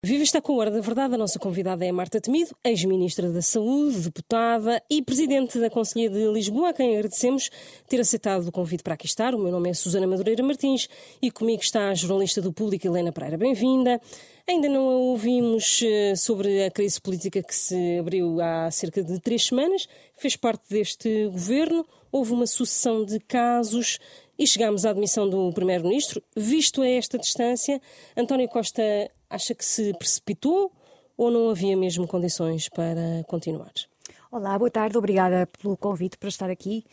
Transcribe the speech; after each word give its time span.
Viva 0.00 0.22
está 0.22 0.40
com 0.40 0.52
a 0.52 0.56
Hora 0.58 0.70
da 0.70 0.80
Verdade. 0.80 1.14
A 1.14 1.18
nossa 1.18 1.40
convidada 1.40 1.84
é 1.84 1.90
Marta 1.90 2.20
Temido, 2.20 2.54
ex-ministra 2.62 3.32
da 3.32 3.42
Saúde, 3.42 3.98
deputada 3.98 4.80
e 4.88 5.02
presidente 5.02 5.58
da 5.58 5.68
Conselhia 5.68 6.08
de 6.08 6.24
Lisboa, 6.28 6.68
a 6.68 6.72
quem 6.72 6.94
agradecemos 6.94 7.50
ter 7.88 7.98
aceitado 7.98 8.46
o 8.46 8.52
convite 8.52 8.84
para 8.84 8.94
aqui 8.94 9.06
estar. 9.06 9.34
O 9.34 9.38
meu 9.40 9.50
nome 9.50 9.70
é 9.70 9.74
Susana 9.74 10.06
Madureira 10.06 10.40
Martins 10.40 10.88
e 11.20 11.32
comigo 11.32 11.62
está 11.62 11.88
a 11.88 11.94
jornalista 11.94 12.40
do 12.40 12.52
Público, 12.52 12.86
Helena 12.86 13.10
Pereira. 13.10 13.36
Bem-vinda. 13.36 14.00
Ainda 14.48 14.68
não 14.68 14.88
a 14.88 14.92
ouvimos 14.98 15.82
eh, 15.82 16.14
sobre 16.14 16.64
a 16.64 16.70
crise 16.70 17.00
política 17.00 17.42
que 17.42 17.54
se 17.54 17.98
abriu 17.98 18.40
há 18.40 18.70
cerca 18.70 19.02
de 19.02 19.18
três 19.18 19.46
semanas. 19.46 19.88
Fez 20.16 20.36
parte 20.36 20.62
deste 20.70 21.26
governo. 21.26 21.84
Houve 22.12 22.34
uma 22.34 22.46
sucessão 22.46 23.04
de 23.04 23.18
casos 23.18 23.98
e 24.38 24.46
chegámos 24.46 24.86
à 24.86 24.90
admissão 24.90 25.28
do 25.28 25.52
Primeiro-Ministro. 25.52 26.22
Visto 26.36 26.82
a 26.82 26.88
esta 26.88 27.18
distância, 27.18 27.82
António 28.16 28.48
Costa 28.48 29.10
acha 29.30 29.54
que 29.54 29.64
se 29.64 29.92
precipitou 29.94 30.72
ou 31.16 31.30
não 31.30 31.50
havia 31.50 31.76
mesmo 31.76 32.06
condições 32.06 32.68
para 32.68 33.24
continuar? 33.26 33.72
Olá, 34.30 34.58
boa 34.58 34.70
tarde, 34.70 34.96
obrigada 34.96 35.48
pelo 35.60 35.76
convite 35.76 36.16
para 36.18 36.28
estar 36.28 36.50
aqui. 36.50 36.84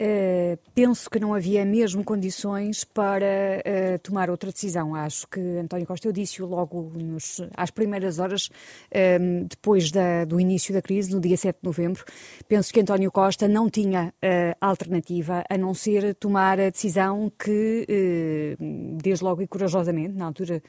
Uh, 0.00 0.56
penso 0.74 1.10
que 1.10 1.20
não 1.20 1.34
havia 1.34 1.62
mesmo 1.62 2.02
condições 2.02 2.84
para 2.84 3.26
uh, 3.26 3.98
tomar 3.98 4.30
outra 4.30 4.50
decisão. 4.50 4.94
Acho 4.94 5.28
que 5.28 5.38
António 5.38 5.86
Costa, 5.86 6.08
eu 6.08 6.12
disse 6.12 6.40
logo 6.40 6.90
nos, 6.94 7.42
às 7.54 7.70
primeiras 7.70 8.18
horas, 8.18 8.46
uh, 8.46 9.44
depois 9.46 9.90
da, 9.90 10.24
do 10.24 10.40
início 10.40 10.72
da 10.72 10.80
crise, 10.80 11.12
no 11.12 11.20
dia 11.20 11.36
7 11.36 11.58
de 11.60 11.66
novembro, 11.66 12.02
penso 12.48 12.72
que 12.72 12.80
António 12.80 13.12
Costa 13.12 13.46
não 13.46 13.68
tinha 13.68 14.14
alternativa 14.60 15.44
a 15.50 15.58
não 15.58 15.74
ser 15.74 16.14
tomar 16.14 16.58
a 16.58 16.70
decisão 16.70 17.30
que, 17.38 18.56
desde 19.02 19.24
logo 19.24 19.42
e 19.42 19.46
corajosamente, 19.46 20.14
na 20.14 20.26
altura 20.26 20.62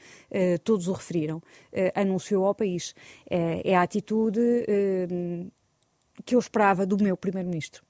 todos 0.64 0.88
o 0.88 0.92
referiram, 0.92 1.42
anunciou 1.94 2.44
ao 2.44 2.54
país. 2.54 2.94
é 3.28 3.74
a 3.76 3.82
atitude 3.82 4.40
que 6.24 6.34
eu 6.34 6.38
esperava 6.38 6.84
do 6.86 7.02
meu 7.02 7.16
Primeiro-Ministro 7.16 7.82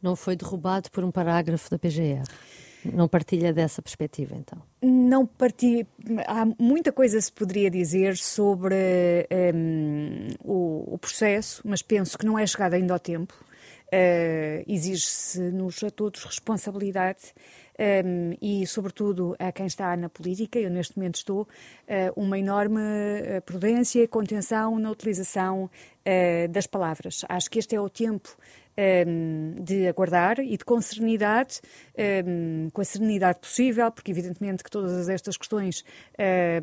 não 0.00 0.16
foi 0.16 0.36
derrubado 0.36 0.90
por 0.90 1.04
um 1.04 1.10
parágrafo 1.10 1.70
da 1.70 1.78
PGR. 1.78 2.24
Não 2.84 3.06
partilha 3.06 3.52
dessa 3.52 3.80
perspectiva, 3.80 4.34
então? 4.34 4.60
Não 4.82 5.24
partilho. 5.24 5.86
Há 6.26 6.44
muita 6.58 6.90
coisa 6.90 7.20
se 7.20 7.30
poderia 7.30 7.70
dizer 7.70 8.16
sobre 8.16 8.74
um, 9.54 10.28
o, 10.42 10.94
o, 10.94 10.98
processo, 10.98 11.62
mas 11.64 11.80
penso 11.80 12.18
que 12.18 12.26
não 12.26 12.36
é 12.36 12.44
chegado 12.44 12.74
ainda 12.74 12.92
ao 12.92 12.98
tempo. 12.98 13.34
Uh, 13.86 14.64
Exige-se-nos 14.66 15.84
a 15.84 15.90
todos 15.90 16.24
responsabilidade 16.24 17.32
um, 17.78 18.36
e, 18.40 18.66
sobretudo, 18.66 19.34
a 19.38 19.50
quem 19.50 19.66
está 19.66 19.96
na 19.96 20.08
política, 20.08 20.58
eu 20.58 20.70
neste 20.70 20.96
momento 20.96 21.16
estou, 21.16 21.42
uh, 21.42 22.20
uma 22.20 22.38
enorme 22.38 22.80
uh, 22.80 23.42
prudência 23.42 24.02
e 24.02 24.06
contenção 24.06 24.78
na 24.78 24.90
utilização 24.90 25.64
uh, 25.64 26.48
das 26.48 26.66
palavras. 26.66 27.24
Acho 27.28 27.50
que 27.50 27.58
este 27.58 27.74
é 27.74 27.80
o 27.80 27.88
tempo 27.88 28.36
um, 28.78 29.62
de 29.62 29.86
aguardar 29.86 30.40
e 30.40 30.56
de 30.56 30.64
com 30.64 30.80
serenidade, 30.80 31.60
um, 32.26 32.70
com 32.70 32.80
a 32.80 32.84
serenidade 32.84 33.40
possível, 33.40 33.90
porque 33.90 34.10
evidentemente 34.10 34.64
que 34.64 34.70
todas 34.70 35.08
estas 35.08 35.36
questões 35.36 35.84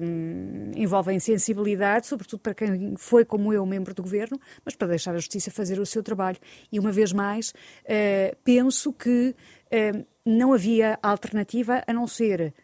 um, 0.01 0.71
envolvem 0.75 1.19
sensibilidade, 1.19 2.07
sobretudo 2.07 2.39
para 2.39 2.53
quem 2.53 2.95
foi 2.97 3.23
como 3.25 3.53
eu 3.53 3.65
membro 3.65 3.93
do 3.93 4.03
governo, 4.03 4.39
mas 4.65 4.75
para 4.75 4.87
deixar 4.87 5.11
a 5.11 5.17
justiça 5.17 5.51
fazer 5.51 5.79
o 5.79 5.85
seu 5.85 6.03
trabalho. 6.03 6.37
E 6.71 6.79
uma 6.79 6.91
vez 6.91 7.13
mais, 7.13 7.49
uh, 7.49 8.35
penso 8.43 8.91
que 8.93 9.35
não 10.25 10.51
havia 10.51 10.97
alternativa 11.01 11.83
a 11.85 11.93
não 11.93 12.07
ser, 12.07 12.55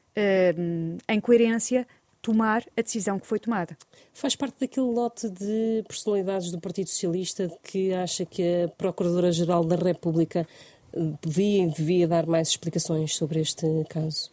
em 1.08 1.20
coerência, 1.20 1.86
tomar 2.26 2.64
a 2.76 2.82
decisão 2.82 3.20
que 3.20 3.28
foi 3.28 3.40
tomada. 3.40 3.78
Faz 4.12 4.36
parte 4.36 4.56
daquele 4.60 4.88
lote 4.88 5.30
de 5.30 5.84
personalidades 5.88 6.50
do 6.50 6.60
Partido 6.60 6.90
Socialista 6.90 7.52
que 7.62 7.94
acha 7.94 8.26
que 8.26 8.64
a 8.64 8.68
Procuradora-Geral 8.68 9.64
da 9.64 9.76
República 9.76 10.48
eh, 10.92 11.00
podia 11.22 11.64
e 11.64 11.68
devia 11.68 12.08
dar 12.08 12.26
mais 12.26 12.48
explicações 12.48 13.16
sobre 13.16 13.42
este 13.42 13.68
caso? 13.88 14.32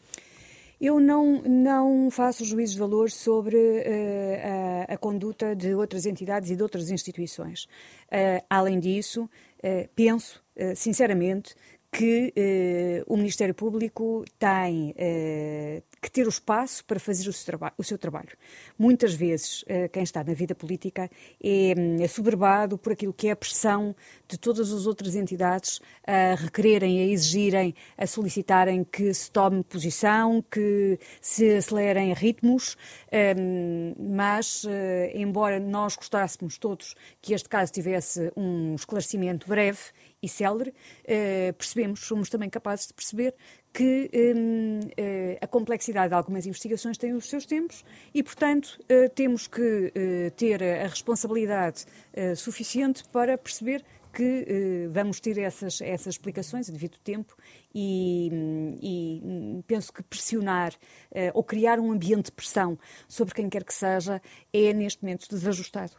Eu 0.80 0.98
não, 0.98 1.42
não 1.42 2.10
faço 2.10 2.46
juízos 2.46 2.72
de 2.72 2.80
valor 2.80 3.10
sobre 3.10 3.56
uh, 3.56 4.88
a, 4.88 4.94
a, 4.94 4.96
conduta 4.96 5.54
de 5.54 5.74
outras 5.74 6.06
entidades 6.06 6.50
e 6.50 6.56
de 6.56 6.62
outras 6.62 6.90
instituições. 6.90 7.64
Uh, 8.10 8.42
além 8.48 8.80
disso, 8.80 9.24
uh, 9.24 9.88
penso, 9.94 10.42
sinceramente, 10.74 11.54
que 11.92 12.32
o 13.06 13.18
Ministério 13.18 13.54
Público 13.54 14.24
tem 14.38 14.94
que 16.02 16.10
ter 16.10 16.26
o 16.26 16.28
espaço 16.28 16.84
para 16.84 16.98
fazer 16.98 17.28
o 17.28 17.32
seu, 17.32 17.58
o 17.78 17.84
seu 17.84 17.96
trabalho. 17.96 18.36
Muitas 18.76 19.14
vezes, 19.14 19.64
eh, 19.68 19.86
quem 19.86 20.02
está 20.02 20.24
na 20.24 20.34
vida 20.34 20.52
política 20.52 21.08
é, 21.42 22.02
é 22.02 22.08
soberbado 22.08 22.76
por 22.76 22.92
aquilo 22.92 23.12
que 23.12 23.28
é 23.28 23.30
a 23.30 23.36
pressão 23.36 23.94
de 24.28 24.36
todas 24.36 24.72
as 24.72 24.84
outras 24.84 25.14
entidades 25.14 25.80
a 26.04 26.34
requererem, 26.34 27.02
a 27.02 27.06
exigirem, 27.06 27.72
a 27.96 28.04
solicitarem 28.04 28.82
que 28.82 29.14
se 29.14 29.30
tome 29.30 29.62
posição, 29.62 30.42
que 30.50 30.98
se 31.20 31.54
acelerem 31.54 32.12
ritmos, 32.14 32.76
ehm, 33.12 33.94
mas, 33.96 34.64
eh, 34.68 35.12
embora 35.14 35.60
nós 35.60 35.94
gostássemos 35.94 36.58
todos 36.58 36.96
que 37.20 37.32
este 37.32 37.48
caso 37.48 37.72
tivesse 37.72 38.32
um 38.36 38.74
esclarecimento 38.74 39.46
breve, 39.46 39.78
e 40.22 40.28
célere, 40.28 40.72
eh, 41.04 41.52
percebemos, 41.58 42.00
somos 42.00 42.30
também 42.30 42.48
capazes 42.48 42.86
de 42.86 42.94
perceber 42.94 43.34
que 43.72 44.10
um, 44.36 44.80
eh, 44.96 45.38
a 45.40 45.46
complexidade 45.46 46.08
de 46.08 46.14
algumas 46.14 46.46
investigações 46.46 46.98
tem 46.98 47.14
os 47.14 47.28
seus 47.28 47.46
tempos 47.46 47.82
e, 48.12 48.22
portanto, 48.22 48.78
uh, 48.82 49.08
temos 49.14 49.46
que 49.46 49.60
uh, 49.60 50.30
ter 50.36 50.62
a 50.62 50.86
responsabilidade 50.86 51.86
suficiente 52.36 53.02
para 53.08 53.38
perceber 53.38 53.82
que 54.12 54.86
vamos 54.90 55.18
ter 55.18 55.38
essas, 55.38 55.80
essas 55.80 56.14
explicações 56.14 56.68
a 56.68 56.72
devido 56.72 56.98
tempo 56.98 57.34
e, 57.74 58.28
e 58.82 59.22
hum, 59.24 59.62
penso 59.66 59.90
que 59.90 60.02
pressionar 60.02 60.74
ou 61.32 61.42
criar 61.42 61.80
um 61.80 61.90
ambiente 61.90 62.26
de 62.26 62.32
pressão 62.32 62.78
sobre 63.08 63.34
quem 63.34 63.48
quer 63.48 63.64
que 63.64 63.72
seja 63.72 64.20
é, 64.52 64.74
neste 64.74 65.02
momento, 65.02 65.26
desajustado. 65.30 65.96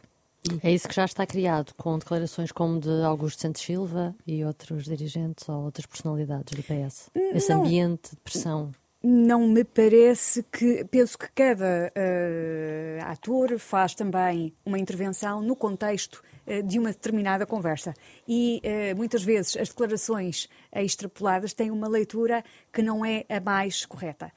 É 0.62 0.70
isso 0.70 0.88
que 0.88 0.94
já 0.94 1.04
está 1.04 1.26
criado, 1.26 1.72
com 1.76 1.98
declarações 1.98 2.52
como 2.52 2.78
de 2.78 3.02
Augusto 3.02 3.40
Santos 3.40 3.62
Silva 3.62 4.14
e 4.26 4.44
outros 4.44 4.84
dirigentes 4.84 5.48
ou 5.48 5.64
outras 5.64 5.86
personalidades 5.86 6.54
do 6.54 6.62
PS. 6.62 7.10
Esse 7.14 7.50
não, 7.50 7.60
ambiente 7.60 8.10
de 8.10 8.16
pressão. 8.16 8.72
Não 9.02 9.46
me 9.48 9.64
parece 9.64 10.42
que. 10.42 10.84
Penso 10.84 11.18
que 11.18 11.28
cada 11.34 11.92
uh, 11.94 13.10
ator 13.10 13.58
faz 13.58 13.94
também 13.94 14.54
uma 14.64 14.78
intervenção 14.78 15.40
no 15.40 15.56
contexto 15.56 16.22
de 16.64 16.78
uma 16.78 16.90
determinada 16.90 17.46
conversa. 17.46 17.94
E 18.28 18.60
uh, 18.64 18.96
muitas 18.96 19.22
vezes 19.22 19.56
as 19.56 19.68
declarações 19.68 20.48
extrapoladas 20.72 21.52
têm 21.52 21.70
uma 21.70 21.88
leitura 21.88 22.44
que 22.72 22.82
não 22.82 23.04
é 23.04 23.24
a 23.28 23.40
mais 23.40 23.86
correta 23.86 24.32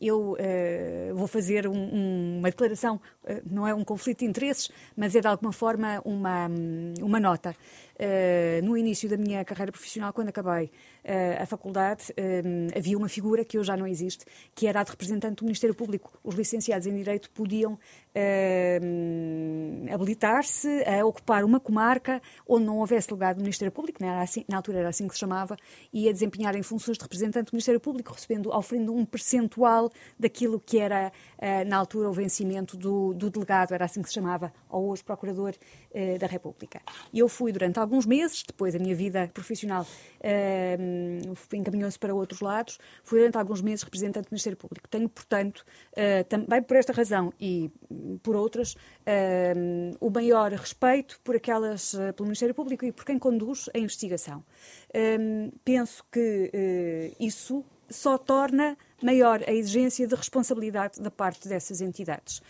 eu 0.00 0.36
ah, 0.38 1.14
vou 1.14 1.26
fazer 1.26 1.66
um, 1.66 2.38
uma 2.38 2.50
declaração, 2.50 3.00
não 3.44 3.66
é 3.66 3.74
um 3.74 3.84
conflito 3.84 4.20
de 4.20 4.26
interesses, 4.26 4.70
mas 4.96 5.14
é 5.14 5.20
de 5.20 5.26
alguma 5.26 5.52
forma 5.52 6.00
uma, 6.04 6.48
uma 7.00 7.20
nota. 7.20 7.54
Uh, 7.94 8.60
no 8.64 8.76
início 8.76 9.08
da 9.08 9.16
minha 9.16 9.44
carreira 9.44 9.70
profissional, 9.70 10.12
quando 10.12 10.28
acabei 10.28 10.64
uh, 10.64 11.42
a 11.42 11.46
faculdade, 11.46 12.10
uh, 12.10 12.76
havia 12.76 12.98
uma 12.98 13.08
figura 13.08 13.44
que 13.44 13.56
hoje 13.56 13.68
já 13.68 13.76
não 13.76 13.86
existe, 13.86 14.24
que 14.52 14.66
era 14.66 14.80
a 14.80 14.82
de 14.82 14.90
representante 14.90 15.36
do 15.36 15.44
Ministério 15.44 15.76
Público. 15.76 16.12
Os 16.24 16.34
licenciados 16.34 16.88
em 16.88 16.94
Direito 16.96 17.30
podiam 17.30 17.78
habilitar-se 19.92 20.68
a 20.84 21.04
ocupar 21.04 21.42
uma 21.42 21.58
comarca 21.58 22.22
onde 22.46 22.64
não 22.64 22.78
houvesse 22.78 23.12
legado 23.12 23.38
do 23.38 23.42
Ministério 23.42 23.72
Público, 23.72 24.00
né? 24.00 24.20
assim, 24.20 24.44
na 24.48 24.58
altura 24.58 24.78
era 24.78 24.88
assim 24.88 25.08
que 25.08 25.14
se 25.14 25.20
chamava, 25.20 25.56
e 25.92 26.08
a 26.08 26.12
desempenharem 26.12 26.62
funções 26.62 26.96
de 26.96 27.02
representante 27.02 27.50
do 27.50 27.54
Ministério 27.54 27.80
Público, 27.80 28.12
recebendo, 28.12 28.50
oferindo 28.50 28.94
um 28.94 29.04
percentual 29.04 29.90
daquilo 30.16 30.60
que 30.60 30.78
era, 30.78 31.12
na 31.66 31.76
altura, 31.76 32.08
o 32.08 32.12
vencimento 32.12 32.76
do, 32.76 33.14
do 33.14 33.30
delegado, 33.30 33.74
era 33.74 33.84
assim 33.84 34.00
que 34.00 34.08
se 34.08 34.14
chamava, 34.14 34.52
ou 34.68 34.90
hoje 34.90 35.02
Procurador 35.02 35.52
da 36.20 36.28
República. 36.28 36.80
Eu 37.12 37.28
fui 37.28 37.50
durante 37.50 37.80
alguns 37.84 38.06
meses, 38.06 38.42
depois 38.42 38.74
a 38.74 38.78
minha 38.78 38.94
vida 38.94 39.30
profissional 39.32 39.82
uh, 39.84 41.56
encaminhou-se 41.56 41.98
para 41.98 42.14
outros 42.14 42.40
lados, 42.40 42.78
fui 43.02 43.18
durante 43.18 43.38
alguns 43.38 43.60
meses 43.60 43.82
representante 43.82 44.28
do 44.28 44.32
Ministério 44.32 44.56
Público. 44.56 44.88
Tenho, 44.88 45.08
portanto, 45.08 45.64
uh, 45.92 46.24
também 46.28 46.62
por 46.62 46.76
esta 46.76 46.92
razão 46.92 47.32
e 47.40 47.70
por 48.22 48.34
outras, 48.34 48.74
uh, 48.74 49.96
o 50.00 50.10
maior 50.10 50.50
respeito 50.52 51.20
por 51.22 51.36
aquelas, 51.36 51.94
uh, 51.94 52.12
pelo 52.14 52.26
Ministério 52.26 52.54
Público 52.54 52.84
e 52.84 52.92
por 52.92 53.04
quem 53.04 53.18
conduz 53.18 53.68
a 53.74 53.78
investigação. 53.78 54.42
penso 55.64 56.04
que 56.10 57.14
isso 57.20 57.64
só 57.90 58.16
torna 58.16 58.76
maior 59.02 59.42
a 59.46 59.52
exigência 59.52 60.06
de 60.06 60.14
responsabilidade 60.14 61.00
da 61.00 61.10
parte 61.10 61.46
dessas 61.48 61.80
entidades. 61.80 62.40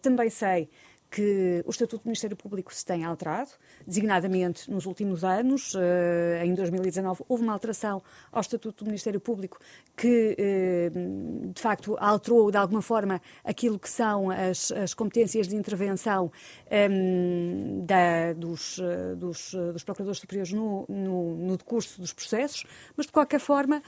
também 0.00 0.30
sei 0.30 0.70
que 1.14 1.62
o 1.64 1.70
Estatuto 1.70 2.02
do 2.02 2.08
Ministério 2.08 2.36
Público 2.36 2.74
se 2.74 2.84
tem 2.84 3.04
alterado, 3.04 3.50
designadamente 3.86 4.68
nos 4.68 4.84
últimos 4.84 5.22
anos. 5.22 5.72
Uh, 5.72 6.42
em 6.42 6.52
2019 6.54 7.22
houve 7.28 7.44
uma 7.44 7.52
alteração 7.52 8.02
ao 8.32 8.40
Estatuto 8.40 8.82
do 8.82 8.88
Ministério 8.88 9.20
Público 9.20 9.60
que, 9.96 10.36
uh, 10.36 11.52
de 11.52 11.62
facto, 11.62 11.96
alterou 12.00 12.50
de 12.50 12.56
alguma 12.56 12.82
forma 12.82 13.22
aquilo 13.44 13.78
que 13.78 13.88
são 13.88 14.28
as, 14.28 14.72
as 14.72 14.92
competências 14.92 15.46
de 15.46 15.54
intervenção 15.54 16.32
um, 16.90 17.84
da, 17.86 18.32
dos, 18.32 18.80
dos, 19.16 19.54
dos, 19.72 19.84
Procuradores 19.84 20.18
Superiores 20.18 20.52
no, 20.52 20.84
no, 20.88 21.36
no, 21.36 21.56
decurso 21.56 22.00
dos 22.00 22.12
processos, 22.12 22.64
mas, 22.96 23.06
de 23.06 23.12
qualquer 23.12 23.38
forma, 23.38 23.80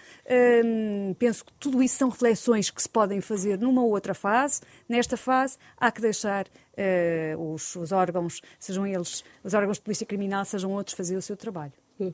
um, 0.65 1.13
penso 1.15 1.45
que 1.45 1.53
tudo 1.55 1.83
isso 1.83 1.97
são 1.97 2.09
reflexões 2.09 2.71
que 2.71 2.81
se 2.81 2.89
podem 2.89 3.21
fazer 3.21 3.59
numa 3.59 3.83
outra 3.83 4.15
fase. 4.15 4.61
Nesta 4.89 5.17
fase, 5.17 5.59
há 5.77 5.91
que 5.91 6.01
deixar 6.01 6.47
uh, 6.77 7.53
os, 7.53 7.75
os, 7.77 7.93
órgãos, 7.93 8.41
sejam 8.59 8.87
eles 8.87 9.25
os 9.43 9.55
órgãos 9.55 9.79
de 9.79 9.83
polícia 9.83 10.07
criminal, 10.07 10.45
sejam 10.45 10.73
outros, 10.73 10.97
fazer 10.97 11.17
o 11.17 11.23
seu 11.23 11.37
trabalho. 11.37 11.73
Hum. 11.99 12.13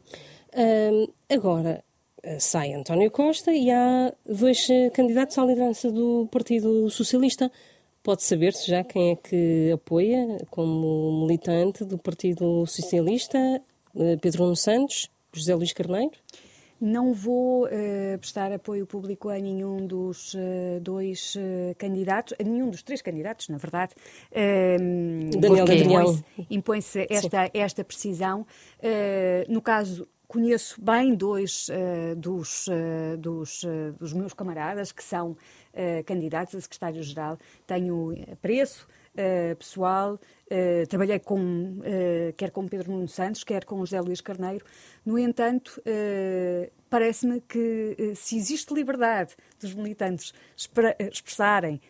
agora, 1.28 1.82
eh, 2.22 2.38
sai 2.38 2.72
António 2.72 3.10
Costa 3.10 3.52
e 3.52 3.68
há 3.68 4.12
dois 4.24 4.70
eh, 4.70 4.90
candidatos 4.90 5.36
à 5.38 5.44
liderança 5.44 5.90
do 5.90 6.28
Partido 6.30 6.88
Socialista. 6.88 7.50
Pode 8.02 8.22
saber-se 8.22 8.68
já 8.68 8.84
quem 8.84 9.10
é 9.10 9.16
que 9.16 9.72
apoia 9.72 10.38
como 10.50 11.20
militante 11.22 11.84
do 11.84 11.98
Partido 11.98 12.64
Socialista? 12.66 13.38
Pedro 14.20 14.44
Nuno 14.44 14.56
Santos, 14.56 15.10
José 15.32 15.54
Luís 15.54 15.72
Carneiro? 15.72 16.12
Não 16.84 17.14
vou 17.14 17.66
uh, 17.66 18.18
prestar 18.18 18.50
apoio 18.50 18.84
público 18.84 19.28
a 19.28 19.38
nenhum 19.38 19.86
dos 19.86 20.34
uh, 20.34 20.80
dois 20.80 21.36
uh, 21.36 21.76
candidatos, 21.78 22.34
a 22.40 22.42
nenhum 22.42 22.70
dos 22.70 22.82
três 22.82 23.00
candidatos, 23.00 23.48
na 23.48 23.56
verdade. 23.56 23.94
Ehm, 24.32 25.30
Daniel 25.30 25.64
Impõe-se 26.50 26.50
impõe 26.50 26.78
esta, 27.08 27.50
esta 27.54 27.84
precisão. 27.84 28.44
no 29.48 29.62
caso, 29.62 30.08
conheço 30.26 30.82
bem 30.82 31.14
dois 31.14 31.68
dos, 32.16 32.66
dos, 33.16 33.64
dos, 33.96 34.12
meus 34.12 34.34
camaradas 34.34 34.90
que 34.90 35.04
são 35.04 35.36
candidatos 36.04 36.56
a 36.56 36.60
secretário-geral. 36.60 37.38
Tenho 37.64 38.12
preço 38.40 38.88
uh, 39.14 39.56
pessoal. 39.56 40.18
Uh, 40.50 40.86
trabalhei 40.86 41.18
com, 41.18 41.38
uh, 41.38 42.32
quer 42.36 42.50
com 42.50 42.68
Pedro 42.68 42.92
Nuno 42.92 43.08
Santos, 43.08 43.42
quer 43.42 43.64
com 43.64 43.78
José 43.78 44.00
Luís 44.00 44.20
Carneiro. 44.20 44.64
No 45.04 45.18
entanto, 45.18 45.82
parece-me 46.88 47.40
que 47.40 48.12
se 48.14 48.36
existe 48.36 48.72
liberdade 48.72 49.34
dos 49.58 49.74
militantes 49.74 50.32
expressarem 51.10 51.80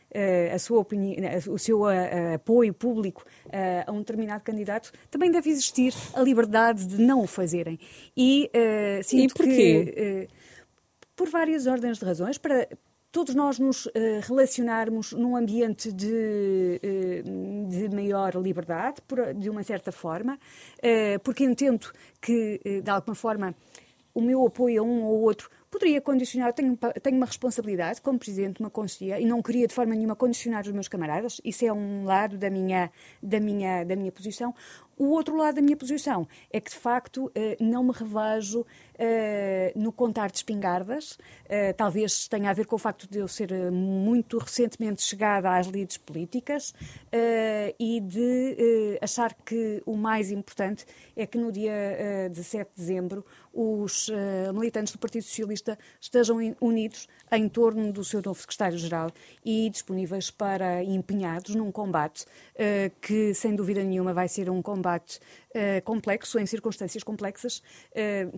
a 0.50 0.58
sua 0.58 0.78
opinião, 0.78 1.18
o 1.50 1.58
seu 1.58 1.84
apoio 2.32 2.72
público 2.72 3.22
a 3.86 3.92
um 3.92 3.98
determinado 3.98 4.42
candidato, 4.42 4.90
também 5.10 5.30
deve 5.30 5.50
existir 5.50 5.92
a 6.14 6.22
liberdade 6.22 6.86
de 6.86 7.02
não 7.02 7.20
o 7.20 7.26
fazerem. 7.26 7.78
E, 8.16 8.50
sinto 9.04 9.34
e 9.34 9.36
porquê? 9.36 9.84
que 9.84 10.28
por 11.14 11.28
várias 11.28 11.66
ordens 11.66 11.98
de 11.98 12.04
razões, 12.06 12.38
para, 12.38 12.66
todos 13.12 13.34
nós 13.34 13.58
nos 13.58 13.86
uh, 13.86 13.90
relacionarmos 14.26 15.12
num 15.12 15.36
ambiente 15.36 15.92
de, 15.92 16.80
uh, 16.82 17.68
de 17.68 17.94
maior 17.94 18.34
liberdade, 18.36 18.96
de 19.36 19.50
uma 19.50 19.62
certa 19.62 19.92
forma, 19.92 20.38
uh, 20.78 21.20
porque 21.22 21.44
entendo 21.44 21.92
que, 22.20 22.58
de 22.82 22.90
alguma 22.90 23.14
forma, 23.14 23.54
o 24.14 24.20
meu 24.20 24.46
apoio 24.46 24.82
a 24.82 24.84
um 24.84 25.04
ou 25.04 25.20
outro 25.20 25.50
poderia 25.70 26.00
condicionar, 26.02 26.52
tenho, 26.52 26.76
tenho 26.76 27.16
uma 27.16 27.24
responsabilidade 27.24 28.00
como 28.02 28.18
Presidente 28.18 28.56
de 28.56 28.60
uma 28.60 28.68
Conselhia 28.70 29.18
e 29.18 29.24
não 29.24 29.40
queria 29.40 29.66
de 29.66 29.74
forma 29.74 29.94
nenhuma 29.94 30.14
condicionar 30.14 30.62
os 30.62 30.72
meus 30.72 30.86
camaradas, 30.86 31.40
isso 31.42 31.64
é 31.64 31.72
um 31.72 32.04
lado 32.04 32.36
da 32.36 32.50
minha, 32.50 32.90
da 33.22 33.40
minha, 33.40 33.82
da 33.82 33.96
minha 33.96 34.12
posição. 34.12 34.54
O 34.96 35.06
outro 35.06 35.36
lado 35.36 35.56
da 35.56 35.62
minha 35.62 35.76
posição 35.76 36.26
é 36.52 36.60
que, 36.60 36.70
de 36.70 36.76
facto, 36.76 37.30
não 37.60 37.82
me 37.84 37.92
revejo 37.92 38.64
uh, 39.02 39.78
no 39.78 39.92
contar 39.92 40.30
de 40.30 40.38
espingardas. 40.38 41.12
Uh, 41.12 41.74
talvez 41.76 42.28
tenha 42.28 42.50
a 42.50 42.52
ver 42.52 42.66
com 42.66 42.76
o 42.76 42.78
facto 42.78 43.08
de 43.08 43.18
eu 43.18 43.28
ser 43.28 43.52
eh, 43.52 43.70
muito 43.70 44.38
recentemente 44.38 45.02
chegada 45.02 45.56
às 45.56 45.66
lides 45.66 45.96
políticas 45.96 46.74
e 47.78 48.00
de 48.00 48.98
achar 49.00 49.34
que 49.34 49.82
o 49.84 49.96
mais 49.96 50.30
importante 50.30 50.84
é 51.16 51.26
que 51.26 51.38
no 51.38 51.52
dia 51.52 51.72
uh, 52.26 52.30
17 52.30 52.70
de 52.74 52.80
dezembro 52.80 53.24
os 53.52 54.08
militantes 54.54 54.94
do 54.94 54.98
Partido 54.98 55.24
Socialista 55.24 55.78
estejam 56.00 56.38
unidos 56.58 57.06
em 57.30 57.48
torno 57.50 57.92
do 57.92 58.02
seu 58.02 58.22
novo 58.24 58.40
secretário-geral 58.40 59.10
e 59.44 59.68
disponíveis 59.68 60.30
para 60.30 60.82
empenhados 60.82 61.54
num 61.54 61.70
combate 61.70 62.24
que, 63.02 63.34
sem 63.34 63.54
dúvida 63.54 63.84
nenhuma, 63.84 64.14
vai 64.14 64.26
ser 64.26 64.48
um 64.48 64.62
combate 64.62 64.81
complexo, 65.84 66.38
em 66.38 66.46
circunstâncias 66.46 67.02
complexas, 67.02 67.62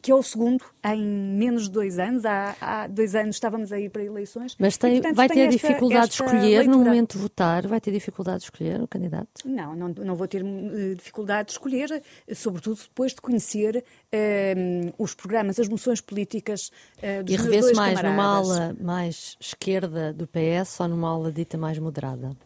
que 0.02 0.10
é 0.10 0.14
o 0.14 0.22
segundo 0.22 0.64
em 0.84 1.02
menos 1.04 1.64
de 1.64 1.70
dois 1.70 1.98
anos. 1.98 2.24
Há, 2.24 2.56
há 2.60 2.86
dois 2.86 3.14
anos 3.14 3.36
estávamos 3.36 3.72
a 3.72 3.78
ir 3.78 3.90
para 3.90 4.02
eleições. 4.02 4.56
Mas 4.58 4.76
tem, 4.76 4.96
e, 4.96 5.00
portanto, 5.00 5.16
vai 5.16 5.28
ter 5.28 5.48
dificuldade 5.48 6.08
de 6.08 6.14
escolher 6.14 6.58
leitura. 6.58 6.76
no 6.76 6.84
momento 6.84 7.12
de 7.12 7.18
votar? 7.18 7.66
Vai 7.66 7.80
ter 7.80 7.92
dificuldade 7.92 8.38
de 8.38 8.44
escolher 8.44 8.80
o 8.80 8.88
candidato? 8.88 9.28
Não, 9.44 9.74
não, 9.74 9.88
não 9.88 10.14
vou 10.14 10.26
ter 10.26 10.42
uh, 10.42 10.94
dificuldade 10.94 11.46
de 11.46 11.52
escolher, 11.52 12.02
sobretudo 12.34 12.80
depois 12.82 13.12
de 13.12 13.20
conhecer 13.20 13.76
uh, 13.76 14.94
os 14.98 15.14
programas, 15.14 15.58
as 15.58 15.68
moções 15.68 16.00
políticas 16.00 16.70
uh, 16.98 17.22
dos 17.22 17.34
E 17.34 17.36
revê-se 17.36 17.74
mais 17.74 17.98
camaradas. 17.98 18.12
numa 18.12 18.36
ala 18.36 18.76
mais 18.80 19.36
esquerda 19.40 20.12
do 20.12 20.26
PS 20.26 20.80
ou 20.80 20.88
numa 20.88 21.10
ala 21.10 21.32
dita 21.32 21.56
mais 21.56 21.78
moderada? 21.78 22.36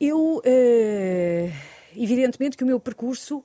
Eu, 0.00 0.42
evidentemente 1.96 2.56
que 2.56 2.64
o 2.64 2.66
meu 2.66 2.80
percurso 2.80 3.44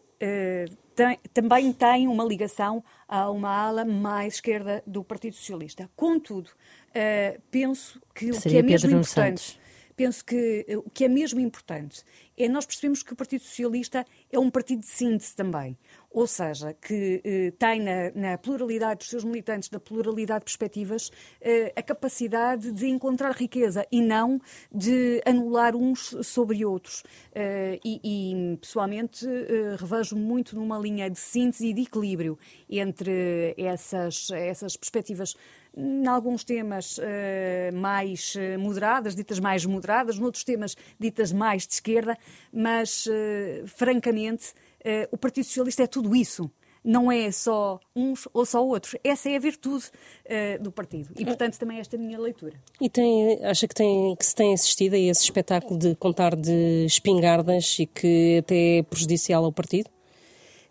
tem, 0.95 1.19
também 1.31 1.71
tem 1.71 2.07
uma 2.07 2.23
ligação 2.23 2.83
a 3.07 3.29
uma 3.29 3.49
ala 3.49 3.85
mais 3.85 4.35
esquerda 4.35 4.83
do 4.85 5.03
Partido 5.03 5.35
Socialista. 5.35 5.89
Contudo, 5.95 6.47
uh, 6.47 7.41
penso 7.51 8.01
que 8.15 8.31
o 8.31 8.41
que 8.41 8.57
é 8.57 8.63
mesmo 8.63 8.89
Pedro 8.89 9.01
importante. 9.01 9.59
Penso 9.97 10.23
que 10.23 10.65
uh, 10.69 10.77
o 10.85 10.89
que 10.89 11.03
é 11.03 11.09
mesmo 11.09 11.39
importante 11.39 12.03
é 12.37 12.47
nós 12.47 12.65
percebemos 12.67 13.01
que 13.01 13.11
o 13.11 13.15
Partido 13.15 13.43
Socialista 13.43 14.05
é 14.31 14.39
um 14.39 14.49
partido 14.49 14.81
de 14.81 14.87
síntese 14.87 15.35
também 15.35 15.75
ou 16.17 16.25
seja, 16.25 16.73
que 16.73 17.21
eh, 17.23 17.51
tem 17.59 17.79
na, 17.79 18.11
na, 18.15 18.37
pluralidade 18.39 18.99
dos 18.99 19.09
seus 19.09 19.23
militantes, 19.23 19.69
na 19.69 19.79
pluralidade 19.79 20.39
de 20.39 20.45
perspectivas, 20.45 21.11
eh, 21.39 21.71
a 21.75 21.83
capacidade 21.83 22.71
de 22.71 22.87
encontrar 22.87 23.35
riqueza 23.35 23.85
e 23.91 24.01
não 24.01 24.41
de 24.73 25.21
anular 25.25 25.75
uns 25.75 26.15
sobre 26.23 26.65
outros. 26.65 27.03
Eh, 27.35 27.79
e, 27.85 28.01
e, 28.03 28.57
pessoalmente, 28.57 29.27
eh, 29.27 29.75
revejo 29.77 30.15
muito 30.15 30.55
numa 30.55 30.79
linha 30.79 31.07
de 31.07 31.19
síntese 31.19 31.67
e 31.67 31.73
de 31.73 31.81
equilíbrio 31.83 32.39
entre 32.67 33.53
essas, 33.55 34.31
essas 34.31 34.75
perspectivas 34.75 35.35
em 35.77 36.07
alguns 36.07 36.43
temas 36.43 36.97
uh, 36.97 37.01
mais 37.75 38.33
uh, 38.35 38.59
moderadas, 38.59 39.15
ditas 39.15 39.39
mais 39.39 39.63
moderadas, 39.63 40.17
noutros 40.17 40.43
temas 40.43 40.75
ditas 40.99 41.31
mais 41.31 41.67
de 41.67 41.75
esquerda, 41.75 42.17
mas, 42.51 43.05
uh, 43.05 43.67
francamente, 43.67 44.53
o 45.11 45.17
Partido 45.17 45.43
Socialista 45.43 45.83
é 45.83 45.87
tudo 45.87 46.15
isso. 46.15 46.49
Não 46.81 47.11
é 47.11 47.29
só 47.29 47.77
uns 47.93 48.29
ou 48.33 48.45
só 48.45 48.65
outros. 48.65 48.95
Essa 49.03 49.29
é 49.29 49.35
a 49.35 49.39
virtude 49.39 49.83
uh, 50.25 50.63
do 50.63 50.71
partido. 50.71 51.09
E, 51.17 51.25
portanto, 51.25 51.59
também 51.59 51.79
esta 51.79 51.97
é 51.97 51.99
a 51.99 52.01
minha 52.01 52.17
leitura. 52.17 52.53
E 52.79 52.89
tem, 52.89 53.43
acha 53.43 53.67
que, 53.67 53.75
tem, 53.75 54.15
que 54.15 54.25
se 54.25 54.33
tem 54.33 54.53
assistido 54.53 54.93
a 54.93 54.97
esse 54.97 55.23
espetáculo 55.23 55.77
de 55.77 55.93
contar 55.95 56.37
de 56.37 56.85
espingardas 56.85 57.77
e 57.79 57.85
que 57.85 58.37
até 58.37 58.77
é 58.77 58.83
prejudicial 58.83 59.43
ao 59.43 59.51
partido? 59.51 59.89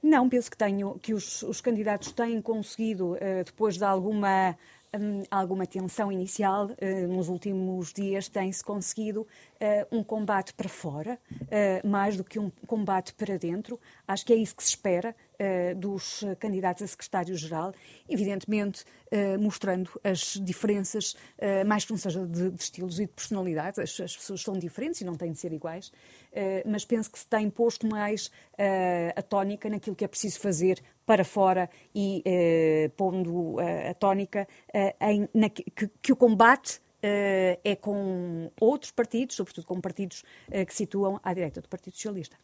Não, 0.03 0.29
penso 0.29 0.51
que, 0.51 0.57
tenho, 0.57 0.99
que 1.03 1.13
os, 1.13 1.43
os 1.43 1.61
candidatos 1.61 2.13
têm 2.13 2.41
conseguido, 2.41 3.13
uh, 3.13 3.45
depois 3.45 3.77
de 3.77 3.85
alguma 3.85 4.57
um, 4.95 5.23
alguma 5.31 5.67
tensão 5.67 6.11
inicial. 6.11 6.67
Uh, 6.67 7.09
nos 7.09 7.29
últimos 7.29 7.93
dias 7.93 8.29
tem-se 8.29 8.63
conseguido 8.63 9.23
uh, 9.23 9.97
um 9.97 10.03
combate 10.03 10.53
para 10.55 10.69
fora, 10.69 11.19
uh, 11.33 11.87
mais 11.87 12.17
do 12.17 12.25
que 12.25 12.39
um 12.39 12.51
combate 12.67 13.15
para 13.15 13.39
dentro. 13.39 13.79
Acho 14.07 14.25
que 14.25 14.33
é 14.33 14.37
isso 14.37 14.55
que 14.55 14.63
se 14.63 14.71
espera 14.71 15.15
dos 15.77 16.25
candidatos 16.39 16.83
a 16.83 16.87
secretário-geral, 16.87 17.73
evidentemente 18.09 18.85
mostrando 19.39 19.91
as 20.03 20.41
diferenças, 20.43 21.15
mais 21.67 21.85
que 21.85 21.93
não 21.93 21.99
seja 21.99 22.27
de, 22.27 22.55
estilos 22.55 22.99
e 22.99 23.07
de 23.07 23.13
personalidades, 23.13 23.79
as, 23.79 24.01
as, 24.01 24.17
pessoas 24.17 24.43
são 24.43 24.55
diferentes 24.55 25.01
e 25.01 25.05
não 25.05 25.15
têm 25.15 25.33
de 25.33 25.39
ser 25.39 25.53
iguais, 25.53 25.93
mas 26.65 26.85
penso 26.85 27.11
que 27.11 27.19
se 27.19 27.27
tem 27.27 27.49
posto 27.51 27.87
mais 27.87 28.31
a 29.15 29.23
tónica 29.23 29.69
naquilo 29.69 29.95
que 29.95 30.05
é 30.05 30.09
preciso 30.09 30.41
fazer 30.41 30.83
para 31.07 31.25
fora 31.25 31.71
e 31.95 32.21
eh, 32.25 32.91
pondo 32.97 33.57
a 33.61 33.95
tónica 33.95 34.47
eh, 34.75 34.95
em, 35.01 35.29
na, 35.33 35.49
que, 35.49 35.65
que, 36.03 36.13
o 36.13 36.17
combate 36.17 36.81
eh, 37.01 37.61
é 37.65 37.77
com 37.77 38.51
outros 38.61 38.91
partidos, 38.91 39.37
sobretudo 39.37 39.65
com 39.67 39.81
partidos 39.81 40.25
que 40.67 40.75
situam 40.75 41.21
à 41.23 41.33
direita 41.33 41.61
do 41.61 41.69
Partido 41.69 41.95
Socialista. 41.95 42.37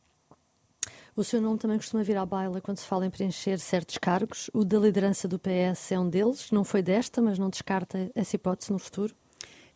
O 1.15 1.23
seu 1.23 1.43
nome 1.43 1.59
também 1.59 1.77
costuma 1.77 2.03
vir 2.03 2.17
à 2.17 2.25
baila 2.25 2.59
quando 2.63 2.79
se 2.79 2.87
fala 2.87 3.05
em 3.05 3.11
preencher 3.11 3.59
certos 3.59 3.99
cargos. 3.99 4.49
O 4.55 4.65
da 4.65 4.79
liderança 4.79 5.29
do 5.29 5.39
PS 5.39 5.93
é 5.93 5.99
um 5.99 6.09
deles. 6.09 6.51
Não 6.51 6.65
foi 6.65 6.81
desta, 6.81 7.21
mas 7.21 7.39
não 7.39 7.51
descarta 7.51 8.11
essa 8.15 8.37
hipótese 8.37 8.73
no 8.73 8.79
futuro? 8.79 9.15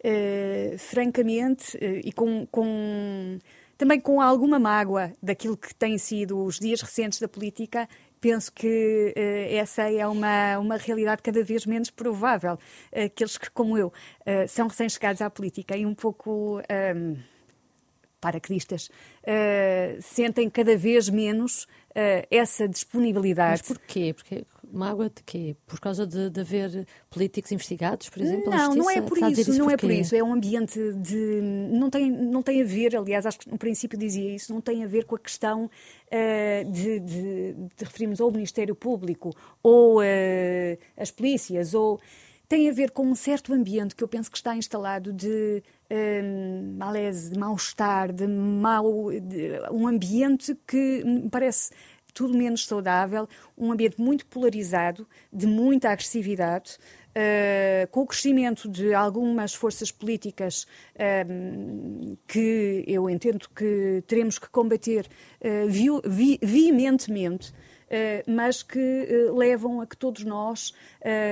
Uh, 0.02 0.78
francamente, 0.78 1.76
uh, 1.76 2.00
e 2.02 2.10
com, 2.10 2.46
com 2.46 3.38
também 3.76 4.00
com 4.00 4.18
alguma 4.18 4.58
mágoa 4.58 5.12
daquilo 5.22 5.58
que 5.58 5.74
têm 5.74 5.98
sido 5.98 6.42
os 6.42 6.58
dias 6.58 6.80
recentes 6.80 7.20
da 7.20 7.28
política, 7.28 7.86
penso 8.18 8.50
que 8.50 9.12
uh, 9.14 9.54
essa 9.54 9.90
é 9.90 10.06
uma, 10.06 10.58
uma 10.58 10.78
realidade 10.78 11.22
cada 11.22 11.44
vez 11.44 11.66
menos 11.66 11.90
provável. 11.90 12.58
Aqueles 12.90 13.36
que, 13.36 13.50
como 13.50 13.76
eu, 13.76 13.92
são 14.48 14.68
recém-chegados 14.68 15.20
à 15.20 15.28
política 15.28 15.76
e 15.76 15.84
um 15.84 15.94
pouco. 15.94 16.62
Um, 16.96 17.35
paraquedistas, 18.20 18.88
uh, 19.22 20.00
sentem 20.00 20.48
cada 20.48 20.76
vez 20.76 21.08
menos 21.08 21.64
uh, 21.64 22.26
essa 22.30 22.68
disponibilidade. 22.68 23.62
Mas 23.62 23.62
porquê? 23.62 24.14
Porque 24.14 24.46
mágoa 24.72 25.08
de 25.08 25.22
quê? 25.22 25.56
Por 25.66 25.78
causa 25.78 26.06
de, 26.06 26.30
de 26.30 26.40
haver 26.40 26.86
políticos 27.10 27.52
investigados, 27.52 28.08
por 28.08 28.20
exemplo? 28.20 28.50
Não, 28.50 28.74
não 28.74 28.90
é 28.90 29.00
por 29.00 29.18
isso, 29.18 29.40
isso, 29.40 29.58
não 29.58 29.70
é 29.70 29.76
por 29.76 29.90
isso. 29.90 30.14
É 30.14 30.22
um 30.22 30.32
ambiente 30.32 30.78
de. 30.94 31.40
Não 31.72 31.88
tem, 31.88 32.10
não 32.10 32.42
tem 32.42 32.62
a 32.62 32.64
ver, 32.64 32.96
aliás, 32.96 33.26
acho 33.26 33.38
que 33.38 33.50
no 33.50 33.58
princípio 33.58 33.98
dizia 33.98 34.34
isso, 34.34 34.52
não 34.52 34.60
tem 34.60 34.82
a 34.82 34.86
ver 34.86 35.04
com 35.04 35.14
a 35.14 35.18
questão 35.18 35.66
uh, 35.66 36.70
de, 36.70 37.00
de, 37.00 37.52
de 37.54 37.84
referirmos 37.84 38.20
ao 38.20 38.30
Ministério 38.30 38.74
Público 38.74 39.30
ou 39.62 40.00
as 40.96 41.10
polícias 41.10 41.74
ou 41.74 42.00
tem 42.48 42.68
a 42.68 42.72
ver 42.72 42.90
com 42.90 43.06
um 43.06 43.14
certo 43.14 43.52
ambiente 43.52 43.94
que 43.94 44.04
eu 44.04 44.08
penso 44.08 44.30
que 44.30 44.36
está 44.36 44.54
instalado 44.56 45.12
de 45.12 45.62
um, 45.90 46.78
de 47.32 47.38
mal-estar, 47.38 48.12
de 48.12 48.26
mau, 48.26 49.10
de, 49.10 49.60
um 49.70 49.86
ambiente 49.86 50.56
que 50.66 51.02
me 51.04 51.28
parece 51.28 51.70
tudo 52.16 52.36
menos 52.36 52.66
saudável, 52.66 53.28
um 53.58 53.70
ambiente 53.70 54.00
muito 54.00 54.24
polarizado, 54.26 55.06
de 55.30 55.46
muita 55.46 55.90
agressividade, 55.90 56.78
uh, 57.10 57.86
com 57.90 58.00
o 58.00 58.06
crescimento 58.06 58.68
de 58.70 58.94
algumas 58.94 59.52
forças 59.52 59.90
políticas 59.90 60.66
uh, 60.94 62.16
que 62.26 62.84
eu 62.86 63.10
entendo 63.10 63.46
que 63.54 64.02
teremos 64.06 64.38
que 64.38 64.48
combater 64.48 65.06
uh, 65.42 65.68
vi, 65.68 66.38
veementemente. 66.42 67.52
Uh, 67.86 68.28
mas 68.28 68.64
que 68.64 68.78
uh, 68.78 69.36
levam 69.36 69.80
a 69.80 69.86
que 69.86 69.96
todos 69.96 70.24
nós 70.24 70.74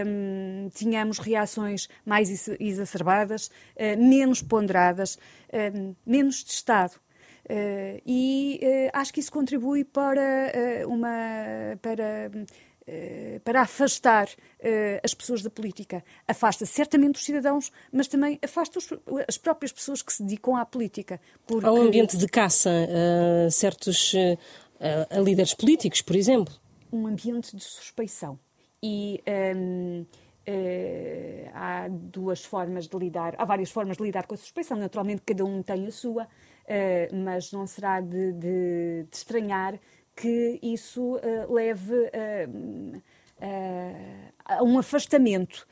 um, 0.06 0.68
tenhamos 0.70 1.18
reações 1.18 1.88
mais 2.06 2.49
exacerbadas, 2.61 3.49
uh, 3.49 3.99
menos 3.99 4.40
ponderadas, 4.40 5.18
menos 6.06 6.44
de 6.44 6.52
Estado. 6.52 6.94
Uh, 7.44 8.00
e 8.06 8.58
uh, 8.62 8.90
acho 8.94 9.12
que 9.12 9.20
isso 9.20 9.30
contribui 9.30 9.84
para 9.84 10.50
uh, 10.84 10.88
uma 10.88 11.76
para 11.82 12.30
para 13.42 13.62
afastar 13.62 14.28
as 15.02 15.14
pessoas 15.14 15.42
da 15.42 15.49
política. 15.49 16.04
Afasta 16.28 16.66
certamente 16.66 17.14
os 17.14 17.25
cidadãos, 17.25 17.73
mas 17.90 18.08
também 18.08 18.38
afasta 18.42 18.78
os, 18.78 18.87
as 19.26 19.38
próprias 19.38 19.73
pessoas 19.73 20.02
que 20.02 20.12
se 20.12 20.23
dedicam 20.23 20.54
à 20.54 20.66
política. 20.66 21.18
Porque... 21.46 21.64
Há 21.64 21.73
um 21.73 21.80
ambiente 21.80 22.18
de 22.18 22.28
caça 22.28 22.68
a 22.70 23.50
certos 23.50 24.12
a 24.80 25.18
líderes 25.20 25.54
políticos, 25.54 26.02
por 26.02 26.16
exemplo. 26.16 26.54
Um 26.92 27.06
ambiente 27.06 27.56
de 27.56 27.62
suspeição. 27.62 28.38
E. 28.82 29.22
Um, 29.56 30.06
Uh, 30.46 31.48
há 31.54 31.88
duas 31.88 32.44
formas 32.44 32.86
de 32.86 32.94
lidar, 32.98 33.34
há 33.38 33.46
várias 33.46 33.70
formas 33.70 33.96
de 33.96 34.02
lidar 34.02 34.26
com 34.26 34.34
a 34.34 34.36
suspeição. 34.36 34.76
Naturalmente, 34.76 35.22
cada 35.24 35.42
um 35.42 35.62
tem 35.62 35.86
a 35.86 35.90
sua, 35.90 36.24
uh, 36.24 37.16
mas 37.16 37.50
não 37.50 37.66
será 37.66 38.02
de, 38.02 38.32
de, 38.32 39.06
de 39.10 39.16
estranhar 39.16 39.80
que 40.14 40.60
isso 40.62 41.16
uh, 41.16 41.50
leve 41.50 41.94
a 44.44 44.62
um 44.62 44.78
afastamento 44.78 45.66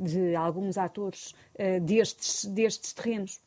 de 0.00 0.36
alguns 0.36 0.76
atores 0.76 1.34
destes, 1.82 2.44
destes 2.44 2.92
terrenos. 2.92 3.40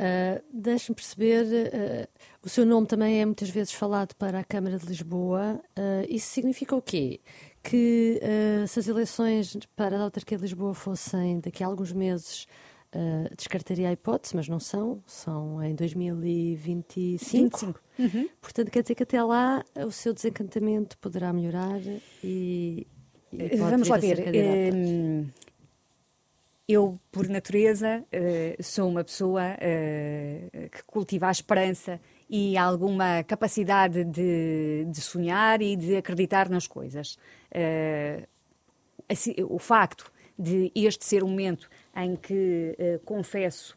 Uh, 0.00 0.42
Deixe-me 0.50 0.96
perceber, 0.96 1.44
uh, 1.44 2.08
o 2.42 2.48
seu 2.48 2.64
nome 2.64 2.86
também 2.86 3.20
é 3.20 3.26
muitas 3.26 3.50
vezes 3.50 3.74
falado 3.74 4.14
para 4.14 4.40
a 4.40 4.44
Câmara 4.44 4.78
de 4.78 4.86
Lisboa. 4.86 5.60
Uh, 5.78 6.06
isso 6.08 6.28
significa 6.28 6.74
o 6.74 6.80
quê? 6.80 7.20
Que 7.62 8.18
se 8.66 8.78
as 8.78 8.88
eleições 8.88 9.54
para 9.76 9.98
a 9.98 10.02
Autarquia 10.04 10.38
de 10.38 10.44
Lisboa 10.44 10.72
fossem 10.72 11.40
daqui 11.40 11.62
a 11.62 11.66
alguns 11.66 11.92
meses, 11.92 12.46
descartaria 13.36 13.90
a 13.90 13.92
hipótese, 13.92 14.34
mas 14.34 14.48
não 14.48 14.58
são, 14.58 15.02
são 15.06 15.62
em 15.62 15.74
2025. 15.74 17.58
25. 17.58 17.80
Uhum. 17.98 18.30
Portanto, 18.40 18.70
quer 18.70 18.80
dizer 18.80 18.94
que 18.94 19.02
até 19.02 19.22
lá 19.22 19.62
o 19.86 19.90
seu 19.90 20.14
desencantamento 20.14 20.96
poderá 20.96 21.34
melhorar 21.34 21.82
e. 22.24 22.86
e 23.30 23.56
Vamos 23.58 23.88
lá 23.88 23.98
ver. 23.98 24.32
Eu, 26.72 27.00
por 27.10 27.28
natureza, 27.28 28.04
uh, 28.04 28.62
sou 28.62 28.88
uma 28.88 29.02
pessoa 29.02 29.42
uh, 29.42 30.70
que 30.70 30.82
cultiva 30.86 31.26
a 31.26 31.30
esperança 31.32 32.00
e 32.28 32.56
alguma 32.56 33.24
capacidade 33.24 34.04
de, 34.04 34.86
de 34.88 35.00
sonhar 35.00 35.60
e 35.60 35.74
de 35.74 35.96
acreditar 35.96 36.48
nas 36.48 36.68
coisas. 36.68 37.18
Assim, 39.08 39.34
o 39.48 39.58
facto 39.58 40.12
de 40.38 40.70
este 40.74 41.04
ser 41.04 41.24
um 41.24 41.28
momento 41.28 41.68
em 41.94 42.16
que 42.16 42.76
uh, 42.78 42.98
confesso 43.04 43.76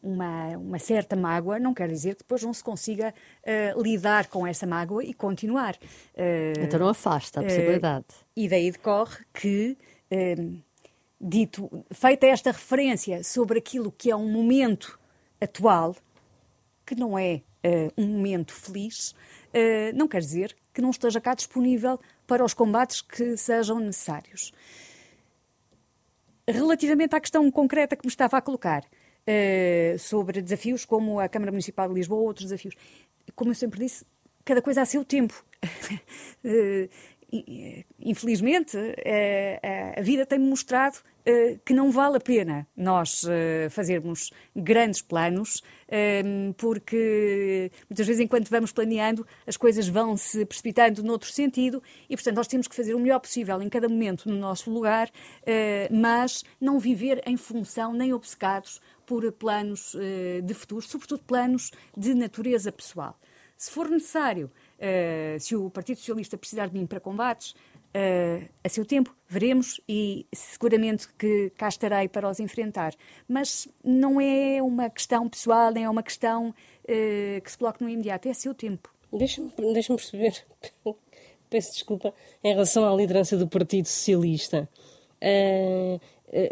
uma, 0.00 0.56
uma, 0.56 0.78
certa 0.78 1.16
mágoa, 1.16 1.58
não 1.58 1.74
quer 1.74 1.88
dizer 1.88 2.14
que 2.14 2.20
depois 2.20 2.44
não 2.44 2.54
se 2.54 2.62
consiga 2.62 3.12
uh, 3.42 3.82
lidar 3.82 4.28
com 4.28 4.46
essa 4.46 4.68
mágoa 4.68 5.02
e 5.02 5.12
continuar. 5.12 5.74
Uh, 6.14 6.62
então 6.62 6.78
não 6.78 6.88
afasta 6.88 7.40
a 7.40 7.42
possibilidade. 7.42 8.06
e 8.36 8.48
daí 8.48 8.70
decorre 8.70 9.24
que, 9.32 9.76
dito, 11.24 11.84
feita 11.90 12.26
esta 12.26 12.52
referência 12.52 13.24
sobre 13.24 13.58
aquilo 13.58 13.90
que 13.90 14.10
é 14.10 14.16
um 14.16 14.30
momento 14.30 14.98
atual, 15.40 15.96
que 16.84 16.94
não 16.94 17.18
é 17.18 17.42
um 17.96 18.06
momento 18.06 18.52
feliz, 18.52 19.14
não 19.94 20.06
quer 20.06 20.20
dizer 20.20 20.54
que 20.74 20.82
não 20.82 20.90
esteja 20.90 21.18
cá 21.20 21.34
disponível 21.34 21.98
para 22.26 22.44
os 22.44 22.52
combates 22.52 23.00
que 23.00 23.38
sejam 23.38 23.80
necessários. 23.80 24.52
Relativamente 26.46 27.16
à 27.16 27.20
questão 27.20 27.50
concreta 27.50 27.96
que 27.96 28.04
me 28.04 28.10
estava 28.10 28.36
a 28.36 28.42
colocar, 28.42 28.84
uh, 29.24 29.98
sobre 29.98 30.42
desafios 30.42 30.84
como 30.84 31.18
a 31.18 31.28
Câmara 31.28 31.50
Municipal 31.52 31.88
de 31.88 31.94
Lisboa 31.94 32.20
ou 32.20 32.26
outros 32.26 32.46
desafios, 32.46 32.74
como 33.34 33.50
eu 33.50 33.54
sempre 33.54 33.80
disse, 33.80 34.04
cada 34.44 34.60
coisa 34.60 34.82
a 34.82 34.84
seu 34.84 35.04
tempo. 35.04 35.44
infelizmente, 37.98 38.76
uh, 38.76 39.98
a 39.98 40.02
vida 40.02 40.26
tem-me 40.26 40.46
mostrado 40.46 40.98
eh, 41.26 41.58
que 41.64 41.72
não 41.72 41.90
vale 41.90 42.18
a 42.18 42.20
pena 42.20 42.68
nós 42.76 43.24
eh, 43.26 43.68
fazermos 43.70 44.30
grandes 44.54 45.00
planos, 45.00 45.62
ehm, 45.88 46.52
porque 46.52 47.70
muitas 47.88 48.06
vezes, 48.06 48.20
enquanto 48.20 48.50
vamos 48.50 48.72
planeando, 48.72 49.26
as 49.46 49.56
coisas 49.56 49.88
vão 49.88 50.18
se 50.18 50.44
precipitando 50.44 51.02
noutro 51.02 51.30
sentido 51.30 51.82
e, 52.10 52.14
portanto, 52.14 52.36
nós 52.36 52.46
temos 52.46 52.68
que 52.68 52.76
fazer 52.76 52.92
o 52.92 52.98
melhor 52.98 53.20
possível 53.20 53.62
em 53.62 53.70
cada 53.70 53.88
momento 53.88 54.28
no 54.28 54.36
nosso 54.36 54.70
lugar, 54.70 55.10
eh, 55.46 55.88
mas 55.90 56.44
não 56.60 56.78
viver 56.78 57.22
em 57.26 57.38
função 57.38 57.94
nem 57.94 58.12
obcecados 58.12 58.78
por 59.06 59.30
planos 59.32 59.94
de 60.42 60.54
futuro, 60.54 60.80
sobretudo 60.80 61.22
planos 61.24 61.70
de 61.94 62.14
natureza 62.14 62.72
pessoal. 62.72 63.18
Se 63.56 63.70
for 63.70 63.88
necessário, 63.88 64.50
se 65.40 65.56
o 65.56 65.70
Partido 65.70 65.98
Socialista 65.98 66.36
precisar 66.36 66.66
de 66.66 66.74
mim 66.74 66.86
para 66.86 67.00
combates, 67.00 67.54
uh, 67.94 68.48
a 68.62 68.68
seu 68.68 68.84
tempo, 68.84 69.14
veremos 69.28 69.80
e 69.88 70.26
seguramente 70.34 71.08
que 71.16 71.50
cá 71.56 71.68
estarei 71.68 72.08
para 72.08 72.28
os 72.28 72.40
enfrentar. 72.40 72.94
Mas 73.28 73.68
não 73.82 74.20
é 74.20 74.60
uma 74.62 74.90
questão 74.90 75.28
pessoal, 75.28 75.70
nem 75.70 75.84
é 75.84 75.90
uma 75.90 76.02
questão 76.02 76.48
uh, 76.48 77.40
que 77.40 77.50
se 77.50 77.56
coloque 77.56 77.82
no 77.82 77.88
imediato, 77.88 78.28
é 78.28 78.32
a 78.32 78.34
seu 78.34 78.54
tempo. 78.54 78.92
Deixa-me 79.12 79.52
deixa 79.72 79.94
perceber, 79.94 80.44
peço 81.48 81.72
desculpa, 81.72 82.12
em 82.42 82.52
relação 82.52 82.84
à 82.92 82.94
liderança 82.96 83.36
do 83.36 83.46
Partido 83.46 83.86
Socialista. 83.86 84.68
Uh, 85.22 86.00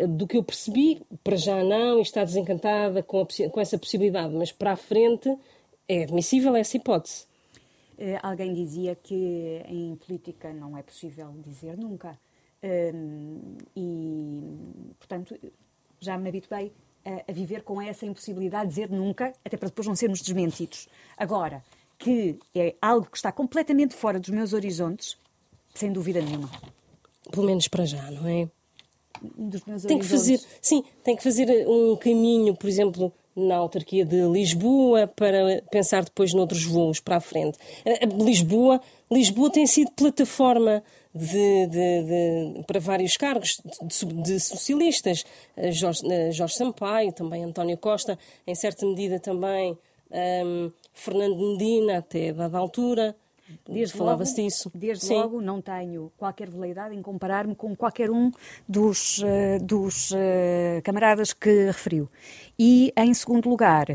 do 0.07 0.29
que 0.29 0.37
eu 0.37 0.45
percebi, 0.45 1.03
para 1.25 1.35
já 1.35 1.65
não, 1.65 2.01
está 2.01 2.23
desencantada 2.23 3.03
com, 3.03 3.21
a, 3.21 3.51
com 3.51 3.61
essa 3.61 3.77
possibilidade, 3.77 4.33
mas 4.33 4.53
para 4.53 4.73
a 4.73 4.77
frente 4.77 5.37
é 5.89 6.05
admissível 6.05 6.55
essa 6.55 6.77
hipótese. 6.77 7.27
Uh, 7.99 8.19
alguém 8.23 8.55
dizia 8.55 8.95
que 8.95 9.63
em 9.67 9.95
política 9.97 10.53
não 10.53 10.77
é 10.77 10.83
possível 10.83 11.33
dizer 11.45 11.77
nunca. 11.77 12.19
Uh, 12.63 13.57
e, 13.77 14.41
portanto, 14.99 15.37
já 16.01 16.17
me 16.17 16.29
habituei 16.29 16.73
a, 17.05 17.31
a, 17.31 17.33
viver 17.33 17.63
com 17.63 17.81
essa 17.81 18.07
impossibilidade 18.07 18.69
de 18.69 18.75
dizer 18.75 18.91
nunca, 18.91 19.33
até 19.45 19.57
para 19.57 19.69
depois 19.69 19.87
não 19.87 19.97
sermos 19.97 20.21
desmentidos. 20.21 20.89
Agora, 21.17 21.63
que 21.99 22.39
é 22.55 22.75
algo 22.81 23.07
que 23.11 23.17
está 23.17 23.31
completamente 23.31 23.95
fora 23.95 24.19
dos 24.19 24.31
meus 24.31 24.53
horizontes, 24.53 25.17
sem 25.75 25.93
dúvida 25.93 26.21
nenhuma. 26.21 26.51
Pelo 27.31 27.47
menos 27.47 27.69
para 27.69 27.85
já, 27.85 28.11
não 28.11 28.27
é? 28.27 28.49
Dos 29.23 29.65
meus 29.65 29.83
tem 29.85 29.97
horizontes. 29.97 30.01
que 30.01 30.09
fazer, 30.09 30.41
sim, 30.61 30.85
tem 31.05 31.17
que 31.17 31.23
fazer 31.23 31.67
um 31.69 31.97
caminho, 31.97 32.57
por 32.57 32.69
exemplo, 32.69 33.13
na 33.35 33.57
autarquia 33.57 34.05
de 34.05 34.23
Lisboa 34.29 35.07
para 35.07 35.63
pensar 35.71 36.05
depois 36.05 36.35
noutros 36.35 36.65
voos 36.65 37.01
para 37.01 37.17
a 37.17 37.21
frente. 37.21 37.59
Lisboa, 38.19 38.81
Lisboa 39.11 39.51
tem 39.51 39.67
sido 39.67 39.91
plataforma 39.93 40.83
de, 41.15 41.67
de, 41.67 42.03
de, 42.57 42.65
para 42.67 42.81
vários 42.81 43.17
cargos 43.17 43.61
de, 44.23 44.41
socialistas. 44.41 45.25
Jorge, 45.71 46.01
Jorge, 46.33 46.55
Sampaio, 46.55 47.13
também 47.13 47.45
António 47.45 47.77
Costa, 47.77 48.19
em 48.47 48.55
certa 48.55 48.87
medida 48.87 49.19
também 49.19 49.77
um, 50.11 50.71
Fernando 50.93 51.39
Medina, 51.39 51.99
até 51.99 52.33
dada 52.33 52.59
altura. 52.59 53.17
Desde 53.69 53.97
Falava-se 53.97 54.37
disso. 54.37 54.71
Desde 54.75 55.07
Sim. 55.07 55.15
logo, 55.15 55.41
não 55.41 55.61
tenho 55.61 56.13
qualquer 56.17 56.49
veleidade 56.49 56.95
em 56.95 57.03
comparar-me 57.03 57.55
com 57.55 57.75
qualquer 57.77 58.11
um 58.11 58.31
dos, 58.69 59.19
uh, 59.19 59.63
dos 59.63 60.11
uh, 60.11 60.83
camaradas 60.85 61.33
que 61.33 61.67
referiu. 61.67 62.09
E, 62.59 62.93
em 62.97 63.13
segundo 63.15 63.49
lugar, 63.49 63.87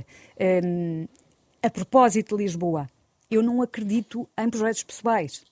um, 0.63 1.08
a 1.62 1.70
propósito 1.70 2.36
de 2.36 2.44
Lisboa, 2.44 2.89
eu 3.30 3.42
não 3.42 3.62
acredito 3.62 4.27
em 4.38 4.50
projetos 4.50 4.84
pessoais. 4.84 5.44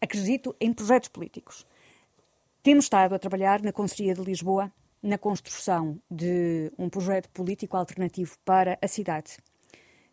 Acredito 0.00 0.54
em 0.60 0.72
projetos 0.72 1.08
políticos. 1.08 1.66
Temos 2.62 2.84
estado 2.84 3.14
a 3.14 3.18
trabalhar 3.18 3.62
na 3.62 3.72
Conselhia 3.72 4.14
de 4.14 4.22
Lisboa 4.22 4.70
na 5.02 5.18
construção 5.18 5.98
de 6.08 6.70
um 6.78 6.88
projeto 6.88 7.28
político 7.30 7.76
alternativo 7.76 8.36
para 8.44 8.78
a 8.80 8.86
cidade. 8.86 9.36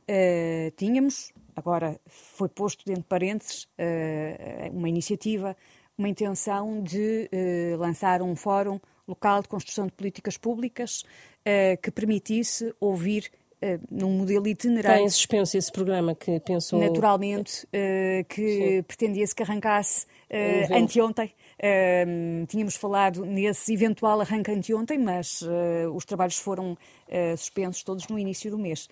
Uh, 0.10 0.72
tínhamos 0.76 1.32
Agora, 1.60 2.00
foi 2.08 2.48
posto 2.48 2.86
dentro 2.86 3.02
de 3.02 3.08
parênteses 3.08 3.66
uh, 3.66 4.72
uma 4.72 4.88
iniciativa, 4.88 5.58
uma 5.98 6.08
intenção 6.08 6.82
de 6.82 7.30
uh, 7.34 7.78
lançar 7.78 8.22
um 8.22 8.34
fórum 8.34 8.80
local 9.06 9.42
de 9.42 9.50
construção 9.50 9.86
de 9.86 9.92
políticas 9.92 10.38
públicas 10.38 11.02
uh, 11.42 11.80
que 11.82 11.92
permitisse 11.92 12.74
ouvir 12.80 13.30
num 13.92 14.12
modelo 14.12 14.48
itinerante. 14.48 14.88
Está 14.88 15.02
em 15.02 15.10
suspenso 15.10 15.58
esse 15.58 15.70
programa 15.70 16.16
que 16.16 16.40
pensou. 16.40 16.80
Naturalmente, 16.80 17.68
que 18.30 18.82
pretendia-se 18.88 19.36
que 19.36 19.44
arrancasse 19.44 20.06
anteontem. 20.72 21.34
Tínhamos 22.48 22.76
falado 22.76 23.26
nesse 23.26 23.74
eventual 23.74 24.22
arranque 24.22 24.52
anteontem, 24.52 24.98
mas 24.98 25.42
uh, 25.42 25.92
os 25.94 26.06
trabalhos 26.06 26.38
foram 26.38 26.74
uh, 26.74 27.38
suspensos 27.38 27.84
todos 27.84 28.08
no 28.08 28.18
início 28.18 28.50
do 28.50 28.58
mês. 28.58 28.88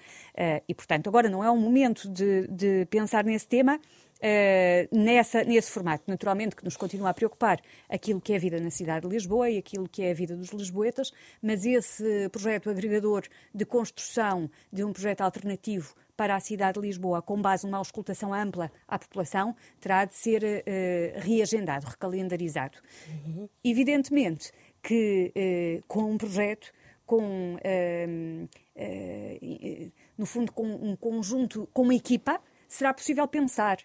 e, 0.68 0.74
portanto, 0.74 1.08
agora 1.08 1.30
não 1.30 1.44
é 1.44 1.50
o 1.50 1.58
momento 1.58 2.10
de, 2.10 2.48
de 2.48 2.86
pensar 2.90 3.24
nesse 3.24 3.48
tema. 3.48 3.80
Uh, 4.18 4.96
nessa, 4.96 5.44
nesse 5.44 5.72
formato, 5.72 6.04
naturalmente, 6.08 6.56
que 6.56 6.64
nos 6.64 6.76
continua 6.76 7.10
a 7.10 7.14
preocupar 7.14 7.62
aquilo 7.88 8.20
que 8.20 8.34
é 8.34 8.36
a 8.38 8.40
vida 8.40 8.60
na 8.60 8.72
cidade 8.72 9.08
de 9.08 9.14
Lisboa 9.14 9.50
e 9.50 9.58
aquilo 9.58 9.88
que 9.88 10.02
é 10.04 10.12
a 10.12 10.14
vida 10.14 10.36
dos 10.36 10.50
lisboetas, 10.50 11.12
mas 11.42 11.66
esse 11.66 12.28
projeto 12.30 12.70
agregador 12.70 13.24
de 13.54 13.66
construção 13.66 14.50
de 14.74 14.84
um 14.84 14.92
projeto 14.92 15.22
alternativo 15.22 15.94
para 16.16 16.36
a 16.36 16.40
cidade 16.40 16.80
de 16.80 16.88
Lisboa, 16.88 17.22
com 17.22 17.40
base 17.40 17.66
numa 17.66 17.78
auscultação 17.78 18.34
ampla 18.34 18.72
à 18.88 18.98
população, 18.98 19.56
terá 19.80 20.04
de 20.04 20.16
ser 20.16 20.44
uh, 20.44 21.20
reagendado, 21.20 21.86
recalendarizado. 21.86 22.80
Uhum. 23.08 23.48
Evidentemente 23.64 24.52
que 24.82 25.32
uh, 25.36 25.84
com 25.88 26.12
um 26.12 26.18
projeto, 26.18 26.74
com, 27.06 27.56
uh, 27.56 28.50
no 30.18 30.26
fundo, 30.26 30.52
com 30.52 30.66
um 30.66 30.96
conjunto, 30.96 31.70
com 31.72 31.84
uma 31.84 31.96
equipa, 31.96 32.42
será 32.68 32.92
possível 32.94 33.28
pensar 33.28 33.78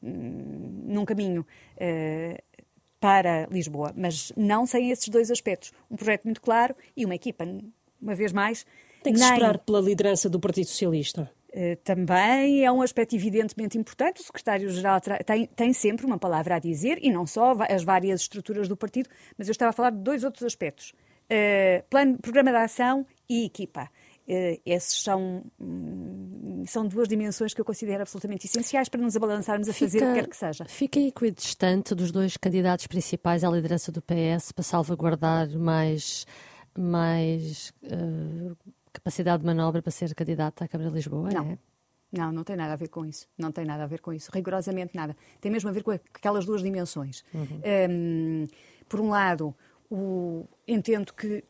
num 0.00 1.04
caminho 1.04 1.46
para 3.00 3.46
Lisboa, 3.50 3.92
mas 3.94 4.32
não 4.34 4.64
sem 4.64 4.90
esses 4.90 5.08
dois 5.08 5.30
aspectos. 5.30 5.72
Um 5.90 5.96
projeto 5.96 6.24
muito 6.24 6.40
claro 6.40 6.74
e 6.96 7.04
uma 7.04 7.14
equipa, 7.14 7.44
uma 8.00 8.14
vez 8.14 8.32
mais, 8.32 8.64
tem 9.02 9.12
que 9.12 9.18
se 9.18 9.24
esperar 9.26 9.58
pela 9.58 9.78
liderança 9.78 10.30
do 10.30 10.40
Partido 10.40 10.66
Socialista. 10.68 11.30
Uh, 11.50 11.76
também 11.84 12.64
é 12.64 12.72
um 12.72 12.80
aspecto 12.80 13.14
evidentemente 13.14 13.76
importante. 13.76 14.22
O 14.22 14.24
secretário-geral 14.24 14.98
tem, 15.00 15.46
tem, 15.46 15.72
sempre 15.74 16.06
uma 16.06 16.18
palavra 16.18 16.56
a 16.56 16.58
dizer, 16.58 16.98
e 17.02 17.10
não 17.10 17.26
só 17.26 17.54
as 17.68 17.84
várias 17.84 18.22
estruturas 18.22 18.66
do 18.66 18.76
partido, 18.76 19.10
mas 19.36 19.46
eu 19.46 19.52
estava 19.52 19.68
a 19.68 19.72
falar 19.74 19.90
de 19.90 19.98
dois 19.98 20.24
outros 20.24 20.42
aspectos: 20.42 20.94
uh, 21.30 21.84
plano, 21.90 22.18
programa 22.18 22.50
de 22.50 22.56
ação 22.56 23.06
e 23.28 23.44
equipa. 23.44 23.90
Uh, 24.26 24.58
esses 24.64 25.02
são, 25.02 25.44
hum, 25.60 26.64
são 26.66 26.86
duas 26.88 27.06
dimensões 27.06 27.52
que 27.52 27.60
eu 27.60 27.64
considero 27.64 28.02
absolutamente 28.02 28.46
essenciais 28.46 28.88
para 28.88 29.00
nos 29.00 29.14
abalançarmos 29.14 29.68
a 29.68 29.72
fica, 29.72 29.86
fazer 29.86 29.98
o 29.98 30.06
que 30.08 30.14
quer 30.14 30.28
que 30.28 30.36
seja. 30.36 30.64
Fica 30.64 30.98
equidistante 30.98 31.94
dos 31.94 32.10
dois 32.10 32.36
candidatos 32.38 32.86
principais 32.86 33.44
à 33.44 33.50
liderança 33.50 33.92
do 33.92 34.00
PS 34.00 34.52
para 34.52 34.62
salvaguardar 34.62 35.50
mais, 35.58 36.26
mais 36.76 37.70
uh, 37.84 38.56
capacidade 38.94 39.42
de 39.42 39.46
manobra 39.46 39.82
para 39.82 39.90
ser 39.90 40.14
candidata 40.14 40.64
à 40.64 40.68
Câmara 40.68 40.88
de 40.88 40.96
Lisboa? 40.96 41.28
Não. 41.30 41.50
É? 41.50 41.58
Não, 42.10 42.32
não 42.32 42.44
tem 42.44 42.56
nada 42.56 42.72
a 42.72 42.76
ver 42.76 42.88
com 42.88 43.04
isso. 43.04 43.26
Não 43.36 43.50
tem 43.50 43.64
nada 43.64 43.82
a 43.82 43.86
ver 43.86 44.00
com 44.00 44.12
isso. 44.12 44.30
Rigorosamente 44.32 44.94
nada. 44.94 45.16
Tem 45.40 45.50
mesmo 45.50 45.68
a 45.68 45.72
ver 45.72 45.82
com 45.82 45.90
aquelas 45.90 46.46
duas 46.46 46.62
dimensões. 46.62 47.24
Uhum. 47.34 47.60
Um, 47.90 48.46
por 48.88 49.00
um 49.00 49.10
lado, 49.10 49.54
o, 49.90 50.46
entendo 50.66 51.12
que 51.12 51.44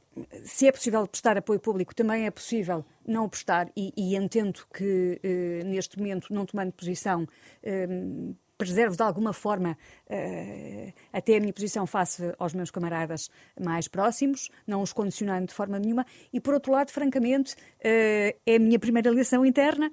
se 0.44 0.66
é 0.66 0.72
possível 0.72 1.07
prestar 1.07 1.37
apoio 1.37 1.61
público, 1.61 1.94
também 1.94 2.27
é 2.27 2.31
possível 2.31 2.85
não 3.07 3.29
prestar, 3.29 3.70
e, 3.77 3.92
e 3.96 4.16
entendo 4.16 4.64
que, 4.72 5.20
uh, 5.22 5.66
neste 5.66 5.98
momento, 5.98 6.33
não 6.33 6.46
tomando 6.46 6.72
posição, 6.72 7.22
uh, 7.22 8.37
preservo 8.57 8.96
de 8.96 9.03
alguma 9.03 9.33
forma 9.33 9.77
uh, 10.07 10.92
até 11.12 11.37
a 11.37 11.40
minha 11.40 11.53
posição 11.53 11.87
face 11.87 12.33
aos 12.38 12.55
meus 12.55 12.70
camaradas 12.70 13.29
mais 13.61 13.88
próximos, 13.88 14.48
não 14.66 14.81
os 14.81 14.92
condicionando 14.92 15.48
de 15.48 15.55
forma 15.55 15.79
nenhuma, 15.79 16.07
e 16.33 16.40
por 16.40 16.55
outro 16.55 16.72
lado, 16.72 16.90
francamente, 16.90 17.57
é 17.81 18.37
a 18.46 18.59
minha 18.59 18.79
primeira 18.79 19.09
eleição 19.09 19.44
interna 19.44 19.90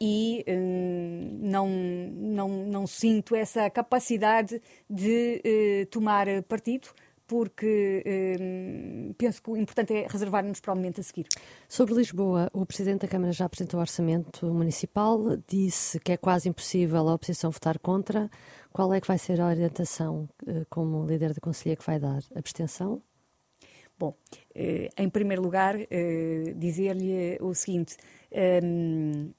e 0.00 0.44
não, 1.40 1.68
não, 1.68 2.48
não 2.66 2.86
sinto 2.86 3.34
essa 3.34 3.68
capacidade 3.70 4.62
de 4.88 5.86
tomar 5.90 6.26
partido 6.44 6.90
porque 7.28 8.02
hum, 8.40 9.14
penso 9.16 9.40
que 9.42 9.50
o 9.50 9.56
importante 9.56 9.94
é 9.94 10.06
reservar-nos 10.08 10.60
para 10.60 10.72
o 10.72 10.76
momento 10.76 11.00
a 11.00 11.04
seguir. 11.04 11.26
Sobre 11.68 11.94
Lisboa, 11.94 12.50
o 12.54 12.64
Presidente 12.64 13.02
da 13.02 13.08
Câmara 13.08 13.32
já 13.32 13.44
apresentou 13.44 13.78
o 13.78 13.82
orçamento 13.82 14.46
municipal, 14.46 15.36
disse 15.46 16.00
que 16.00 16.12
é 16.12 16.16
quase 16.16 16.48
impossível 16.48 17.06
a 17.06 17.14
oposição 17.14 17.50
votar 17.50 17.78
contra. 17.78 18.30
Qual 18.72 18.92
é 18.94 19.00
que 19.00 19.06
vai 19.06 19.18
ser 19.18 19.40
a 19.40 19.46
orientação 19.46 20.28
eh, 20.46 20.64
como 20.70 21.06
líder 21.06 21.34
da 21.34 21.40
Conselhia 21.40 21.76
que 21.76 21.84
vai 21.84 22.00
dar? 22.00 22.22
Abstenção? 22.34 23.02
Bom, 23.98 24.14
eh, 24.54 24.88
em 24.96 25.10
primeiro 25.10 25.42
lugar, 25.42 25.76
eh, 25.78 26.54
dizer-lhe 26.56 27.36
o 27.40 27.52
seguinte. 27.54 27.96
Hum, 28.32 29.32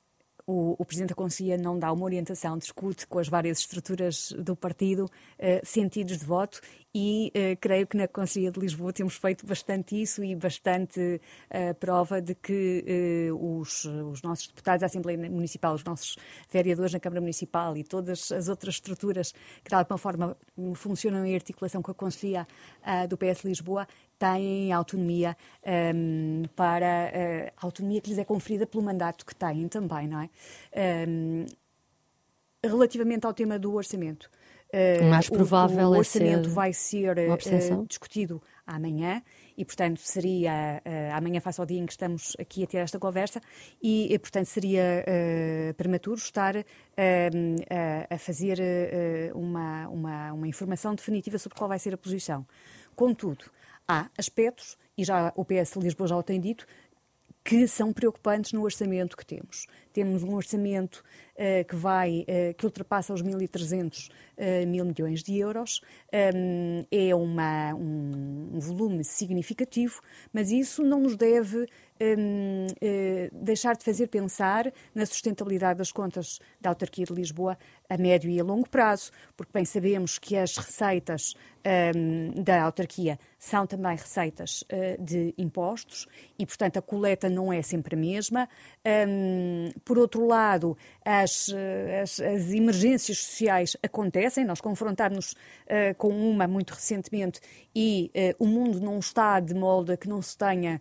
o, 0.50 0.76
o, 0.80 0.84
Presidente 0.84 1.10
da 1.10 1.16
Conselhia 1.16 1.58
não 1.60 1.78
dá 1.78 1.94
uma 1.94 2.04
orientação, 2.04 2.58
discute 2.58 3.06
com 3.06 3.20
as 3.20 3.30
várias 3.30 3.60
estruturas 3.60 4.32
do 4.32 4.56
partido 4.56 5.06
uh, 5.06 5.64
sentidos 5.64 6.18
de 6.18 6.26
voto 6.26 6.60
e 6.92 7.32
uh, 7.36 7.56
creio 7.62 7.86
que 7.86 7.96
na 7.96 8.08
Conselhia 8.08 8.52
de 8.52 8.60
Lisboa 8.60 8.92
temos 8.92 9.14
feito 9.16 9.46
bastante 9.46 10.02
isso 10.02 10.24
e 10.24 10.36
bastante 10.36 11.22
uh, 11.52 11.76
prova 11.76 12.20
de 12.20 12.34
que 12.34 13.30
os, 13.32 13.86
os, 13.86 14.24
nossos 14.24 14.48
deputados 14.48 14.80
da 14.80 14.88
Assembleia 14.88 15.20
Municipal, 15.30 15.76
os 15.76 15.84
nossos 15.84 16.18
vereadores 16.52 16.94
na 16.94 17.00
Câmara 17.00 17.22
Municipal 17.22 17.78
e 17.78 17.84
todas 17.84 18.32
as 18.32 18.48
outras 18.48 18.76
estruturas 18.76 19.32
que 19.64 19.70
de 19.70 19.76
alguma 19.76 20.00
forma 20.00 20.36
funcionam 20.74 21.24
em 21.26 21.36
articulação 21.36 21.82
com 21.84 21.92
a 21.92 21.94
Conselhia 21.94 22.48
do 23.08 23.18
PS 23.18 23.44
Lisboa 23.44 23.88
têm 24.20 24.72
autonomia 24.74 25.36
um, 25.96 26.44
para 26.56 26.86
uh, 26.86 27.54
a 27.58 27.66
autonomia 27.66 28.02
que 28.02 28.10
lhes 28.10 28.20
é 28.20 28.26
conferida 28.26 28.68
pelo 28.68 28.84
mandato 28.84 29.26
que 29.26 29.34
têm 29.34 29.68
também, 29.68 30.08
não 30.08 30.22
é? 30.22 30.30
Um, 31.08 31.46
relativamente 32.62 33.26
ao 33.26 33.34
tema 33.34 33.58
do 33.58 33.74
orçamento, 33.74 34.30
uh, 34.74 35.06
mais 35.06 35.30
provável 35.30 35.88
o, 35.88 35.92
o 35.92 35.96
é 35.96 36.00
orçamento 36.00 36.50
ser 36.50 36.54
vai 36.54 36.74
ser 36.74 37.18
uh, 37.18 37.86
discutido 37.88 38.42
amanhã 38.68 39.24
e, 39.58 39.66
portanto, 39.66 40.00
seria 40.00 40.82
uh, 40.86 41.18
amanhã 41.18 41.42
face 41.42 41.60
ao 41.60 41.66
dia 41.66 41.80
em 41.80 41.86
que 41.86 41.92
estamos 41.92 42.36
aqui 42.40 42.64
a 42.64 42.68
ter 42.68 42.78
esta 42.78 43.00
conversa 43.00 43.42
e, 43.82 44.14
e 44.14 44.20
portanto, 44.20 44.46
seria 44.46 45.04
uh, 45.04 45.74
prematuro 45.74 46.18
estar 46.18 46.56
uh, 46.56 46.64
a 48.10 48.18
fazer 48.18 48.60
uma, 49.34 49.88
uma, 49.88 50.34
uma 50.34 50.48
informação 50.48 50.94
definitiva 50.94 51.38
sobre 51.38 51.58
qual 51.58 51.68
vai 51.68 51.80
ser 51.80 51.94
a 51.94 51.98
posição. 51.98 52.46
Contudo, 52.96 53.46
há 53.89 54.08
aspectos, 54.15 54.78
e 54.95 55.04
já 55.04 55.34
o 55.36 55.43
PS 55.43 55.73
de 55.73 55.80
Lisboa 55.80 56.08
já 56.08 56.15
o 56.15 56.21
tem 56.21 56.39
dito, 56.39 56.67
que 57.43 57.67
são 57.67 57.91
preocupantes 57.91 58.54
no 58.54 58.62
orçamento 58.62 59.17
que 59.17 59.25
temos. 59.25 59.65
Temos 60.00 60.24
um 60.24 60.34
orçamento 60.34 61.04
uh, 61.36 61.66
que 61.68 61.76
vai, 61.76 62.22
uh, 62.22 62.54
que 62.54 62.66
ultrapassa 62.66 63.14
os 63.14 63.22
1.300 63.22 64.08
uh, 64.08 64.66
mil 64.66 64.86
milhões 64.86 65.22
de 65.22 65.38
euros. 65.38 65.82
Um, 66.14 66.86
é 66.90 67.14
uma, 67.14 67.74
um, 67.74 68.52
um, 68.54 68.60
volume 68.62 69.04
significativo, 69.04 70.00
mas 70.32 70.52
isso 70.52 70.82
não 70.84 71.02
nos 71.02 71.18
deve 71.18 71.68
um, 72.02 72.68
deixar 73.44 73.76
de 73.76 73.84
fazer 73.84 74.08
pensar 74.08 74.72
na 74.96 75.06
sustentabilidade 75.06 75.80
das 75.80 75.92
contas 75.92 76.40
da 76.62 76.70
autarquia 76.70 77.04
de 77.04 77.12
Lisboa 77.12 77.58
a 77.90 77.98
médio 77.98 78.30
e 78.30 78.40
a 78.40 78.44
longo 78.44 78.70
prazo, 78.70 79.12
porque 79.36 79.52
bem 79.52 79.66
sabemos 79.66 80.18
que 80.18 80.38
as 80.38 80.56
receitas 80.56 81.34
da 82.42 82.64
autarquia 82.64 83.20
são 83.38 83.68
também 83.68 83.98
receitas 83.98 84.64
de 84.98 85.34
impostos 85.38 86.08
e, 86.38 86.46
portanto, 86.46 86.78
a 86.78 86.82
coleta 86.82 87.30
não 87.30 87.52
é 87.52 87.62
sempre 87.62 87.96
a 87.96 88.00
mesma. 88.00 88.48
Por 89.89 89.97
outro 89.97 90.28
lado, 90.28 90.78
as, 91.04 91.52
as, 91.99 92.19
as, 92.19 92.54
emergências 92.54 93.17
sociais 93.17 93.75
acontecem, 93.82 94.45
nós 94.45 94.62
confrontámos 94.62 95.32
uh, 95.32 95.95
com 95.97 96.10
uma 96.10 96.47
muito 96.47 96.75
recentemente 96.75 97.41
e 97.73 98.12
uh, 98.15 98.43
o 98.43 98.45
mundo 98.45 98.80
não 98.80 98.99
está 98.99 99.39
de 99.39 99.56
molde 99.56 99.97
que 99.97 100.08
não 100.08 100.21
se 100.21 100.38
tenha 100.38 100.80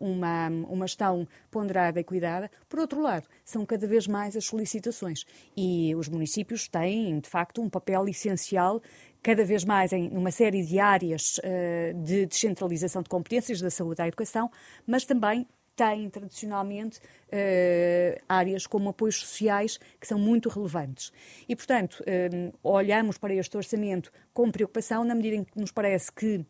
uma, 0.00 0.48
uma 0.48 0.86
gestão 0.86 1.28
ponderada 1.50 2.00
e 2.00 2.04
cuidada. 2.04 2.50
Por 2.70 2.78
outro 2.78 3.02
lado, 3.02 3.28
são 3.44 3.66
cada 3.66 3.86
vez 3.86 4.06
mais 4.06 4.34
as 4.34 4.46
solicitações 4.46 5.26
e 5.54 5.94
os 5.94 6.08
municípios 6.08 6.66
têm, 6.66 7.20
de 7.20 7.28
facto, 7.28 7.60
um 7.60 7.68
papel 7.68 8.08
essencial 8.08 8.80
cada 9.22 9.44
vez 9.44 9.62
mais 9.62 9.92
em 9.92 10.08
uma 10.08 10.30
série 10.30 10.64
de 10.64 10.78
áreas 10.78 11.36
uh, 11.36 12.02
de 12.02 12.24
descentralização 12.24 13.02
de 13.02 13.10
competências 13.10 13.60
da 13.60 13.68
saúde 13.68 14.00
à 14.00 14.08
educação, 14.08 14.50
mas 14.86 15.04
também 15.04 15.46
têm 15.74 16.08
tradicionalmente 16.10 16.98
uh, 16.98 18.22
áreas 18.28 18.66
como 18.66 18.90
apoios 18.90 19.16
sociais 19.16 19.78
que 20.00 20.06
são 20.06 20.18
muito 20.18 20.48
relevantes. 20.48 21.12
E, 21.48 21.56
portanto, 21.56 22.02
uh, 22.02 22.58
olhamos 22.62 23.18
para 23.18 23.34
este 23.34 23.56
orçamento 23.56 24.12
com 24.32 24.50
preocupação 24.50 25.04
na 25.04 25.14
medida 25.14 25.36
em 25.36 25.44
que 25.44 25.58
nos 25.58 25.72
parece 25.72 26.12
que 26.12 26.44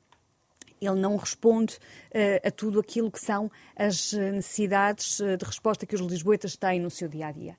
ele 0.80 1.00
não 1.00 1.16
responde 1.16 1.74
uh, 1.74 2.46
a 2.46 2.50
tudo 2.50 2.80
aquilo 2.80 3.10
que 3.10 3.20
são 3.20 3.50
as 3.76 4.12
necessidades 4.12 5.18
de 5.18 5.44
resposta 5.44 5.86
que 5.86 5.94
os 5.94 6.00
lisboetas 6.00 6.56
têm 6.56 6.80
no 6.80 6.90
seu 6.90 7.08
dia 7.08 7.28
a 7.28 7.32
dia. 7.32 7.56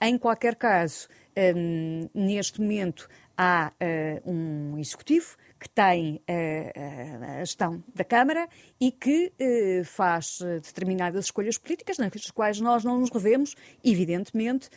em 0.00 0.16
qualquer 0.16 0.54
caso, 0.54 1.08
um, 1.56 2.08
neste 2.14 2.60
momento, 2.60 3.08
há 3.36 3.72
uh, 3.80 4.30
um 4.30 4.78
executivo 4.78 5.36
que 5.62 5.68
tem 5.68 6.16
uh, 6.16 7.40
a 7.40 7.44
gestão 7.44 7.82
da 7.94 8.02
Câmara 8.02 8.48
e 8.80 8.90
que 8.90 9.32
uh, 9.40 9.84
faz 9.84 10.40
determinadas 10.60 11.26
escolhas 11.26 11.56
políticas 11.56 11.98
nas 11.98 12.10
quais 12.32 12.60
nós 12.60 12.82
não 12.82 12.98
nos 12.98 13.10
revemos, 13.10 13.54
evidentemente, 13.84 14.68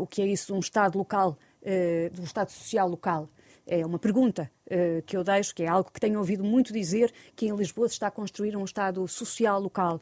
o 0.00 0.06
que 0.06 0.22
é 0.22 0.26
isso 0.26 0.54
um 0.54 0.58
Estado 0.58 0.96
local, 0.96 1.36
um 2.18 2.24
Estado 2.24 2.50
social 2.50 2.88
local. 2.88 3.28
É 3.66 3.86
uma 3.86 3.98
pergunta 3.98 4.50
uh, 4.66 5.02
que 5.02 5.16
eu 5.16 5.22
deixo, 5.22 5.54
que 5.54 5.62
é 5.62 5.68
algo 5.68 5.90
que 5.90 6.00
tenho 6.00 6.18
ouvido 6.18 6.42
muito 6.42 6.72
dizer, 6.72 7.12
que 7.36 7.46
em 7.46 7.54
Lisboa 7.54 7.88
se 7.88 7.94
está 7.94 8.08
a 8.08 8.10
construir 8.10 8.56
um 8.56 8.64
Estado 8.64 9.06
social 9.06 9.60
local. 9.60 10.00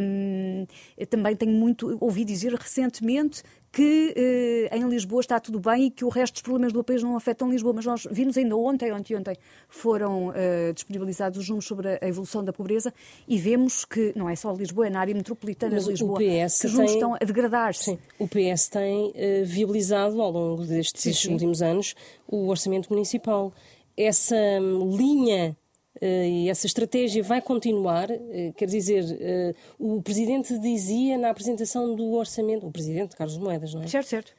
Um, 0.00 0.66
também 1.10 1.34
tenho 1.34 1.52
muito 1.52 1.96
ouvido 2.00 2.28
dizer 2.28 2.54
recentemente 2.54 3.42
que 3.72 4.12
eh, 4.14 4.76
em 4.76 4.86
Lisboa 4.86 5.20
está 5.22 5.40
tudo 5.40 5.58
bem 5.58 5.86
e 5.86 5.90
que 5.90 6.04
o 6.04 6.10
resto 6.10 6.34
dos 6.34 6.42
problemas 6.42 6.74
do 6.74 6.84
país 6.84 7.02
não 7.02 7.16
afetam 7.16 7.50
Lisboa. 7.50 7.72
Mas 7.72 7.86
nós 7.86 8.06
vimos 8.10 8.36
ainda 8.36 8.54
ontem, 8.54 8.92
ontem, 8.92 9.16
ontem, 9.16 9.34
foram 9.66 10.30
eh, 10.34 10.72
disponibilizados 10.74 11.38
os 11.38 11.48
números 11.48 11.64
sobre 11.64 11.98
a 12.00 12.06
evolução 12.06 12.44
da 12.44 12.52
pobreza 12.52 12.92
e 13.26 13.38
vemos 13.38 13.86
que 13.86 14.12
não 14.14 14.28
é 14.28 14.36
só 14.36 14.52
Lisboa, 14.52 14.88
é 14.88 14.90
na 14.90 15.00
área 15.00 15.14
metropolitana 15.14 15.74
Mas 15.74 15.84
de 15.84 15.90
Lisboa 15.90 16.18
que 16.18 16.44
os 16.44 16.64
números 16.64 16.76
tem... 16.76 16.86
estão 16.86 17.14
a 17.14 17.24
degradar-se. 17.24 17.98
O 18.18 18.28
PS 18.28 18.68
tem 18.68 19.06
uh, 19.06 19.12
viabilizado 19.44 20.20
ao 20.20 20.30
longo 20.30 20.64
destes 20.64 21.00
sim, 21.00 21.12
sim. 21.14 21.32
últimos 21.32 21.62
anos 21.62 21.94
o 22.28 22.48
orçamento 22.48 22.92
municipal. 22.92 23.52
Essa 23.96 24.36
um, 24.36 24.94
linha 24.94 25.56
e 26.04 26.50
essa 26.50 26.66
estratégia 26.66 27.22
vai 27.22 27.40
continuar. 27.40 28.10
Uh, 28.10 28.52
quer 28.56 28.66
dizer, 28.66 29.04
uh, 29.04 29.96
o 29.96 30.02
Presidente 30.02 30.58
dizia 30.58 31.16
na 31.16 31.30
apresentação 31.30 31.94
do 31.94 32.12
orçamento, 32.14 32.66
o 32.66 32.72
Presidente 32.72 33.16
Carlos 33.16 33.38
Moedas, 33.38 33.72
não 33.72 33.82
é? 33.82 33.86
Certo, 33.86 34.08
certo. 34.08 34.34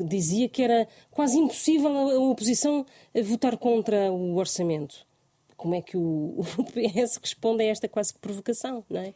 dizia 0.00 0.48
que 0.48 0.62
era 0.62 0.86
quase 1.10 1.36
impossível 1.38 1.88
a, 1.88 2.18
oposição 2.20 2.86
votar 3.24 3.56
contra 3.56 4.12
o 4.12 4.36
orçamento. 4.36 5.06
Como 5.56 5.74
é 5.74 5.82
que 5.82 5.96
o, 5.96 6.40
o 6.58 6.64
PS 6.64 7.18
responde 7.20 7.62
a 7.64 7.66
esta 7.66 7.88
quase 7.88 8.14
provocação, 8.14 8.84
não 8.88 9.00
é? 9.00 9.12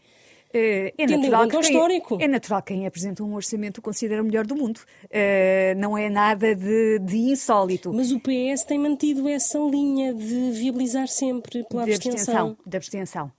É, 0.56 0.94
é 0.96 1.06
natural, 1.06 1.48
que 1.48 1.60
quem, 1.60 2.22
é 2.22 2.28
natural 2.28 2.62
quem 2.62 2.86
apresenta 2.86 3.22
um 3.22 3.34
orçamento 3.34 3.82
considera 3.82 4.22
o 4.22 4.24
melhor 4.24 4.46
do 4.46 4.56
mundo. 4.56 4.80
É, 5.10 5.74
não 5.74 5.98
é 5.98 6.08
nada 6.08 6.54
de, 6.54 6.98
de, 7.00 7.16
insólito. 7.18 7.92
Mas 7.92 8.10
o 8.10 8.18
PS 8.18 8.64
tem 8.64 8.78
mantido 8.78 9.28
essa 9.28 9.58
linha 9.58 10.14
de 10.14 10.52
viabilizar 10.52 11.08
sempre 11.08 11.62
pela 11.64 11.84
de 11.84 11.92
abstenção. 11.92 12.56
De 12.64 12.74
abstenção. 12.74 13.30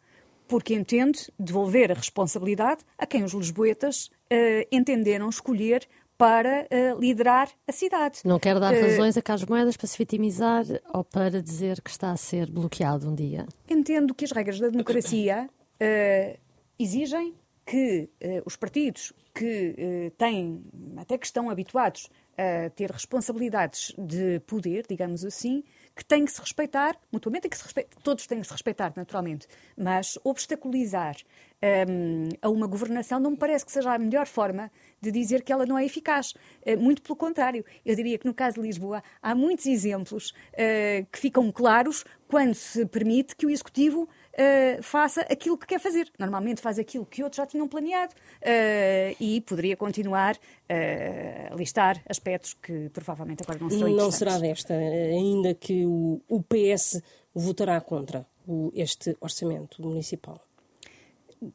Porque 0.47 0.75
entende 0.75 1.31
devolver 1.39 1.91
a 1.91 1.95
responsabilidade 1.95 2.81
a 2.97 3.05
quem 3.07 3.23
os 3.23 3.33
lisboetas 3.33 4.11
uh, 4.31 4.67
entenderam 4.71 5.27
escolher 5.27 5.87
para 6.19 6.67
uh, 6.71 6.99
liderar 6.99 7.49
a 7.67 7.71
cidade. 7.71 8.19
Não 8.23 8.39
quer 8.39 8.59
dar 8.59 8.73
razões 8.73 9.17
a 9.17 9.21
Carlos 9.23 9.45
Moedas 9.45 9.75
para 9.75 9.87
se 9.87 9.97
vitimizar 9.97 10.65
ou 10.93 11.03
para 11.03 11.41
dizer 11.41 11.81
que 11.81 11.89
está 11.89 12.11
a 12.11 12.17
ser 12.17 12.49
bloqueado 12.49 13.09
um 13.09 13.15
dia? 13.15 13.47
Entendo 13.67 14.13
que 14.13 14.25
as 14.25 14.31
regras 14.31 14.59
da 14.59 14.69
democracia 14.69 15.49
uh, 15.81 16.46
exigem 16.79 17.35
que 17.65 18.09
uh, 18.23 18.41
os 18.45 18.55
partidos 18.55 19.11
que 19.33 19.75
uh, 19.77 20.11
têm, 20.11 20.63
até 20.97 21.17
que 21.17 21.25
estão 21.25 21.49
habituados 21.49 22.09
a 22.37 22.69
ter 22.69 22.91
responsabilidades 22.91 23.93
de 23.97 24.39
poder, 24.41 24.85
digamos 24.87 25.25
assim, 25.25 25.63
que 25.95 26.05
têm 26.05 26.23
que 26.23 26.31
se 26.31 26.39
respeitar, 26.39 26.95
mutuamente, 27.11 27.49
que 27.49 27.57
se 27.57 27.65
todos 28.03 28.27
têm 28.27 28.39
que 28.39 28.47
se 28.47 28.53
respeitar, 28.53 28.93
naturalmente, 28.95 29.47
mas 29.75 30.19
obstaculizar 30.23 31.17
um, 31.61 31.67
ehm, 31.67 32.29
a 32.41 32.49
uma 32.49 32.67
governação 32.67 33.19
não 33.19 33.31
me 33.31 33.37
parece 33.37 33.65
que 33.65 33.71
seja 33.71 33.93
a 33.93 33.97
melhor 33.97 34.27
forma 34.27 34.71
de 35.01 35.11
dizer 35.11 35.43
que 35.43 35.51
ela 35.51 35.65
não 35.65 35.77
é 35.77 35.85
eficaz. 35.85 36.33
Uh, 36.65 36.77
muito 36.79 37.01
pelo 37.01 37.15
contrário. 37.15 37.63
Eu 37.85 37.95
diria 37.95 38.17
que 38.17 38.25
no 38.25 38.33
caso 38.33 38.55
de 38.55 38.67
Lisboa 38.67 39.03
há 39.21 39.35
muitos 39.35 39.65
exemplos 39.65 40.31
uh, 40.31 41.05
que 41.11 41.19
ficam 41.19 41.51
claros 41.51 42.03
quando 42.27 42.53
se 42.53 42.85
permite 42.85 43.35
que 43.35 43.45
o 43.45 43.49
Executivo 43.49 44.03
uh, 44.03 44.83
faça 44.83 45.21
aquilo 45.21 45.57
que 45.57 45.65
quer 45.67 45.79
fazer. 45.79 46.11
Normalmente 46.19 46.61
faz 46.61 46.77
aquilo 46.77 47.05
que 47.05 47.23
outros 47.23 47.37
já 47.37 47.45
tinham 47.45 47.67
planeado 47.67 48.13
uh, 48.13 49.15
e 49.19 49.41
poderia 49.41 49.75
continuar 49.75 50.37
a 50.69 51.55
listar 51.55 52.01
aspectos 52.09 52.53
que 52.53 52.89
provavelmente 52.89 53.41
agora 53.41 53.57
não 53.59 53.69
serão 53.69 53.89
Não 53.89 54.11
será 54.11 54.37
desta, 54.37 54.73
ainda 54.73 55.53
que 55.53 55.85
o, 55.85 56.21
o 56.27 56.43
PS 56.43 57.01
votará 57.33 57.79
contra 57.79 58.27
o, 58.45 58.69
este 58.75 59.15
orçamento 59.21 59.81
municipal 59.81 60.46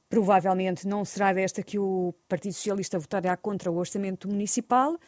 provavelmente 0.08 0.86
não 0.86 1.04
será 1.04 1.32
desta 1.32 1.62
que 1.62 1.78
o 1.78 2.14
Partido 2.28 2.52
Socialista 2.52 2.98
votará 2.98 3.36
contra 3.36 3.70
o 3.70 3.76
orçamento 3.76 4.28
municipal, 4.28 4.98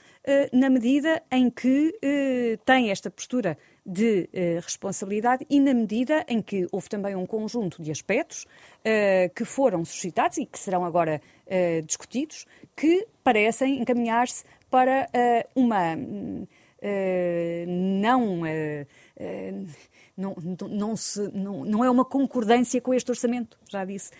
na 0.52 0.68
medida 0.70 1.22
em 1.30 1.50
que 1.50 1.98
tem 2.64 2.90
esta 2.90 3.10
postura 3.10 3.56
de 3.84 4.28
uh, 4.32 4.60
responsabilidade 4.62 5.46
e 5.50 5.60
na 5.60 5.74
medida 5.74 6.24
em 6.26 6.40
que 6.40 6.66
houve 6.72 6.88
também 6.88 7.14
um 7.14 7.26
conjunto 7.26 7.82
de 7.82 7.90
aspectos 7.90 8.46
que 9.34 9.44
foram 9.44 9.84
suscitados 9.84 10.38
e 10.38 10.46
que 10.46 10.58
serão 10.58 10.84
agora 10.84 11.20
discutidos, 11.86 12.46
que 12.76 13.06
parecem 13.22 13.80
encaminhar-se 13.80 14.44
para 14.70 15.08
uma 15.54 15.96
não, 17.66 18.42
não, 20.16 20.34
não, 20.68 20.96
se, 20.96 21.28
não, 21.32 21.64
não 21.64 21.84
é 21.84 21.90
uma 21.90 22.04
concordância 22.04 22.80
com 22.80 22.94
este 22.94 23.10
orçamento, 23.10 23.58
já 23.68 23.84
disse, 23.84 24.10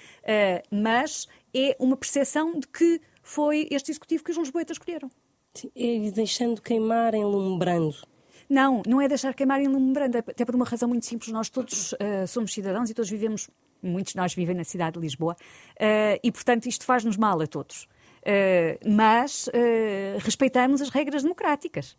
mas 0.71 1.29
é 1.55 1.77
uma 1.79 1.97
percepção 1.97 2.59
de 2.59 2.67
que 2.67 3.01
foi 3.23 3.69
este 3.71 3.91
executivo 3.91 4.25
que 4.25 4.31
os 4.31 4.37
lisboetas 4.37 4.77
escolheram. 4.77 5.11
E 5.75 6.11
deixando 6.11 6.61
queimar, 6.61 7.15
enlumbrando 7.15 7.97
não, 8.49 8.83
não 8.87 9.01
é 9.01 9.09
deixar 9.09 9.35
queimar 9.35 9.61
em 9.61 9.69
lembrando, 9.69 10.17
até 10.17 10.45
por 10.45 10.55
uma 10.55 10.65
razão 10.65 10.89
muito 10.89 11.07
simples. 11.07 11.31
Nós 11.33 11.49
todos 11.49 11.93
uh, 11.93 12.27
somos 12.27 12.53
cidadãos 12.53 12.91
e 12.91 12.95
todos 12.95 13.11
vivemos, 13.11 13.49
muitos 13.83 14.13
de 14.13 14.19
nós 14.19 14.35
vivem 14.35 14.55
na 14.55 14.65
cidade 14.65 14.95
de 14.95 15.01
Lisboa, 15.01 15.35
uh, 15.35 16.21
e 16.23 16.31
portanto 16.31 16.67
isto 16.67 16.85
faz-nos 16.85 17.17
mal 17.17 17.41
a 17.41 17.47
todos. 17.47 17.89
Uh, 18.23 18.91
mas 18.91 19.51
respeitamos 20.21 20.81
as 20.81 20.89
regras 20.89 21.23
democráticas. 21.23 21.97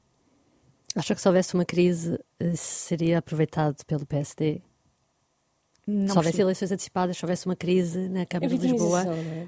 Acha 0.96 1.14
que 1.14 1.22
se 1.22 1.28
houvesse 1.28 1.54
uma 1.54 1.66
crise, 1.66 2.18
seria 2.56 3.18
aproveitado 3.18 3.84
pelo 3.86 4.06
PSD? 4.06 4.62
Não 5.86 6.08
se 6.08 6.18
houvesse 6.18 6.42
eleições 6.42 6.72
antecipadas, 6.72 7.18
se 7.18 7.24
houvesse 7.24 7.46
uma 7.46 7.56
crise 7.56 8.10
na 8.10 8.26
Câmara 8.26 8.58
de 8.58 8.68
Lisboa, 8.68 9.04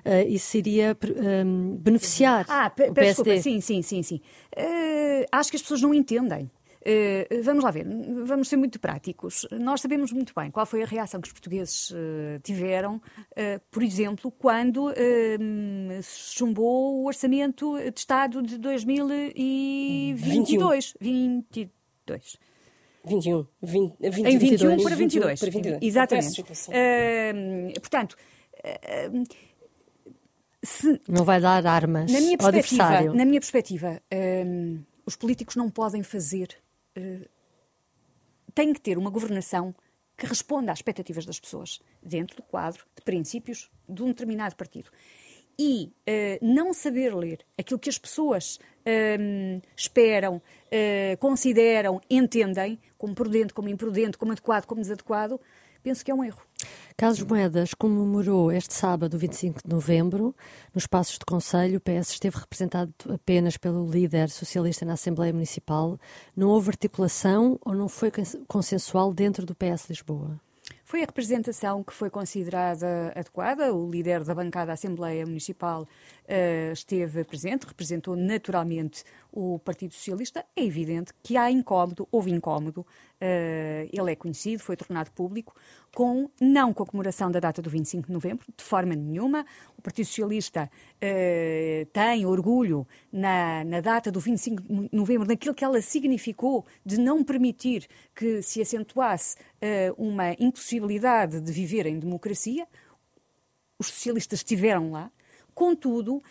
é? 0.06 0.24
uh, 0.24 0.28
isso 0.30 0.56
iria 0.56 0.96
um, 1.44 1.76
beneficiar 1.78 2.46
ah, 2.48 2.68
o 2.68 2.94
PSD? 2.94 3.04
Desculpa, 3.04 3.42
sim, 3.42 3.62
sim, 3.62 3.82
sim. 3.82 4.04
sim. 4.04 4.22
Uh, 4.56 5.26
acho 5.32 5.50
que 5.50 5.56
as 5.56 5.64
pessoas 5.64 5.82
não 5.82 5.94
entendem. 5.94 6.52
Uh, 6.88 7.44
vamos 7.44 7.66
lá 7.66 7.72
ver, 7.72 7.86
vamos 8.24 8.48
ser 8.48 8.56
muito 8.56 8.80
práticos. 8.80 9.46
Nós 9.52 9.82
sabemos 9.82 10.14
muito 10.14 10.34
bem 10.34 10.50
qual 10.50 10.66
foi 10.66 10.84
a 10.84 10.86
reação 10.86 11.20
que 11.20 11.28
os 11.28 11.34
portugueses 11.34 11.92
uh, 11.92 12.40
tiveram, 12.42 12.96
uh, 12.96 13.02
por 13.70 13.84
exemplo, 13.84 14.32
quando 14.32 14.94
se 16.02 16.36
chumbou 16.36 17.02
o 17.02 17.08
orçamento 17.08 17.78
de 17.78 18.00
Estado 18.00 18.42
de 18.42 18.58
2022. 18.58 20.94
22. 21.02 22.38
21. 23.04 23.46
20, 23.62 23.96
20, 24.00 24.26
em 24.26 24.38
21 24.38 24.38
22, 24.38 24.84
para 24.84 24.96
22. 24.96 25.40
21 25.40 25.40
para 25.40 25.52
22. 25.52 25.80
Exatamente. 25.82 26.42
portanto, 27.82 28.16
se, 30.64 31.02
não 31.08 31.26
vai 31.26 31.42
dar 31.42 31.68
armas 31.68 32.10
na 32.12 32.22
minha 32.22 32.38
ao 32.40 32.48
adversário. 32.48 33.14
Na 33.14 33.26
minha 33.26 33.42
perspectiva, 33.42 34.02
os 35.06 35.18
políticos 35.18 35.58
não 35.58 35.70
podem 35.70 36.02
fazer 36.02 36.48
uh, 36.98 37.30
tem 38.54 38.74
que 38.74 38.82
ter 38.82 38.98
uma 38.98 39.10
governação 39.10 39.76
que 40.18 40.26
responda 40.26 40.72
às 40.72 40.80
expectativas 40.80 41.26
das 41.26 41.40
pessoas, 41.40 41.80
dentro 42.02 42.38
do 42.38 42.44
quadro 42.44 42.86
de 42.96 43.04
princípios 43.04 43.70
de 43.88 44.02
um 44.02 44.08
determinado 44.08 44.56
partido. 44.56 44.90
E 45.60 45.92
uh, 46.08 46.46
não 46.46 46.74
saber 46.74 47.16
ler 47.16 47.40
aquilo 47.58 47.80
que 47.80 47.90
as 47.90 47.98
pessoas 47.98 48.58
uh, 48.58 49.62
esperam, 49.76 50.38
uh, 50.38 51.18
consideram, 51.20 52.00
entendem, 52.10 52.80
como 52.98 53.16
prudente, 53.16 53.54
como 53.54 53.70
imprudente, 53.70 54.18
como 54.18 54.32
adequado, 54.32 54.66
como 54.66 54.82
desadequado, 54.82 55.40
penso 55.88 56.04
que 56.04 56.12
é 56.12 56.14
um 56.14 56.22
erro. 56.22 56.42
Carlos 56.98 57.22
Moedas 57.22 57.74
comemorou 57.74 58.52
este 58.52 58.74
sábado, 58.74 59.18
25 59.18 59.62
de 59.64 59.74
novembro, 59.74 60.36
nos 60.76 60.86
Passos 60.86 61.18
de 61.18 61.24
Conselho. 61.24 61.78
O 61.78 61.82
PS 61.82 62.10
esteve 62.10 62.38
representado 62.38 62.94
apenas 63.10 63.56
pelo 63.56 63.90
líder 63.90 64.30
socialista 64.30 64.84
na 64.84 64.94
Assembleia 64.94 65.32
Municipal. 65.32 65.98
Não 66.36 66.50
houve 66.50 66.72
articulação 66.72 67.58
ou 67.64 67.74
não 67.74 67.88
foi 67.88 68.12
consensual 68.50 69.14
dentro 69.14 69.46
do 69.46 69.56
PS 69.56 69.88
Lisboa? 69.88 70.38
Foi 70.84 71.04
a 71.04 71.06
representação 71.06 71.84
que 71.84 71.94
foi 71.94 72.10
considerada 72.10 73.14
adequada. 73.16 73.74
O 73.74 73.90
líder 73.90 74.26
da 74.26 74.36
bancada 74.36 74.68
da 74.68 74.74
Assembleia 74.74 75.26
Municipal 75.26 75.88
uh, 76.28 76.74
esteve 76.74 77.24
presente, 77.24 77.66
representou 77.66 78.16
naturalmente 78.16 79.04
o 79.32 79.60
Partido 79.60 79.94
Socialista. 79.94 80.46
É 80.56 80.64
evidente 80.64 81.14
que 81.24 81.38
há 81.38 81.50
incómodo, 81.50 82.08
houve 82.12 82.32
incómodo, 82.32 82.82
uh, 82.82 83.90
ele 83.92 84.12
é 84.12 84.16
conhecido, 84.16 84.62
foi 84.62 84.76
tornado 84.76 85.12
público, 85.12 85.56
com, 85.96 86.30
não 86.40 86.74
com 86.74 86.84
a 86.84 86.86
comemoração 86.86 87.32
da 87.32 87.40
data 87.40 87.62
do 87.62 87.70
25 87.70 88.08
de 88.08 88.14
novembro, 88.14 88.46
de 88.56 88.64
forma 88.64 88.96
nenhuma. 88.96 89.46
O 89.78 89.82
Partido 89.82 90.06
Socialista 90.06 90.70
uh, 90.70 91.86
tem 91.88 92.26
orgulho 92.26 92.86
na, 93.12 93.64
na 93.64 93.82
data 93.82 94.12
do 94.12 94.20
25 94.20 94.62
de 94.62 94.90
novembro, 94.92 95.28
naquilo 95.28 95.56
que 95.56 95.64
ela 95.64 95.82
significou 95.82 96.66
de 96.86 97.00
não 97.00 97.24
permitir 97.24 97.88
que 98.14 98.42
se 98.42 98.62
acentuasse 98.62 99.38
uma 99.98 100.34
impossibilidade 100.40 101.42
de 101.42 101.52
viver 101.52 101.88
em 101.88 101.98
democracia. 102.00 102.68
Os 103.80 103.88
socialistas 103.88 104.40
estiveram 104.40 104.92
lá, 104.92 105.12
Contudo, 105.58 106.22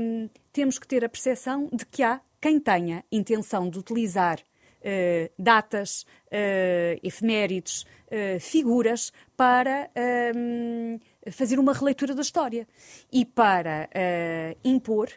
um, 0.00 0.30
temos 0.50 0.78
que 0.78 0.88
ter 0.88 1.04
a 1.04 1.08
percepção 1.10 1.68
de 1.70 1.84
que 1.84 2.02
há 2.02 2.18
quem 2.40 2.58
tenha 2.58 3.04
intenção 3.12 3.68
de 3.68 3.78
utilizar 3.78 4.38
uh, 4.40 5.30
datas, 5.38 6.06
uh, 6.28 6.98
efemérides, 7.02 7.82
uh, 7.82 8.40
figuras 8.40 9.12
para 9.36 9.90
um, 10.34 10.98
fazer 11.30 11.58
uma 11.58 11.74
releitura 11.74 12.14
da 12.14 12.22
história 12.22 12.66
e 13.12 13.26
para 13.26 13.86
impor 14.64 15.10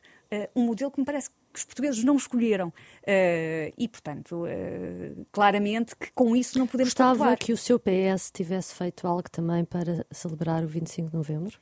um 0.54 0.66
modelo 0.66 0.92
que 0.92 1.00
me 1.00 1.06
parece 1.06 1.30
que 1.30 1.36
os 1.60 1.64
portugueses 1.64 2.04
não 2.04 2.18
escolheram. 2.18 2.74
e, 3.78 3.88
portanto, 3.88 4.44
claramente 5.32 5.96
que 5.96 6.12
com 6.12 6.36
isso 6.36 6.60
não 6.60 6.68
podemos 6.68 6.94
Gostava 6.94 7.38
que 7.38 7.54
o 7.54 7.58
seu 7.58 7.80
PS 7.80 8.30
tivesse 8.32 8.76
feito 8.76 9.08
algo 9.08 9.30
também 9.30 9.64
para 9.64 10.06
celebrar 10.12 10.64
o 10.66 10.68
25 10.68 11.12
de 11.12 11.16
novembro? 11.16 11.58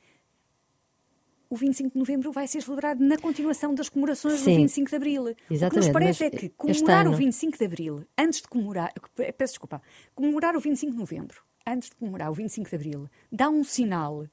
O 1.48 1.56
25 1.56 1.92
de 1.92 1.98
novembro 1.98 2.32
vai 2.32 2.46
ser 2.46 2.62
celebrado 2.62 3.02
na 3.02 3.16
continuação 3.16 3.74
das 3.74 3.88
comemorações 3.88 4.40
Sim, 4.40 4.52
do 4.52 4.56
25 4.56 4.90
de 4.90 4.96
abril. 4.96 5.34
Exatamente, 5.50 5.66
o 5.66 5.70
que 5.70 5.76
nos 5.76 5.88
parece 5.88 6.24
é 6.24 6.30
que 6.30 6.48
comemorar 6.50 7.08
o 7.08 7.12
25 7.12 7.58
de 7.58 7.64
abril, 7.64 8.04
antes 8.18 8.42
de 8.42 8.48
comemorar, 8.48 8.92
peço 9.36 9.54
desculpa, 9.54 9.82
comemorar 10.14 10.56
o 10.56 10.60
25 10.60 10.92
de 10.92 10.98
novembro, 10.98 11.42
antes 11.66 11.88
de 11.90 11.96
comemorar 11.96 12.30
o 12.30 12.34
25 12.34 12.68
de 12.70 12.76
abril, 12.76 13.10
dá 13.30 13.48
um 13.48 13.64
sinal 13.64 14.20
uh, 14.20 14.28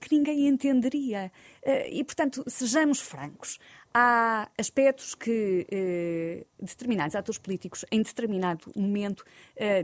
que 0.00 0.12
ninguém 0.12 0.46
entenderia. 0.46 1.32
Uh, 1.66 1.88
e, 1.90 2.04
portanto, 2.04 2.44
sejamos 2.46 3.00
francos. 3.00 3.58
Há 3.92 4.48
aspectos 4.56 5.14
que 5.14 5.66
uh, 5.66 6.64
determinados 6.64 7.16
atores 7.16 7.38
políticos, 7.38 7.84
em 7.90 8.00
determinado 8.02 8.70
momento, 8.76 9.24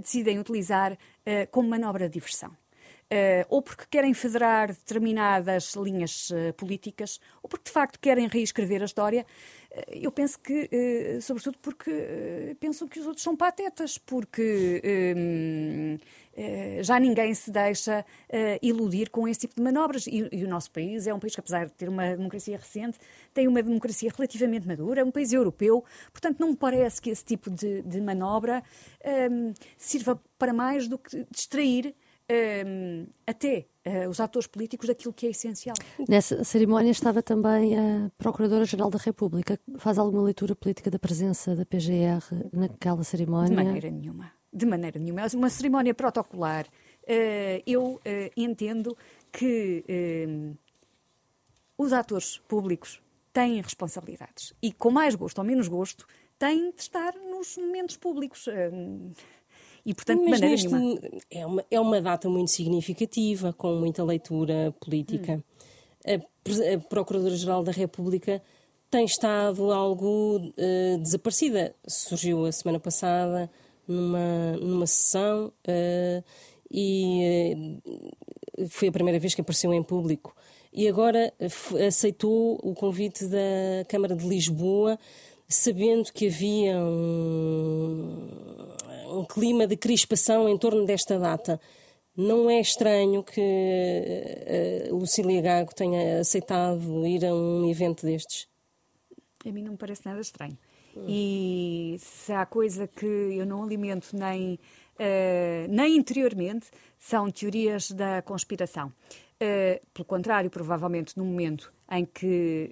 decidem 0.00 0.38
utilizar 0.38 0.96
como 1.50 1.68
manobra 1.68 2.06
de 2.06 2.14
diversão. 2.14 2.54
Uh, 3.04 3.44
ou 3.50 3.60
porque 3.60 3.84
querem 3.90 4.14
federar 4.14 4.68
determinadas 4.68 5.74
linhas 5.74 6.30
uh, 6.30 6.54
políticas, 6.56 7.20
ou 7.42 7.48
porque 7.50 7.64
de 7.66 7.70
facto 7.70 8.00
querem 8.00 8.26
reescrever 8.26 8.80
a 8.80 8.86
história. 8.86 9.26
Uh, 9.70 9.82
eu 9.92 10.10
penso 10.10 10.38
que, 10.40 10.70
sobretudo, 11.20 11.58
porque 11.58 12.56
pensam 12.58 12.88
que 12.88 12.98
os 12.98 13.06
outros 13.06 13.22
são 13.22 13.36
patetas, 13.36 13.98
porque 13.98 14.80
já 16.80 16.98
ninguém 16.98 17.34
se 17.34 17.50
deixa 17.50 18.04
iludir 18.62 19.10
com 19.10 19.28
esse 19.28 19.40
tipo 19.40 19.56
de 19.56 19.62
manobras. 19.62 20.06
E, 20.06 20.28
e, 20.32 20.44
o 20.44 20.48
nosso 20.48 20.70
país 20.70 21.06
é 21.06 21.12
um 21.12 21.18
país 21.18 21.34
que, 21.34 21.40
apesar 21.40 21.66
de 21.66 21.72
ter 21.72 21.88
uma 21.88 22.16
democracia 22.16 22.56
recente, 22.56 22.98
tem 23.32 23.46
uma 23.46 23.62
democracia 23.62 24.10
relativamente 24.16 24.66
madura, 24.66 25.00
é 25.00 25.04
um 25.04 25.10
país 25.10 25.32
europeu, 25.32 25.84
portanto, 26.12 26.38
não 26.40 26.50
me 26.50 26.56
parece 26.56 27.02
que 27.02 27.10
esse 27.10 27.24
tipo 27.24 27.50
de, 27.50 27.82
de 27.82 28.00
manobra 28.00 28.62
sirva 29.76 30.20
para 30.38 30.52
mais 30.52 30.88
do 30.88 30.98
que 30.98 31.26
distrair 31.30 31.94
um, 32.30 33.06
até 33.26 33.66
uh, 33.86 34.08
os 34.08 34.20
atores 34.20 34.46
políticos 34.46 34.88
daquilo 34.88 35.12
que 35.12 35.26
é 35.26 35.30
essencial. 35.30 35.76
Nessa 36.08 36.42
cerimónia 36.44 36.90
estava 36.90 37.22
também 37.22 37.78
a 37.78 38.10
Procuradora-Geral 38.16 38.90
da 38.90 38.98
República. 38.98 39.58
Faz 39.78 39.98
alguma 39.98 40.22
leitura 40.22 40.54
política 40.54 40.90
da 40.90 40.98
presença 40.98 41.54
da 41.54 41.66
PGR 41.66 42.48
naquela 42.52 43.04
cerimónia? 43.04 43.50
De 43.50 43.64
maneira 43.64 43.90
nenhuma. 43.90 44.32
De 44.52 44.66
maneira 44.66 44.98
nenhuma. 44.98 45.22
É 45.22 45.26
uma 45.36 45.50
cerimónia 45.50 45.94
protocolar. 45.94 46.66
Uh, 47.02 47.62
eu 47.66 47.94
uh, 47.94 48.00
entendo 48.36 48.96
que 49.30 49.84
os 51.76 51.92
atores 51.92 52.38
públicos 52.46 53.02
têm 53.32 53.60
responsabilidades 53.60 54.54
e, 54.62 54.72
com 54.72 54.92
mais 54.92 55.16
gosto 55.16 55.38
ou 55.38 55.44
menos 55.44 55.66
gosto, 55.66 56.06
têm 56.38 56.70
de 56.70 56.80
estar 56.80 57.12
nos 57.16 57.58
momentos 57.58 57.96
públicos. 57.96 58.48
E, 59.84 59.92
portanto, 59.92 60.22
Mas 60.24 60.24
de 60.24 60.30
maneira 60.30 60.50
neste, 60.50 60.68
nenhuma. 60.68 61.00
É 61.30 61.46
uma, 61.46 61.64
é 61.70 61.80
uma 61.80 62.00
data 62.00 62.28
muito 62.28 62.50
significativa, 62.50 63.52
com 63.52 63.74
muita 63.74 64.02
leitura 64.02 64.74
política. 64.80 65.42
Hum. 66.06 66.20
A, 66.20 66.74
a 66.74 66.78
Procuradora-Geral 66.78 67.62
da 67.62 67.72
República 67.72 68.42
tem 68.90 69.04
estado 69.04 69.72
algo 69.72 70.36
uh, 70.36 70.98
desaparecida. 70.98 71.74
Surgiu 71.86 72.46
a 72.46 72.52
semana 72.52 72.78
passada 72.78 73.50
numa, 73.86 74.56
numa 74.56 74.86
sessão 74.86 75.52
uh, 75.68 76.24
e 76.70 77.80
uh, 78.58 78.68
foi 78.68 78.88
a 78.88 78.92
primeira 78.92 79.18
vez 79.18 79.34
que 79.34 79.40
apareceu 79.40 79.74
em 79.74 79.82
público. 79.82 80.34
E 80.72 80.88
agora 80.88 81.32
aceitou 81.86 82.58
o 82.62 82.74
convite 82.74 83.26
da 83.26 83.84
Câmara 83.88 84.16
de 84.16 84.26
Lisboa, 84.26 84.98
sabendo 85.48 86.12
que 86.12 86.28
havia 86.28 86.76
um, 86.78 88.28
um 89.18 89.24
clima 89.24 89.66
de 89.66 89.76
crispação 89.76 90.48
em 90.48 90.56
torno 90.58 90.84
desta 90.84 91.18
data. 91.18 91.60
Não 92.16 92.48
é 92.48 92.60
estranho 92.60 93.24
que 93.24 93.40
uh, 93.40 94.94
Lucília 94.94 95.42
Gago 95.42 95.74
tenha 95.74 96.20
aceitado 96.20 97.06
ir 97.06 97.24
a 97.24 97.34
um 97.34 97.68
evento 97.68 98.06
destes? 98.06 98.46
A 99.44 99.50
mim 99.50 99.62
não 99.62 99.72
me 99.72 99.78
parece 99.78 100.06
nada 100.06 100.20
estranho. 100.20 100.56
E 101.08 101.96
se 101.98 102.32
há 102.32 102.46
coisa 102.46 102.86
que 102.86 103.04
eu 103.04 103.44
não 103.44 103.64
alimento 103.64 104.16
nem, 104.16 104.54
uh, 104.54 105.68
nem 105.68 105.96
interiormente, 105.96 106.66
são 106.98 107.30
teorias 107.30 107.90
da 107.90 108.22
conspiração. 108.22 108.92
Uh, 109.42 109.84
pelo 109.92 110.04
contrário, 110.06 110.48
provavelmente 110.48 111.18
no 111.18 111.24
momento 111.24 111.72
em 111.90 112.04
que 112.04 112.70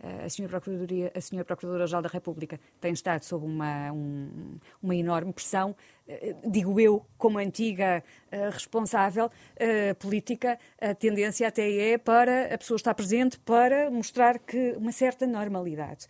a 0.00 0.28
senhora 0.28 0.60
Procuradoria, 0.60 1.10
a 1.14 1.20
senhora 1.20 1.44
Procuradora-Geral 1.44 2.02
da 2.02 2.08
República 2.08 2.60
tem 2.80 2.92
estado 2.92 3.24
sob 3.24 3.44
uma, 3.44 3.90
um, 3.90 4.58
uma 4.80 4.94
enorme 4.94 5.32
pressão, 5.32 5.74
eh, 6.06 6.36
digo 6.46 6.78
eu, 6.78 7.04
como 7.16 7.38
antiga 7.38 8.02
uh, 8.32 8.50
responsável 8.50 9.30
política, 9.98 10.58
a 10.80 10.94
tendência 10.94 11.48
até 11.48 11.92
é 11.92 11.98
para 11.98 12.54
a 12.54 12.58
pessoa 12.58 12.76
estar 12.76 12.94
presente 12.94 13.38
para 13.40 13.90
mostrar 13.90 14.38
que 14.38 14.74
uma 14.76 14.92
certa 14.92 15.26
normalidade. 15.26 16.06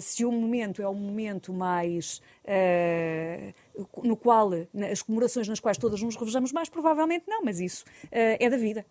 Se 0.00 0.24
o 0.24 0.32
momento 0.32 0.82
é 0.82 0.88
um 0.88 0.94
momento 0.94 1.52
mais 1.52 2.20
no 4.02 4.16
qual 4.16 4.50
as 4.90 5.02
comemorações 5.02 5.46
nas 5.46 5.60
quais 5.60 5.78
todas 5.78 6.02
nos 6.02 6.16
revejamos 6.16 6.52
mais, 6.52 6.68
provavelmente 6.68 7.24
não, 7.28 7.42
mas 7.44 7.60
isso 7.60 7.84
é 8.10 8.48
da 8.48 8.56
vida. 8.56 8.84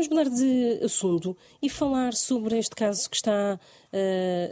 Vamos 0.00 0.08
mudar 0.08 0.30
de 0.30 0.82
assunto 0.82 1.36
e 1.60 1.68
falar 1.68 2.14
sobre 2.14 2.58
este 2.58 2.74
caso 2.74 3.10
que 3.10 3.16
está 3.16 3.60
uh, 3.92 3.98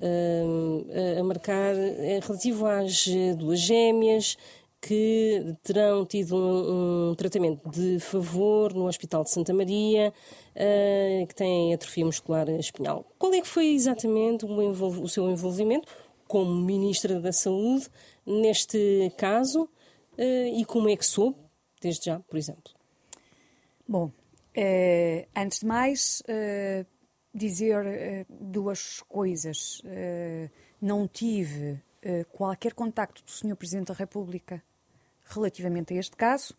uh, 0.05 1.21
a 1.21 1.25
marcar 1.25 1.75
é 1.75 2.21
relativo 2.21 2.67
às 2.67 3.07
duas 3.35 3.59
gêmeas 3.59 4.37
que 4.79 5.57
terão 5.63 6.05
tido 6.05 6.37
um, 6.37 7.13
um 7.13 7.15
tratamento 7.15 7.67
de 7.71 7.99
favor 7.99 8.75
no 8.75 8.87
Hospital 8.87 9.25
de 9.25 9.31
Santa 9.31 9.55
Maria, 9.55 10.13
uh, 10.55 11.27
que 11.27 11.35
têm 11.35 11.73
atrofia 11.73 12.05
muscular 12.05 12.47
espinhal. 12.51 13.07
Qual 13.19 13.33
é 13.33 13.41
que 13.41 13.49
foi 13.49 13.69
exatamente 13.69 14.45
o, 14.45 14.51
o 14.51 15.09
seu 15.09 15.31
envolvimento 15.31 15.89
como 16.27 16.55
Ministra 16.55 17.19
da 17.21 17.33
Saúde 17.33 17.89
neste 18.27 19.11
caso 19.17 19.67
e 20.19 20.63
como 20.67 20.91
é 20.91 20.97
que 20.97 21.07
soube, 21.07 21.39
desde 21.81 22.05
já, 22.05 22.21
por 22.21 22.37
exemplo? 22.37 22.75
Bom, 23.89 24.11
Uh, 24.59 25.25
antes 25.37 25.61
de 25.61 25.67
mais, 25.67 26.21
uh, 26.23 26.85
dizer 27.33 27.87
uh, 27.87 28.27
duas 28.29 29.01
coisas. 29.03 29.81
não 30.83 31.07
tive 31.07 31.81
qualquer 32.33 32.75
contacto 32.75 33.23
do 33.25 33.31
Sr. 33.31 33.57
Presidente 33.57 33.89
da 33.89 33.95
República 33.95 34.63
relativamente 35.25 35.93
a 35.93 35.97
este 35.97 36.17
caso, 36.17 36.57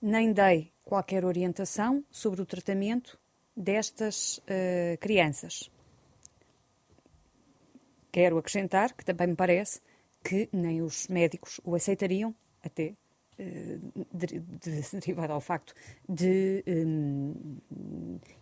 nem 0.00 0.32
dei 0.32 0.72
qualquer 0.82 1.24
orientação 1.24 2.02
sobre 2.10 2.40
o 2.40 2.46
tratamento 2.46 3.18
destas 3.54 4.40
crianças. 4.98 5.70
Quero 8.10 8.38
acrescentar 8.38 8.94
que 8.94 9.04
também 9.04 9.28
me 9.28 9.36
parece 9.36 9.80
que 10.24 10.48
nem 10.50 10.80
os 10.80 11.06
médicos 11.08 11.60
o 11.62 11.74
aceitariam, 11.74 12.34
até 12.62 12.94
uh, 13.40 14.06
derivado 15.00 15.32
ao 15.32 15.40
facto 15.40 15.74
de 16.08 16.62
um, 16.66 17.58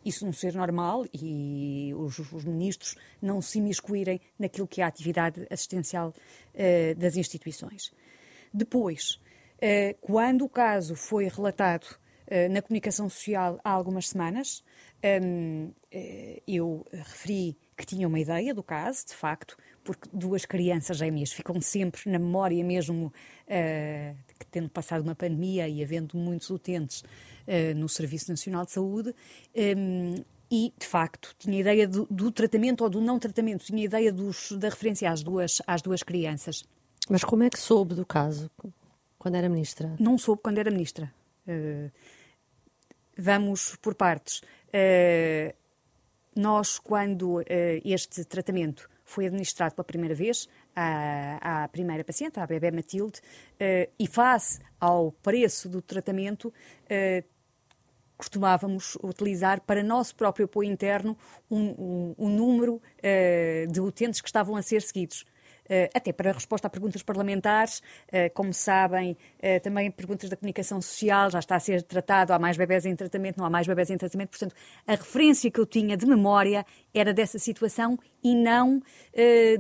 isso 0.05 0.25
não 0.25 0.33
ser 0.33 0.55
normal 0.55 1.07
e 1.15 1.93
os, 1.97 2.19
os, 2.19 2.45
ministros 2.45 2.97
não 3.23 3.41
se 3.41 3.59
imiscuírem 3.59 4.21
naquilo 4.39 4.67
que 4.67 4.81
é 4.81 4.85
a 4.85 4.89
atividade 4.89 5.47
assistencial 5.51 6.09
uh, 6.55 6.95
das 6.97 7.17
instituições. 7.17 7.93
Depois, 8.53 9.21
uh, 9.57 9.97
quando 10.01 10.45
o 10.45 10.49
caso 10.49 10.95
foi 10.95 11.29
relatado 11.29 11.87
na 12.51 12.61
comunicação 12.61 13.09
social 13.09 13.59
há 13.65 13.71
algumas 13.71 14.11
semanas, 14.11 14.63
um, 15.03 15.73
eu 16.47 16.85
referi 16.93 17.57
que 17.75 17.87
tinha 17.87 18.07
uma 18.07 18.21
ideia 18.21 18.53
do 18.53 18.63
caso, 18.63 19.07
de 19.07 19.15
facto, 19.15 19.57
porque 19.89 20.07
duas 20.13 20.45
crianças 20.45 20.99
gêmeas 20.99 21.33
ficam 21.33 21.59
sempre 21.63 22.11
na 22.11 22.19
memória 22.19 22.63
mesmo, 22.63 23.07
uh, 23.07 24.17
que 24.39 24.45
tendo 24.51 24.69
passado 24.69 25.01
uma 25.01 25.15
pandemia 25.15 25.67
e 25.67 25.83
havendo 25.83 26.15
muitos 26.15 26.51
utentes 26.51 27.01
uh, 27.01 27.75
no 27.75 27.89
Serviço 27.89 28.31
Nacional 28.31 28.67
de 28.67 28.73
Saúde, 28.73 29.15
um, 29.57 30.13
ehm, 30.15 30.25
e, 30.51 30.75
de 30.79 30.87
facto, 30.87 31.35
tinha 31.39 31.59
ideia 31.59 31.89
do, 31.89 32.07
do, 32.11 32.31
tratamento 32.31 32.85
ou 32.85 32.91
do 32.91 33.01
não 33.01 33.19
tratamento, 33.19 33.65
tinha 33.65 33.83
ideia 33.83 34.13
dos, 34.13 34.53
da 34.53 34.69
referência 34.69 35.11
às 35.11 35.23
duas, 35.23 35.63
às 35.67 35.81
duas 35.81 36.03
crianças. 36.03 36.65
Mas 37.09 37.25
como 37.25 37.45
é 37.45 37.49
que 37.49 37.59
soube 37.59 37.95
do 37.95 38.05
caso 38.05 38.51
quando 39.19 39.37
era 39.37 39.49
ministra? 39.49 39.97
Não 39.99 40.19
soube 40.19 40.43
quando 40.43 40.59
era 40.59 40.71
ministra. 40.71 41.11
Uh, 41.47 41.91
vamos 43.17 43.75
por 43.77 43.95
partes. 43.95 44.43
Uh, 44.69 45.55
nós, 46.37 46.79
quando 46.79 47.39
uh, 47.39 47.45
este 47.87 48.23
tratamento 48.27 48.87
foi 49.09 49.27
administrado 49.27 49.75
pela 49.75 49.85
primeira 49.85 50.15
vez 50.15 50.49
à, 50.77 51.65
à 51.65 51.69
primeira 51.69 52.05
paciente, 52.05 52.39
à 52.39 52.47
bebê 52.47 52.71
Matilde, 52.71 53.21
uh, 53.21 53.91
e 53.99 54.07
face 54.07 54.61
ao 54.79 55.13
preço 55.13 55.69
do 55.69 55.81
tratamento, 55.81 56.49
uh, 56.49 57.25
costumávamos 58.17 58.99
utilizar 59.03 59.63
para 59.63 59.83
nosso 59.83 60.15
próprio 60.15 60.45
apoio 60.45 60.71
interno 60.71 61.17
um, 61.51 61.69
um, 61.69 62.15
um 62.19 62.29
número 62.29 62.75
uh, 62.75 63.73
de 63.73 63.81
utentes 63.81 64.21
que 64.21 64.29
estavam 64.29 64.57
a 64.57 64.63
ser 64.63 64.83
seguidos. 64.83 65.25
Eh, 65.69 65.91
até 65.95 66.13
para 66.13 66.31
a 66.31 66.33
resposta 66.33 66.67
a 66.67 66.71
perguntas 66.71 67.03
parlamentares, 67.03 67.83
eh, 68.11 68.29
como 68.31 68.53
sabem, 68.55 69.17
eh, 69.39 69.61
também 69.61 69.91
perguntas 69.91 70.31
da 70.31 70.37
comunicação 70.37 70.81
social, 70.81 71.31
já 71.31 71.39
está 71.39 71.57
a 71.57 71.61
ser 71.61 71.83
tratado, 71.83 72.33
há 72.33 72.39
mais 72.39 72.57
bebés 72.57 72.87
em 72.87 72.97
tratamento, 72.97 73.37
não 73.37 73.45
há 73.45 73.51
mais 73.51 73.67
bebés 73.67 73.91
em 73.91 73.99
tratamento, 73.99 74.31
portanto, 74.31 74.55
a 74.87 74.93
referência 74.93 75.51
que 75.51 75.61
eu 75.61 75.67
tinha 75.67 75.97
de 75.97 76.07
memória 76.07 76.65
era 76.95 77.13
dessa 77.13 77.39
situação 77.39 77.99
e 78.23 78.35
não 78.35 78.83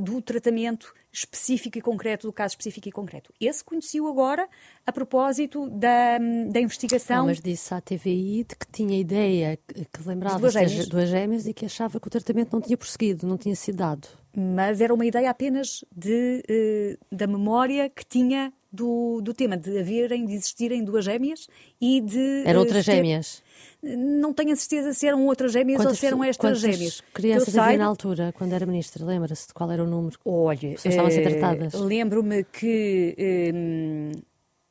do 0.01 0.21
tratamento 0.21 0.93
específico 1.19 1.79
e 1.79 1.81
concreto, 1.81 2.27
do 2.27 2.33
caso 2.33 2.53
específico 2.53 2.89
e 2.89 2.93
concreto. 2.93 3.33
Esse 3.41 3.65
conheci-o 3.65 4.07
agora 4.07 4.49
a 4.87 4.93
propósito 4.93 5.69
da, 5.69 6.19
da 6.51 6.61
investigação. 6.61 7.19
Não, 7.19 7.27
mas 7.27 7.41
disse 7.41 7.73
à 7.75 7.81
TVI 7.81 8.45
de 8.45 8.57
que 8.57 8.67
tinha 8.71 8.99
ideia, 8.99 9.59
que 9.67 10.07
lembrava 10.07 10.39
duas 10.39 10.53
gêmeas. 10.53 10.89
duas 10.89 11.09
gêmeas 11.09 11.47
e 11.47 11.55
que 11.55 11.67
achava 11.67 12.01
que 12.01 12.07
o 12.07 12.11
tratamento 12.11 12.53
não 12.53 12.61
tinha 12.61 12.77
prosseguido, 12.77 13.27
não 13.27 13.37
tinha 13.37 13.55
sido 13.55 13.77
dado. 13.77 14.09
Mas 14.37 14.81
era 14.81 14.95
uma 14.95 15.05
ideia 15.05 15.31
apenas 15.31 15.85
de, 15.95 16.43
uh, 16.49 17.15
da 17.15 17.27
memória 17.27 17.91
que 17.91 18.05
tinha 18.05 18.53
do, 18.73 19.21
do 19.23 19.33
tema, 19.35 19.57
de 19.57 19.79
haverem, 19.79 20.27
de 20.27 20.35
existirem 20.35 20.85
duas 20.85 21.05
gêmeas 21.05 21.49
e 21.81 22.01
de. 22.01 22.43
Eram 22.45 22.61
uh, 22.61 22.65
outras 22.65 22.85
ter... 22.85 22.97
gêmeas? 22.97 23.43
Não 23.83 24.33
tenho 24.33 24.53
a 24.53 24.57
certeza 24.57 24.93
se 24.93 25.07
eram 25.07 25.27
outras 25.27 25.53
gêmeas 25.53 25.79
quantas, 25.79 25.93
ou 25.93 25.97
se 25.97 26.07
eram 26.07 26.25
estas 26.25 26.61
gêmeas. 26.61 27.01
crianças 27.13 27.49
havia 27.49 27.63
saiba... 27.63 27.83
na 27.83 27.89
altura, 27.89 28.33
quando 28.37 28.53
era 28.53 28.67
ministra? 28.67 29.05
Lembra-se 29.05 29.49
de 29.49 29.55
qual 29.55 29.71
era 29.71 29.83
o 29.83 29.87
número? 29.87 30.19
Olha, 30.25 30.71
Pessoas 30.71 30.87
estavam 30.87 31.07
a 31.07 31.11
ser 31.11 31.27
eh, 31.27 31.31
tratadas. 31.31 31.75
Lembro-me 31.75 32.45
que. 32.45 33.53
Hum, 33.55 34.13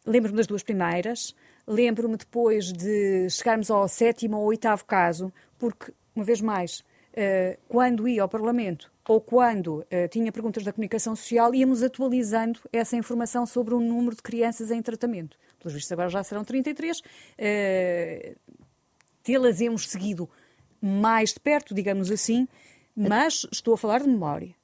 lembro-me 0.05 0.37
das 0.37 0.47
duas 0.47 0.63
primeiras. 0.63 1.35
Lembro-me 1.67 2.15
depois 2.15 2.71
de 2.71 3.29
chegarmos 3.29 3.69
ao 3.69 3.87
sétimo 3.89 4.37
ou 4.37 4.45
oitavo 4.45 4.85
caso, 4.85 5.33
porque, 5.59 5.91
uma 6.15 6.23
vez 6.23 6.39
mais, 6.39 6.79
uh, 6.79 7.57
quando 7.67 8.07
ia 8.07 8.21
ao 8.21 8.29
Parlamento 8.29 8.89
ou 9.05 9.19
quando 9.19 9.79
uh, 9.79 10.07
tinha 10.09 10.31
perguntas 10.31 10.63
da 10.63 10.71
comunicação 10.71 11.13
social, 11.15 11.53
íamos 11.53 11.83
atualizando 11.83 12.59
essa 12.71 12.95
informação 12.95 13.45
sobre 13.45 13.73
o 13.73 13.81
número 13.81 14.15
de 14.15 14.21
crianças 14.21 14.71
em 14.71 14.81
tratamento. 14.81 15.37
Pelos 15.59 15.73
vistos, 15.73 15.91
agora 15.91 16.09
já 16.09 16.23
serão 16.23 16.45
33. 16.45 16.99
Uh, 16.99 17.03
Tê-las 19.27 19.57
seguido 19.81 20.29
mais 20.81 21.33
de 21.33 21.39
perto, 21.41 21.75
digamos 21.75 22.09
assim, 22.09 22.47
mas 22.95 23.45
estou 23.51 23.73
a 23.73 23.77
falar 23.77 23.99
de 23.99 24.07
memória. 24.07 24.55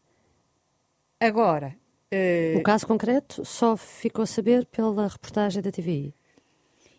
Agora. 1.20 1.76
Uh, 2.14 2.60
o 2.60 2.64
caso 2.64 2.88
concreto 2.88 3.44
só 3.44 3.76
ficou 3.76 4.24
a 4.24 4.26
saber 4.26 4.66
pela 4.68 5.10
reportagem 5.10 5.62
da 5.62 5.70
TVI. 5.70 6.16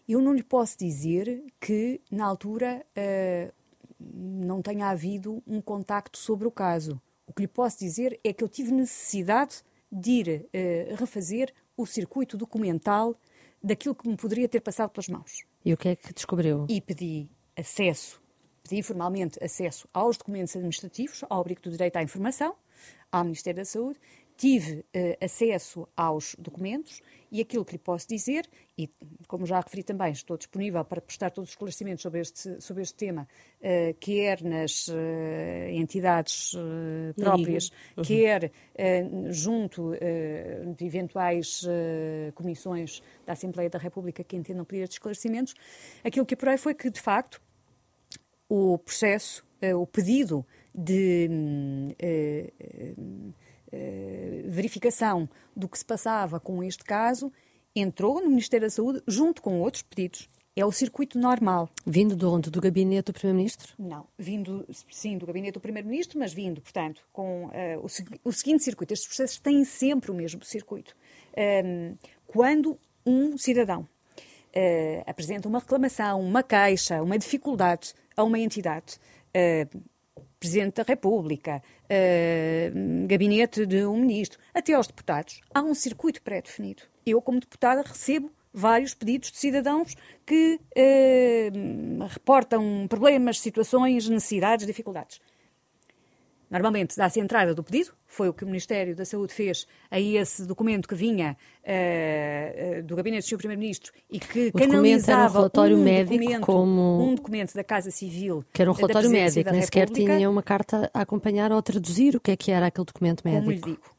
Eu 0.06 0.20
não 0.20 0.34
lhe 0.34 0.42
posso 0.42 0.76
dizer 0.78 1.42
que, 1.58 2.02
na 2.10 2.26
altura, 2.26 2.84
uh, 2.98 3.52
não 3.98 4.60
tenha 4.60 4.90
havido 4.90 5.42
um 5.46 5.62
contacto 5.62 6.18
sobre 6.18 6.46
o 6.46 6.50
caso. 6.50 7.00
O 7.26 7.32
que 7.32 7.40
lhe 7.40 7.48
posso 7.48 7.78
dizer 7.78 8.20
é 8.22 8.30
que 8.34 8.44
eu 8.44 8.48
tive 8.48 8.72
necessidade 8.72 9.62
de 9.90 10.10
ir 10.10 10.46
uh, 10.52 10.96
refazer 10.96 11.50
o 11.78 11.86
circuito 11.86 12.36
documental 12.36 13.16
daquilo 13.62 13.94
que 13.94 14.06
me 14.06 14.18
poderia 14.18 14.50
ter 14.50 14.60
passado 14.60 14.90
pelas 14.90 15.08
mãos. 15.08 15.46
E 15.64 15.72
o 15.72 15.78
que 15.78 15.88
é 15.88 15.96
que 15.96 16.12
descobriu? 16.12 16.66
E 16.68 16.78
pedi 16.78 17.30
acesso, 17.56 18.20
pedi 18.62 18.82
formalmente 18.82 19.42
acesso 19.42 19.88
aos 19.92 20.16
documentos 20.16 20.54
administrativos, 20.56 21.22
ao 21.28 21.40
abrigo 21.40 21.60
do 21.62 21.70
direito 21.70 21.96
à 21.96 22.02
informação, 22.02 22.54
ao 23.10 23.24
Ministério 23.24 23.58
da 23.58 23.64
Saúde, 23.64 24.00
tive 24.36 24.80
uh, 24.80 25.24
acesso 25.24 25.88
aos 25.96 26.34
documentos 26.38 27.00
e 27.30 27.40
aquilo 27.40 27.64
que 27.64 27.72
lhe 27.72 27.78
posso 27.78 28.08
dizer, 28.08 28.48
e 28.78 28.88
como 29.26 29.44
já 29.44 29.58
referi 29.58 29.82
também, 29.82 30.12
estou 30.12 30.36
disponível 30.36 30.84
para 30.84 31.00
prestar 31.00 31.30
todos 31.30 31.50
os 31.50 31.54
esclarecimentos 31.54 32.02
sobre 32.02 32.20
este, 32.20 32.60
sobre 32.60 32.82
este 32.82 32.94
tema, 32.94 33.26
uh, 33.60 33.94
quer 33.98 34.42
nas 34.42 34.86
uh, 34.86 34.94
entidades 35.70 36.52
uh, 36.54 37.14
próprias, 37.16 37.70
uhum. 37.96 38.04
quer 38.04 38.52
junto 39.30 39.92
de 40.76 40.84
eventuais 40.84 41.62
comissões 42.34 43.02
da 43.24 43.32
Assembleia 43.32 43.70
da 43.70 43.78
República 43.78 44.22
que 44.24 44.36
entendam 44.36 44.64
pedir 44.64 44.82
estes 44.82 44.96
esclarecimentos, 44.96 45.54
aquilo 46.02 46.26
que 46.26 46.34
apurei 46.34 46.56
foi 46.56 46.74
que, 46.74 46.90
de 46.90 47.00
facto, 47.00 47.40
o 48.48 48.78
processo, 48.78 49.44
o 49.76 49.86
pedido 49.86 50.44
de 50.74 51.28
eh, 51.98 52.52
verificação 54.46 55.28
do 55.54 55.68
que 55.68 55.78
se 55.78 55.84
passava 55.84 56.38
com 56.38 56.62
este 56.62 56.84
caso, 56.84 57.32
entrou 57.74 58.20
no 58.20 58.28
Ministério 58.28 58.66
da 58.66 58.70
Saúde 58.70 59.02
junto 59.06 59.42
com 59.42 59.60
outros 59.60 59.82
pedidos. 59.82 60.28
É 60.56 60.64
o 60.64 60.70
circuito 60.70 61.18
normal. 61.18 61.68
Vindo 61.84 62.14
de 62.14 62.24
onde? 62.24 62.48
Do 62.48 62.60
gabinete 62.60 63.06
do 63.06 63.12
Primeiro-Ministro? 63.12 63.74
Não, 63.76 64.06
vindo, 64.16 64.64
sim, 64.88 65.18
do 65.18 65.26
gabinete 65.26 65.54
do 65.54 65.60
Primeiro-Ministro, 65.60 66.16
mas 66.16 66.32
vindo, 66.32 66.60
portanto, 66.60 67.02
com 67.12 67.46
uh, 67.46 67.50
o, 67.82 68.28
o, 68.28 68.32
seguinte 68.32 68.62
circuito. 68.62 68.94
Estes 68.94 69.08
processos 69.08 69.40
têm 69.40 69.64
sempre 69.64 70.12
o 70.12 70.14
mesmo 70.14 70.44
circuito. 70.44 70.94
Um, 71.36 71.40
ehm, 71.40 71.94
quando 72.24 72.78
um 73.04 73.36
cidadão 73.36 73.80
uh, 73.80 75.02
apresenta 75.04 75.48
uma 75.48 75.58
reclamação, 75.58 76.20
uma 76.20 76.44
queixa, 76.44 77.02
uma 77.02 77.18
dificuldade 77.18 77.92
a 78.16 78.22
uma 78.22 78.38
entidade, 78.38 78.96
uh, 79.34 79.82
Presidente 80.44 80.74
da 80.74 80.82
República, 80.82 81.62
uh, 81.84 83.06
gabinete 83.06 83.64
de 83.64 83.86
um 83.86 83.96
ministro, 83.96 84.38
até 84.52 84.74
aos 84.74 84.86
deputados, 84.86 85.40
há 85.54 85.62
um 85.62 85.74
circuito 85.74 86.20
pré-definido. 86.20 86.82
Eu, 87.06 87.22
como 87.22 87.40
deputada, 87.40 87.80
recebo 87.80 88.30
vários 88.52 88.92
pedidos 88.92 89.32
de 89.32 89.38
cidadãos 89.38 89.96
que 90.26 90.60
uh, 90.76 92.06
reportam 92.08 92.84
problemas, 92.90 93.40
situações, 93.40 94.06
necessidades, 94.06 94.66
dificuldades. 94.66 95.18
Normalmente 96.54 96.96
dá-se 96.96 97.18
entrada 97.18 97.52
do 97.52 97.64
pedido, 97.64 97.92
foi 98.06 98.28
o 98.28 98.32
que 98.32 98.44
o 98.44 98.46
Ministério 98.46 98.94
da 98.94 99.04
Saúde 99.04 99.34
fez 99.34 99.66
a 99.90 99.98
esse 99.98 100.46
documento 100.46 100.86
que 100.86 100.94
vinha 100.94 101.36
uh, 101.64 102.78
uh, 102.78 102.82
do 102.84 102.94
Gabinete 102.94 103.24
do 103.24 103.28
Sr. 103.28 103.38
Primeiro-Ministro 103.38 103.92
e 104.08 104.20
que 104.20 104.50
o 104.50 104.52
canalizava 104.52 105.30
um 105.30 105.32
relatório 105.32 105.76
um 105.76 105.82
médico 105.82 106.16
documento, 106.16 106.46
como... 106.46 107.02
um 107.02 107.14
documento 107.16 107.54
da 107.54 107.64
Casa 107.64 107.90
Civil. 107.90 108.44
Que 108.52 108.62
era 108.62 108.70
um 108.70 108.74
relatório 108.74 109.10
médico, 109.10 109.50
nem 109.50 109.62
sequer 109.62 109.90
tinha 109.90 110.30
uma 110.30 110.44
carta 110.44 110.88
a 110.94 111.00
acompanhar 111.00 111.50
ou 111.50 111.58
a 111.58 111.62
traduzir 111.62 112.14
o 112.14 112.20
que 112.20 112.30
é 112.30 112.36
que 112.36 112.52
era 112.52 112.66
aquele 112.66 112.86
documento 112.86 113.24
médico. 113.24 113.46
Como 113.46 113.50
lhe 113.50 113.60
digo, 113.60 113.96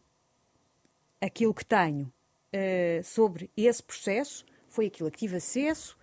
aquilo 1.20 1.54
que 1.54 1.66
tenho 1.66 2.04
uh, 2.06 3.04
sobre 3.04 3.52
esse 3.58 3.84
processo 3.84 4.46
foi 4.70 4.86
aquilo 4.86 5.10
a 5.10 5.12
que 5.12 5.18
tive 5.18 5.36
acesso 5.36 5.98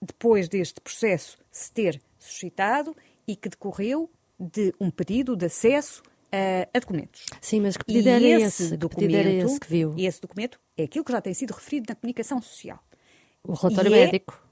depois 0.00 0.46
deste 0.46 0.80
processo 0.80 1.38
se 1.50 1.72
ter 1.72 2.00
suscitado 2.18 2.94
e 3.26 3.34
que 3.34 3.48
decorreu 3.48 4.10
de 4.52 4.74
um 4.80 4.90
pedido 4.90 5.36
de 5.36 5.46
acesso 5.46 6.02
uh, 6.02 6.68
a 6.72 6.78
documentos. 6.78 7.24
Sim, 7.40 7.60
mas 7.60 7.76
que 7.76 7.84
pedido 7.84 8.08
era 8.08 8.24
esse? 8.24 8.64
esse 8.64 8.76
documento, 8.76 9.14
era 9.14 9.30
esse 9.30 9.60
que 9.60 9.68
viu? 9.68 9.94
Esse 9.96 10.20
documento 10.20 10.60
é 10.76 10.84
aquilo 10.84 11.04
que 11.04 11.12
já 11.12 11.20
tem 11.20 11.34
sido 11.34 11.52
referido 11.52 11.86
na 11.88 11.94
comunicação 11.94 12.40
social. 12.42 12.78
O 13.42 13.54
relatório 13.54 13.90
e 13.90 13.98
é 13.98 14.06
médico? 14.06 14.42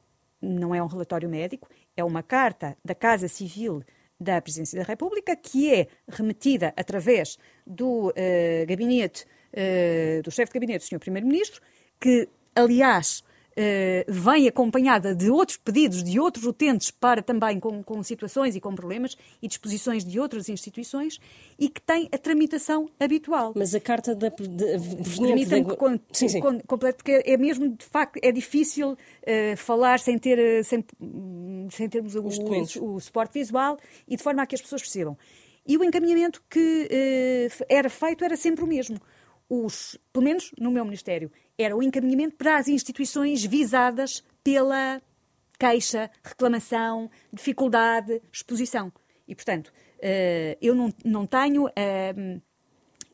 É, 0.43 0.47
não 0.47 0.75
é 0.75 0.83
um 0.83 0.87
relatório 0.87 1.29
médico, 1.29 1.69
é 1.97 2.05
uma 2.05 2.23
carta 2.23 2.77
da 2.85 2.95
Casa 2.95 3.29
Civil 3.29 3.83
da 4.19 4.41
Presidência 4.41 4.79
da 4.79 4.85
República 4.85 5.35
que 5.35 5.73
é 5.73 5.89
remetida 6.09 6.73
através 6.77 7.39
do 7.67 8.09
uh, 8.09 8.67
gabinete, 8.67 9.27
uh, 9.53 10.23
do 10.23 10.31
chefe 10.31 10.53
de 10.53 10.59
gabinete 10.59 10.85
do 10.85 10.89
Sr. 10.89 11.01
Primeiro-Ministro, 11.01 11.61
que, 12.01 12.29
aliás, 12.55 13.25
vem 14.09 14.49
acompanhada 14.49 15.15
de 15.15 15.31
outros 15.31 15.57
pedidos 15.57 16.03
de 16.03 16.19
outros 16.19 16.47
utentes 16.47 16.91
para 16.91 17.23
também 17.23 17.61
com, 17.61 17.83
com, 17.83 18.03
situações 18.03 18.57
e 18.57 18.61
com 18.61 18.75
problemas 18.75 19.17
e 19.41 19.49
disposições 19.49 20.05
de 20.05 20.19
outras 20.19 20.49
instituições 20.49 21.19
e 21.59 21.69
que 21.69 21.81
tem 21.81 22.09
a 22.13 22.19
tramitação 22.19 22.89
habitual. 22.99 23.53
Mas 23.55 23.75
a 23.75 23.81
carta 23.81 24.15
da 24.15 24.31
com, 24.31 25.99
sim, 26.13 26.29
sim. 26.29 26.41
Com, 26.41 26.61
completo 26.61 26.99
porque 26.99 27.23
é 27.25 27.37
mesmo 27.37 27.69
de 27.69 27.85
facto 27.85 28.19
é 28.23 28.33
difícil 28.33 28.93
uh, 28.93 29.57
falar 29.57 29.99
sem 30.01 30.19
ter 30.19 30.39
uh, 30.39 30.65
sem, 30.65 30.85
sem 31.71 31.89
termos 31.89 32.15
o, 32.15 32.23
o, 32.23 32.95
o, 32.95 33.01
suporte 33.01 33.35
visual 33.35 33.79
e 34.09 34.17
de 34.17 34.23
forma 34.23 34.43
a 34.43 34.47
que 34.47 34.55
as 34.55 34.63
pessoas 34.63 34.83
percebam. 34.83 35.17
E 35.67 35.77
o 35.77 35.85
encaminhamento 35.85 36.43
que 36.51 36.89
era 37.69 37.89
feito 37.89 38.25
era 38.25 38.37
sempre 38.37 38.65
o 38.65 38.67
mesmo 38.67 39.01
os, 39.53 39.99
pelo 40.13 40.25
menos 40.25 40.51
no 40.59 40.71
meu 40.71 40.83
Ministério, 40.83 41.31
era 41.59 41.77
o 41.77 41.83
encaminhamento 41.83 42.37
para 42.37 42.57
as 42.57 42.69
instituições 42.69 43.45
visadas 43.45 44.23
pela 44.43 45.01
queixa, 45.59 46.11
reclamação, 46.25 47.11
dificuldade, 47.33 48.21
exposição. 48.33 48.93
E, 49.29 49.35
portanto, 49.35 49.73
eh, 50.01 50.59
eu 50.61 50.75
não, 50.75 50.93
não 51.05 51.25
tenho 51.25 51.69
eh, 51.77 52.41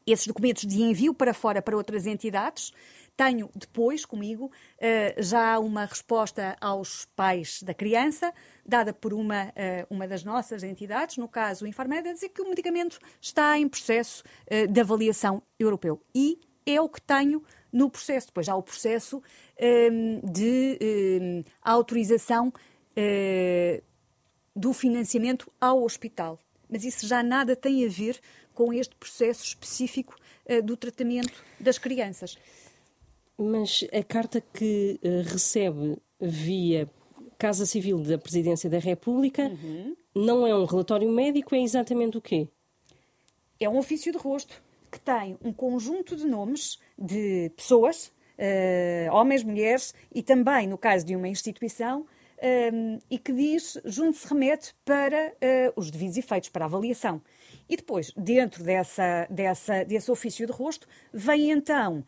esses 0.06 0.26
documentos 0.26 0.64
de 0.66 0.80
envio 0.80 1.12
para 1.12 1.34
fora 1.34 1.60
para 1.60 1.76
outras 1.76 2.06
entidades. 2.06 2.72
Tenho 3.14 3.50
depois 3.54 4.06
comigo 4.06 4.50
eh, 4.78 5.14
já 5.18 5.58
uma 5.58 5.84
resposta 5.84 6.56
aos 6.58 7.04
pais 7.14 7.62
da 7.62 7.74
criança, 7.74 8.32
dada 8.64 8.94
por 8.94 9.12
uma, 9.12 9.52
uma 9.90 10.08
das 10.08 10.24
nossas 10.24 10.62
entidades, 10.62 11.18
no 11.18 11.28
caso 11.28 11.64
o 11.64 11.68
Infarmed, 11.68 12.08
a 12.08 12.12
dizer 12.14 12.30
que 12.30 12.40
o 12.40 12.48
medicamento 12.48 12.98
está 13.20 13.58
em 13.58 13.68
processo 13.68 14.22
de 14.70 14.80
avaliação 14.80 15.42
europeu. 15.58 16.00
E 16.14 16.40
é 16.64 16.80
o 16.80 16.88
que 16.88 17.00
tenho 17.00 17.42
no 17.72 17.90
processo. 17.90 18.28
Depois 18.28 18.48
há 18.48 18.56
o 18.56 18.62
processo 18.62 19.22
um, 19.60 20.20
de 20.20 20.78
um, 20.80 21.44
autorização 21.62 22.48
uh, 22.48 23.82
do 24.54 24.72
financiamento 24.72 25.50
ao 25.60 25.82
hospital. 25.82 26.38
Mas 26.68 26.84
isso 26.84 27.06
já 27.06 27.22
nada 27.22 27.56
tem 27.56 27.84
a 27.84 27.88
ver 27.88 28.20
com 28.52 28.72
este 28.72 28.94
processo 28.96 29.44
específico 29.44 30.16
uh, 30.46 30.62
do 30.62 30.76
tratamento 30.76 31.44
das 31.60 31.78
crianças. 31.78 32.36
Mas 33.36 33.84
a 33.92 34.02
carta 34.02 34.40
que 34.40 34.98
uh, 35.02 35.22
recebe 35.30 35.96
via 36.20 36.90
Casa 37.38 37.64
Civil 37.64 38.02
da 38.02 38.18
Presidência 38.18 38.68
da 38.68 38.78
República 38.78 39.44
uhum. 39.44 39.96
não 40.14 40.44
é 40.44 40.54
um 40.54 40.64
relatório 40.64 41.08
médico, 41.08 41.54
é 41.54 41.62
exatamente 41.62 42.18
o 42.18 42.20
quê? 42.20 42.48
É 43.60 43.68
um 43.68 43.78
ofício 43.78 44.10
de 44.10 44.18
rosto 44.18 44.60
que 44.90 44.98
tem 44.98 45.38
um 45.42 45.52
conjunto 45.52 46.16
de 46.16 46.26
nomes 46.26 46.78
de 46.98 47.50
pessoas, 47.56 48.12
uh, 48.38 49.14
homens, 49.14 49.44
mulheres, 49.44 49.94
e 50.14 50.22
também, 50.22 50.66
no 50.66 50.78
caso 50.78 51.04
de 51.04 51.14
uma 51.14 51.28
instituição, 51.28 52.00
um, 52.00 52.06
eh, 52.40 52.98
e 53.10 53.18
que 53.18 53.32
diz, 53.32 53.80
junto 53.84 54.16
se 54.16 54.28
remete 54.28 54.74
para 54.84 55.32
uh, 55.32 55.72
os 55.74 55.90
devidos 55.90 56.16
efeitos, 56.16 56.48
para 56.48 56.64
a 56.64 56.68
avaliação. 56.68 57.20
E 57.68 57.76
depois, 57.76 58.12
dentro 58.16 58.62
dessa, 58.62 59.26
dessa, 59.28 59.84
desse 59.84 60.10
ofício 60.10 60.46
de 60.46 60.52
rosto, 60.52 60.86
vem 61.12 61.50
então, 61.50 62.04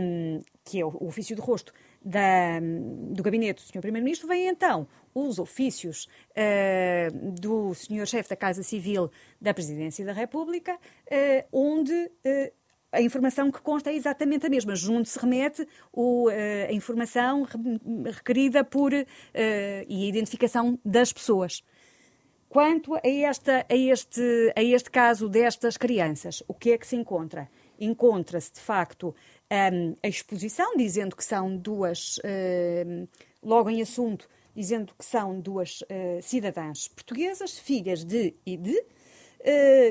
um, 0.00 0.42
que 0.64 0.80
é 0.80 0.84
o 0.84 1.06
ofício 1.06 1.34
de 1.34 1.40
rosto 1.40 1.72
da, 2.04 2.60
do 3.10 3.22
gabinete 3.22 3.62
do 3.62 3.66
Sr. 3.66 3.80
Primeiro-Ministro, 3.80 4.28
vem 4.28 4.48
então 4.48 4.86
os 5.14 5.38
ofícios 5.38 6.08
uh, 6.30 7.32
do 7.40 7.74
Sr. 7.74 8.06
Chefe 8.06 8.30
da 8.30 8.36
Casa 8.36 8.62
Civil 8.62 9.10
da 9.40 9.54
Presidência 9.54 10.04
da 10.04 10.12
República, 10.12 10.74
uh, 10.74 11.48
onde 11.52 12.10
a 12.92 13.02
informação 13.02 13.50
que 13.50 13.60
consta 13.60 13.90
é 13.90 13.94
exatamente 13.94 14.46
a 14.46 14.50
mesma. 14.50 14.74
Junto 14.74 15.08
se 15.08 15.18
remete 15.18 15.66
o, 15.92 16.28
a 16.28 16.72
informação 16.72 17.46
requerida 18.04 18.64
por 18.64 18.92
e 18.92 19.06
a 19.34 20.06
identificação 20.06 20.78
das 20.84 21.12
pessoas. 21.12 21.62
Quanto 22.48 22.94
a, 22.94 23.00
esta, 23.04 23.66
a, 23.68 23.76
este, 23.76 24.52
a 24.56 24.62
este 24.62 24.90
caso 24.90 25.28
destas 25.28 25.76
crianças, 25.76 26.42
o 26.48 26.54
que 26.54 26.72
é 26.72 26.78
que 26.78 26.86
se 26.86 26.96
encontra? 26.96 27.48
Encontra-se, 27.78 28.54
de 28.54 28.60
facto, 28.60 29.14
um, 29.72 29.96
a 30.02 30.08
exposição, 30.08 30.74
dizendo 30.74 31.14
que 31.14 31.24
são 31.24 31.56
duas, 31.56 32.18
um, 32.86 33.06
logo 33.42 33.68
em 33.68 33.82
assunto, 33.82 34.26
dizendo 34.56 34.94
que 34.98 35.04
são 35.04 35.38
duas 35.38 35.82
uh, 35.82 36.22
cidadãs 36.22 36.88
portuguesas, 36.88 37.58
filhas 37.58 38.02
de 38.04 38.34
e 38.44 38.56
de, 38.56 38.82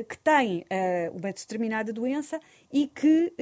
que 0.10 0.18
têm 0.20 0.60
uh, 0.60 1.18
uma 1.18 1.32
determinada 1.32 1.94
doença 1.94 2.40
e 2.72 2.88
que 2.88 3.34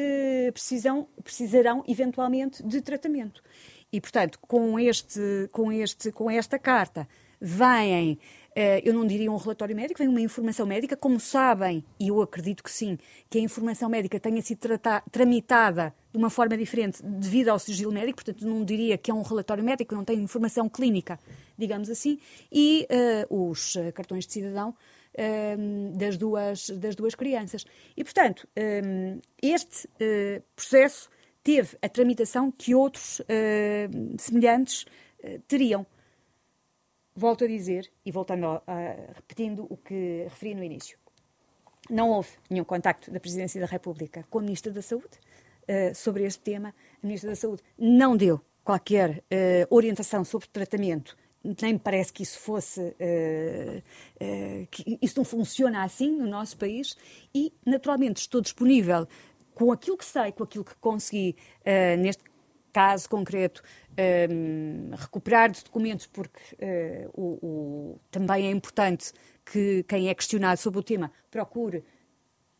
precisam, 0.54 1.08
precisarão 1.24 1.84
eventualmente 1.88 2.64
de 2.64 2.82
tratamento. 2.82 3.42
E, 3.92 4.00
portanto, 4.00 4.40
com, 4.40 4.80
este, 4.80 5.50
com, 5.52 5.72
este, 5.72 6.12
com 6.12 6.30
esta 6.30 6.60
carta 6.60 7.08
vêm 7.40 8.20
eh, 8.56 8.82
eu 8.86 8.94
não 8.94 9.06
diria 9.06 9.30
um 9.30 9.36
relatório 9.36 9.76
médico, 9.76 10.00
vem 10.00 10.08
uma 10.08 10.22
informação 10.22 10.66
médica. 10.66 10.96
Como 10.96 11.20
sabem, 11.20 11.84
e 12.00 12.08
eu 12.08 12.22
acredito 12.22 12.64
que 12.64 12.72
sim, 12.72 12.98
que 13.30 13.38
a 13.38 13.42
informação 13.42 13.90
médica 13.90 14.18
tenha 14.18 14.42
sido 14.42 14.60
tramitada 15.12 15.94
de 16.12 16.18
uma 16.18 16.30
forma 16.30 16.58
diferente 16.58 17.04
devido 17.04 17.50
ao 17.50 17.60
sigilo 17.60 17.92
médico, 17.92 18.24
portanto, 18.24 18.48
não 18.48 18.64
diria 18.64 18.98
que 18.98 19.12
é 19.12 19.14
um 19.14 19.22
relatório 19.22 19.64
médico, 19.64 19.94
não 19.94 20.06
tem 20.06 20.18
informação 20.20 20.70
clínica, 20.70 21.20
digamos 21.58 21.90
assim, 21.90 22.18
e 22.50 22.88
uh, 23.30 23.50
os 23.50 23.76
cartões 23.94 24.26
de 24.26 24.32
cidadão 24.32 24.74
das, 25.94 26.18
duas, 26.18 26.70
das 26.70 26.96
duas 26.96 27.16
crianças. 27.16 27.66
E, 27.96 28.04
portanto, 28.04 28.48
um, 28.58 29.20
este 29.42 29.88
uh, 29.88 30.44
processo 30.56 31.10
teve 31.44 31.78
a 31.82 31.88
tramitação 31.88 32.52
que 32.52 32.74
outros 32.74 33.22
semelhantes 34.18 34.86
teriam 35.48 35.86
volto 37.16 37.46
a 37.46 37.48
dizer, 37.48 37.90
e 38.06 38.12
voltando 38.12 38.46
a, 38.46 38.64
repetindo 39.14 39.66
o 39.70 39.78
que 39.78 40.24
referi 40.24 40.54
no 40.54 40.64
início, 40.64 40.98
não 41.90 42.10
houve 42.10 42.30
nenhum 42.50 42.66
contacto 42.66 43.10
da 43.12 43.20
Presidência 43.20 43.62
da 43.62 43.68
República 43.68 44.26
com 44.30 44.40
a 44.40 44.42
Ministra 44.42 44.72
da 44.72 44.82
Saúde 44.82 45.18
uh, 45.70 45.96
sobre 45.96 46.26
este 46.26 46.42
tema. 46.42 46.70
A 47.02 47.08
Ministra 47.08 47.30
da 47.30 47.36
Saúde 47.36 47.62
não 47.78 48.18
deu 48.18 48.42
qualquer 48.64 49.24
orientação 49.70 50.26
sobre 50.26 50.48
tratamento, 50.48 51.16
nem 51.62 51.74
me 51.74 51.80
parece 51.80 52.14
que 52.14 52.24
isso 52.24 52.40
fosse, 52.40 52.82
uh, 52.82 54.68
que 54.72 54.98
isso 55.02 55.18
não 55.18 55.26
funciona 55.26 55.84
assim 55.84 56.12
no 56.12 56.28
nosso 56.28 56.58
país 56.58 56.98
e, 57.34 57.54
naturalmente, 57.66 58.18
estou 58.18 58.42
disponível 58.42 59.08
com 59.54 59.72
aquilo 59.72 59.98
que 59.98 60.06
sei, 60.06 60.32
com 60.32 60.44
aquilo 60.44 60.66
que 60.66 60.76
consegui, 60.76 61.36
neste 61.98 62.24
caso 62.74 63.08
concreto, 63.10 63.64
um, 64.30 64.90
recuperar 64.94 65.50
de 65.50 65.64
documentos, 65.64 66.08
porque 66.08 66.42
uh, 66.56 67.10
o, 67.14 67.46
o, 67.46 68.00
também 68.12 68.48
é 68.48 68.52
importante 68.52 69.14
que 69.46 69.84
quem 69.84 70.10
é 70.10 70.14
questionado 70.14 70.60
sobre 70.60 70.80
o 70.80 70.84
tema 70.84 71.10
procure 71.32 71.86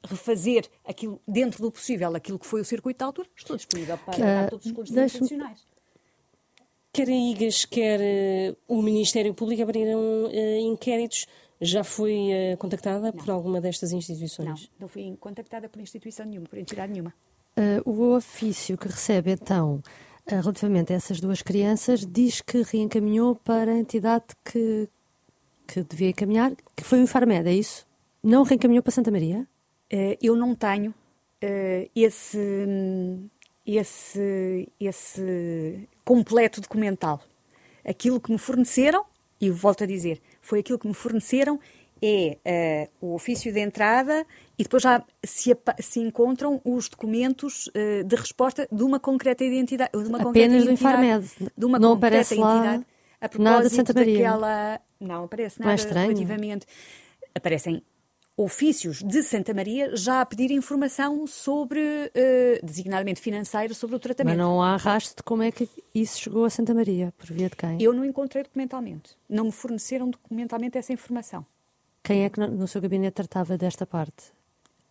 refazer 0.06 0.70
aquilo 0.86 1.22
dentro 1.28 1.62
do 1.62 1.70
possível, 1.70 2.16
aquilo 2.16 2.40
que 2.40 2.46
foi 2.46 2.62
o 2.62 2.66
circuito 2.66 3.00
da 3.00 3.08
altura. 3.08 3.28
Estou 3.36 3.58
disponível 3.58 3.98
para 3.98 4.18
dar 4.18 4.50
todos 4.50 4.66
os 4.66 4.72
esclarecimentos 4.72 5.16
adicionais. 5.16 5.68
Quer 6.96 7.10
a 7.10 7.12
IGAS, 7.12 7.66
quer 7.66 8.00
uh, 8.00 8.58
o 8.70 8.82
Ministério 8.82 9.34
Público 9.34 9.62
abriram 9.62 10.00
uh, 10.00 10.60
inquéritos. 10.62 11.28
Já 11.60 11.84
foi 11.84 12.30
uh, 12.54 12.58
contactada 12.58 13.12
não. 13.12 13.12
por 13.12 13.30
alguma 13.32 13.60
destas 13.60 13.92
instituições? 13.92 14.48
Não, 14.48 14.56
não 14.80 14.88
fui 14.88 15.14
contactada 15.20 15.68
por 15.68 15.82
instituição 15.82 16.26
nenhuma, 16.26 16.48
por 16.48 16.58
entidade 16.58 16.94
nenhuma. 16.94 17.14
o 17.84 18.16
ofício 18.16 18.78
que 18.78 18.88
recebe, 18.88 19.32
então, 19.32 19.84
eh, 20.26 20.40
relativamente 20.40 20.94
a 20.94 20.96
essas 20.96 21.20
duas 21.20 21.42
crianças, 21.42 22.06
diz 22.06 22.40
que 22.40 22.62
reencaminhou 22.62 23.36
para 23.36 23.74
a 23.74 23.78
entidade 23.78 24.28
que, 24.46 24.88
que 25.68 25.84
devia 25.84 26.12
encaminhar, 26.12 26.54
que 26.78 26.84
foi 26.86 27.00
o 27.00 27.04
Infarmed, 27.04 27.46
é 27.50 27.54
isso? 27.54 27.86
Não 28.24 28.44
reencaminhou 28.44 28.82
para 28.82 28.94
Santa 28.94 29.12
Maria? 29.12 29.46
Uh, 29.92 30.16
eu 30.22 30.34
não 30.34 30.56
tenho 30.56 30.92
uh, 30.92 31.90
esse, 31.94 32.40
esse, 33.66 34.70
esse 34.80 35.90
completo 36.06 36.62
documental. 36.62 37.22
Aquilo 37.84 38.22
que 38.22 38.32
me 38.32 38.38
forneceram, 38.38 39.04
e 39.42 39.50
volto 39.50 39.84
a 39.84 39.88
dizer, 39.88 40.22
foi 40.42 40.60
aquilo 40.60 40.80
que 40.80 40.88
me 40.88 40.94
forneceram 40.94 41.60
é 42.02 42.90
uh, 43.02 43.08
o 43.08 43.16
ofício 43.16 43.52
de 43.52 43.60
entrada 43.60 44.26
e 44.60 44.64
depois 44.64 44.84
já 44.84 45.04
se, 45.24 45.58
se 45.80 46.00
encontram 46.00 46.62
os 46.64 46.90
documentos 46.90 47.68
uh, 47.68 48.04
de 48.04 48.16
resposta 48.16 48.68
de 48.72 48.84
uma 48.84 49.00
concreta 49.00 49.44
identidade. 49.44 49.92
De 49.92 50.10
uma 50.10 50.22
Apenas 50.22 50.66
do 50.66 50.72
Infarmed. 50.72 51.28
De 51.58 51.66
uma 51.66 51.80
não 51.80 51.94
concreta 51.94 52.18
aparece 52.18 52.36
entidade. 52.36 52.86
A 53.22 53.30
nada 53.40 53.70
de 53.70 53.76
Santa 53.76 53.94
Maria. 53.94 54.18
Daquela... 54.18 54.82
Não 55.00 55.24
aparece 55.24 55.60
nada 55.60 55.84
não 55.84 55.90
é 55.90 56.04
relativamente. 56.04 56.66
Aparecem 57.34 57.84
ofícios 58.38 59.02
de 59.02 59.24
Santa 59.24 59.54
Maria 59.54 59.96
já 59.96 60.22
a 60.22 60.26
pedir 60.26 60.52
informação 60.52 61.26
sobre, 61.26 61.80
uh, 61.80 62.66
designadamente 62.66 63.22
financeira, 63.22 63.74
sobre 63.74 63.96
o 63.96 64.00
tratamento. 64.00 64.38
Mas 64.38 64.46
não 64.46 64.62
há 64.62 64.76
rastro 64.76 65.18
de 65.18 65.24
como 65.24 65.44
é 65.44 65.52
que 65.52 65.70
isso 65.94 66.20
chegou 66.20 66.46
a 66.46 66.50
Santa 66.50 66.74
Maria, 66.74 67.14
por 67.18 67.28
via 67.28 67.50
de 67.50 67.56
quem? 67.56 67.82
Eu 67.82 67.94
não 67.94 68.04
encontrei 68.04 68.44
documentalmente. 68.44 69.18
Não 69.30 69.46
me 69.46 69.52
forneceram 69.52 70.10
documentalmente 70.10 70.78
essa 70.78 70.92
informação. 70.92 71.46
Quem 72.04 72.24
é 72.24 72.30
que 72.30 72.40
no 72.40 72.68
seu 72.68 72.82
gabinete 72.82 73.16
tratava 73.16 73.58
desta 73.58 73.86
parte? 73.86 74.35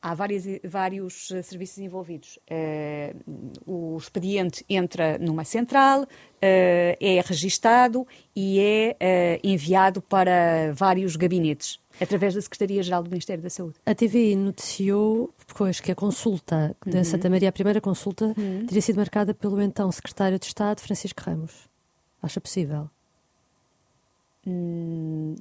Há 0.04 0.12
vários, 0.12 0.44
vários 0.62 1.30
uh, 1.30 1.42
serviços 1.42 1.78
envolvidos. 1.78 2.38
Uh, 2.50 3.94
o 3.94 3.96
expediente 3.96 4.62
entra 4.68 5.16
numa 5.16 5.44
central, 5.44 6.02
uh, 6.02 6.06
é 6.42 7.22
registado 7.24 8.06
e 8.36 8.60
é 8.60 9.40
enviado 9.42 10.02
para 10.02 10.74
vários 10.74 11.16
gabinetes, 11.16 11.80
através 11.98 12.34
da 12.34 12.42
Secretaria-Geral 12.42 13.02
do 13.02 13.08
Ministério 13.08 13.42
da 13.42 13.48
Saúde. 13.48 13.76
A 13.86 13.94
TVI 13.94 14.36
noticiou 14.36 15.32
depois 15.48 15.80
que 15.80 15.90
a 15.90 15.94
consulta 15.94 16.76
da 16.84 16.98
uhum. 16.98 17.04
Santa 17.04 17.30
Maria, 17.30 17.48
a 17.48 17.52
primeira 17.52 17.80
consulta, 17.80 18.26
uhum. 18.36 18.66
teria 18.66 18.82
sido 18.82 18.96
marcada 18.96 19.32
pelo 19.32 19.58
então 19.62 19.90
Secretário 19.90 20.38
de 20.38 20.44
Estado, 20.44 20.82
Francisco 20.82 21.22
Ramos. 21.24 21.66
Acha 22.22 22.42
possível? 22.42 22.90
Hum, 24.46 25.34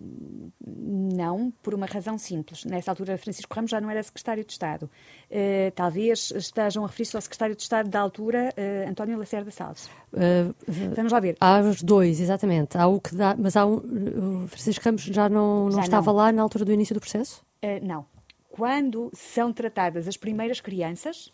não, 0.66 1.52
por 1.62 1.74
uma 1.74 1.86
razão 1.86 2.18
simples. 2.18 2.64
Nessa 2.64 2.92
altura, 2.92 3.18
Francisco 3.18 3.54
Ramos 3.54 3.70
já 3.70 3.82
não 3.82 3.90
era 3.90 4.02
secretário 4.02 4.46
de 4.46 4.52
Estado. 4.52 4.90
Uh, 5.30 5.72
talvez 5.76 6.32
estejam 6.32 6.86
a 6.86 6.88
referir-se 6.88 7.16
ao 7.16 7.22
secretário 7.22 7.56
de 7.56 7.62
Estado 7.62 7.90
da 7.90 8.00
altura, 8.00 8.54
uh, 8.58 8.90
António 8.90 9.18
Lacerda 9.18 9.52
Salles. 9.52 9.88
Uh, 10.14 10.56
Vamos 10.96 11.12
lá 11.12 11.20
ver. 11.20 11.36
Há 11.40 11.60
os 11.60 11.84
dois, 11.84 12.22
exatamente. 12.22 12.78
Há 12.78 12.88
o 12.88 13.00
que 13.00 13.14
dá, 13.14 13.36
mas 13.38 13.58
há 13.58 13.66
um, 13.66 14.44
o 14.46 14.48
Francisco 14.48 14.84
Ramos 14.86 15.02
já 15.02 15.28
não, 15.28 15.66
não 15.66 15.72
já 15.72 15.82
estava 15.82 16.12
não. 16.12 16.18
lá 16.18 16.32
na 16.32 16.42
altura 16.42 16.64
do 16.64 16.72
início 16.72 16.94
do 16.94 17.02
processo? 17.02 17.44
não. 17.82 18.06
Quando 18.50 19.10
são 19.14 19.52
tratadas 19.52 20.08
as 20.08 20.18
primeiras 20.18 20.60
crianças, 20.62 21.34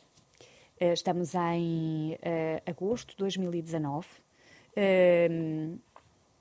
estamos 0.79 1.33
em 1.35 2.17
agosto 2.65 3.09
de 3.09 3.17
2019. 3.17 4.07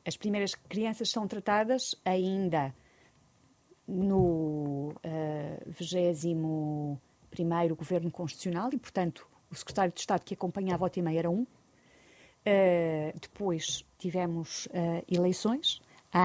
As 0.09 0.17
primeiras 0.17 0.55
crianças 0.55 1.11
são 1.11 1.29
tratadas 1.29 1.95
ainda 2.03 2.75
no 3.87 4.95
uh, 5.05 5.71
21 5.71 6.97
Governo 7.77 8.11
Constitucional 8.11 8.71
e, 8.73 8.79
portanto, 8.79 9.29
o 9.51 9.55
secretário 9.55 9.93
de 9.93 10.01
Estado 10.01 10.25
que 10.25 10.33
acompanhava 10.33 10.87
o 10.87 10.89
tema 10.89 11.13
era 11.13 11.29
um. 11.29 11.43
Uh, 11.43 13.21
depois 13.21 13.85
tivemos 13.99 14.65
uh, 14.69 15.05
eleições 15.11 15.83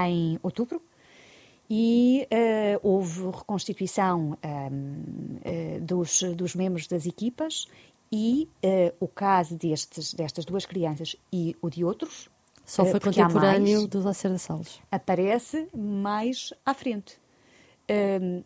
em 0.07 0.39
outubro 0.41 0.81
e 1.69 2.25
uh, 2.31 2.88
houve 2.88 3.25
reconstituição 3.25 4.38
um, 4.71 5.39
uh, 5.43 5.81
dos, 5.81 6.23
dos 6.38 6.55
membros 6.55 6.88
das 6.88 7.05
equipas 7.05 7.67
e 8.09 8.47
o 8.99 9.07
caso 9.09 9.57
destes, 9.57 10.13
destas 10.13 10.45
duas 10.45 10.65
crianças 10.65 11.17
e 11.34 11.57
o 11.61 11.69
de 11.69 11.84
outros 11.84 12.29
só 12.66 12.86
foi 12.86 12.99
contemporâneo 12.99 13.80
mais, 13.80 13.88
do 13.88 14.01
Lacerda 14.01 14.38
Salles. 14.38 14.80
Aparece 14.91 15.68
mais 15.76 16.53
à 16.66 16.74
frente. 16.74 17.20
Um, 17.89 18.43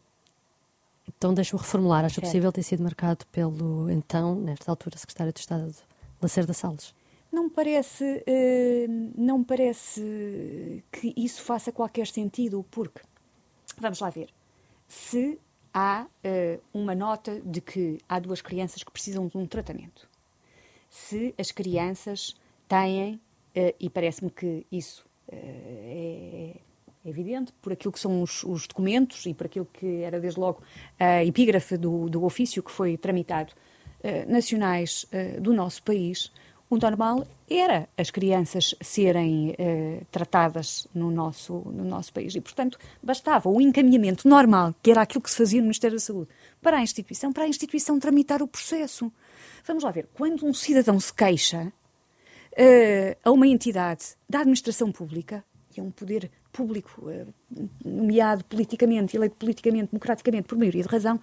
então 1.08 1.34
deixa-me 1.34 1.62
reformular. 1.62 2.06
Acha 2.06 2.22
possível 2.22 2.52
ter 2.52 2.64
sido 2.64 2.84
marcado 2.84 3.26
pelo, 3.28 3.90
então, 3.90 4.36
nesta 4.36 4.72
altura, 4.72 4.98
secretário 4.98 5.32
de 5.32 5.40
Estado 5.40 5.74
Lacerda 6.22 6.54
Salles? 6.54 6.94
Não 7.32 7.50
parece, 7.50 8.04
uh, 8.04 9.12
não 9.16 9.44
parece 9.44 10.84
que 10.92 11.14
isso 11.16 11.42
faça 11.44 11.72
qualquer 11.72 12.08
sentido, 12.08 12.66
porque, 12.72 13.02
vamos 13.78 14.00
lá 14.00 14.10
ver, 14.10 14.30
se 14.88 15.38
há 15.74 16.06
uh, 16.06 16.62
uma 16.74 16.96
nota 16.96 17.40
de 17.42 17.62
que 17.62 18.00
há 18.08 18.20
duas 18.20 18.42
crianças 18.42 18.82
que 18.82 18.92
precisam 18.92 19.28
de 19.28 19.38
um 19.38 19.46
tratamento, 19.46 20.10
se 20.90 21.36
as 21.38 21.52
crianças 21.52 22.36
têm 22.68 23.20
e 23.80 23.90
parece-me 23.90 24.30
que 24.30 24.66
isso 24.72 25.06
uh, 25.28 25.34
é, 25.34 26.54
é, 27.06 27.10
evidente 27.10 27.54
por 27.62 27.74
aquilo 27.74 27.92
que 27.92 28.00
são 28.00 28.22
os, 28.22 28.44
os, 28.44 28.68
documentos 28.68 29.26
e 29.26 29.34
por 29.34 29.46
aquilo 29.46 29.66
que 29.66 30.02
era 30.02 30.20
desde 30.20 30.40
logo 30.40 30.62
a 31.00 31.24
epígrafe 31.24 31.78
do, 31.78 32.10
do 32.10 32.24
ofício 32.24 32.62
que 32.62 32.72
foi 32.72 32.98
tramitado 32.98 33.54
uh, 33.54 34.32
nacionais 34.32 35.06
do 35.42 35.54
nosso 35.54 35.82
país. 35.84 36.32
O 36.70 36.76
normal 36.76 37.26
era 37.50 37.88
as 37.98 38.12
crianças 38.12 38.76
serem 38.82 39.56
tratadas 40.12 40.86
no 40.94 41.10
nosso, 41.10 41.54
no 41.54 41.86
nosso 41.86 42.12
país 42.12 42.36
e, 42.36 42.42
portanto, 42.42 42.78
bastava 43.02 43.48
o 43.48 43.62
encaminhamento 43.62 44.28
normal, 44.28 44.76
que 44.84 44.92
era 44.92 45.02
aquilo 45.02 45.22
que 45.22 45.32
se 45.32 45.38
fazia 45.38 45.62
no 45.62 45.68
Ministério 45.68 45.96
da 45.96 46.02
Saúde, 46.02 46.28
para 46.62 46.76
a 46.76 46.82
instituição, 46.82 47.32
para 47.32 47.46
a 47.46 47.48
instituição 47.48 47.98
tramitar 47.98 48.44
o 48.44 48.48
processo. 48.50 49.10
Vamos 49.66 49.86
lá 49.86 49.92
ver, 49.92 50.10
quando 50.14 50.46
um 50.46 50.54
cidadão 50.54 51.00
se 51.00 51.14
queixa, 51.14 51.72
uh, 52.58 53.18
a 53.24 53.32
uma 53.32 53.48
entidade 53.48 54.16
da 54.30 54.40
administração 54.40 54.92
pública, 54.92 55.44
que 55.70 55.80
é 55.80 55.84
um 55.84 55.92
poder 55.92 56.32
público 56.52 57.02
uh, 57.02 57.34
nomeado 57.86 58.44
politicamente, 58.46 59.16
eleito 59.16 59.36
politicamente, 59.36 59.92
democraticamente, 59.92 60.48
por 60.48 60.58
maioria 60.58 60.84
de 60.84 60.90
razão, 60.90 61.20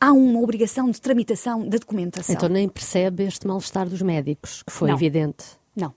há 0.00 0.12
uma 0.12 0.40
obrigação 0.40 0.90
de 0.90 1.00
tramitação 1.00 1.68
da 1.68 1.76
documentação. 1.76 2.34
Então 2.34 2.48
nem 2.48 2.68
percebe 2.68 3.24
este 3.24 3.46
mal-estar 3.46 3.88
dos 3.88 4.00
médicos, 4.00 4.62
que 4.62 4.72
foi 4.72 4.88
Não. 4.88 4.96
evidente? 4.96 5.44
Não. 5.76 5.94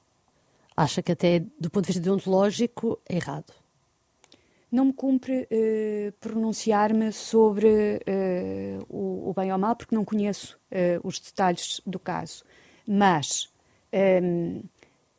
Acha 0.76 1.02
que 1.02 1.12
até 1.12 1.40
do 1.40 1.70
ponto 1.70 1.86
de 1.86 1.94
vista 1.94 2.02
deontológico 2.02 3.00
é 3.08 3.16
errado? 3.16 3.54
Não 4.70 4.86
me 4.86 4.94
cumpre 4.94 5.44
uh, 5.44 6.12
pronunciar-me 6.20 7.12
sobre 7.12 7.68
uh, 7.68 8.86
o, 8.90 9.30
o, 9.30 9.34
bem 9.36 9.54
ou 9.54 9.58
mal, 9.60 9.76
porque 9.76 9.96
não 9.96 10.04
conheço 10.04 10.58
uh, 10.72 11.08
os 11.08 11.20
detalhes 11.20 11.80
do 11.86 12.00
caso. 12.00 12.44
Mas 12.88 13.53
um, 13.94 14.64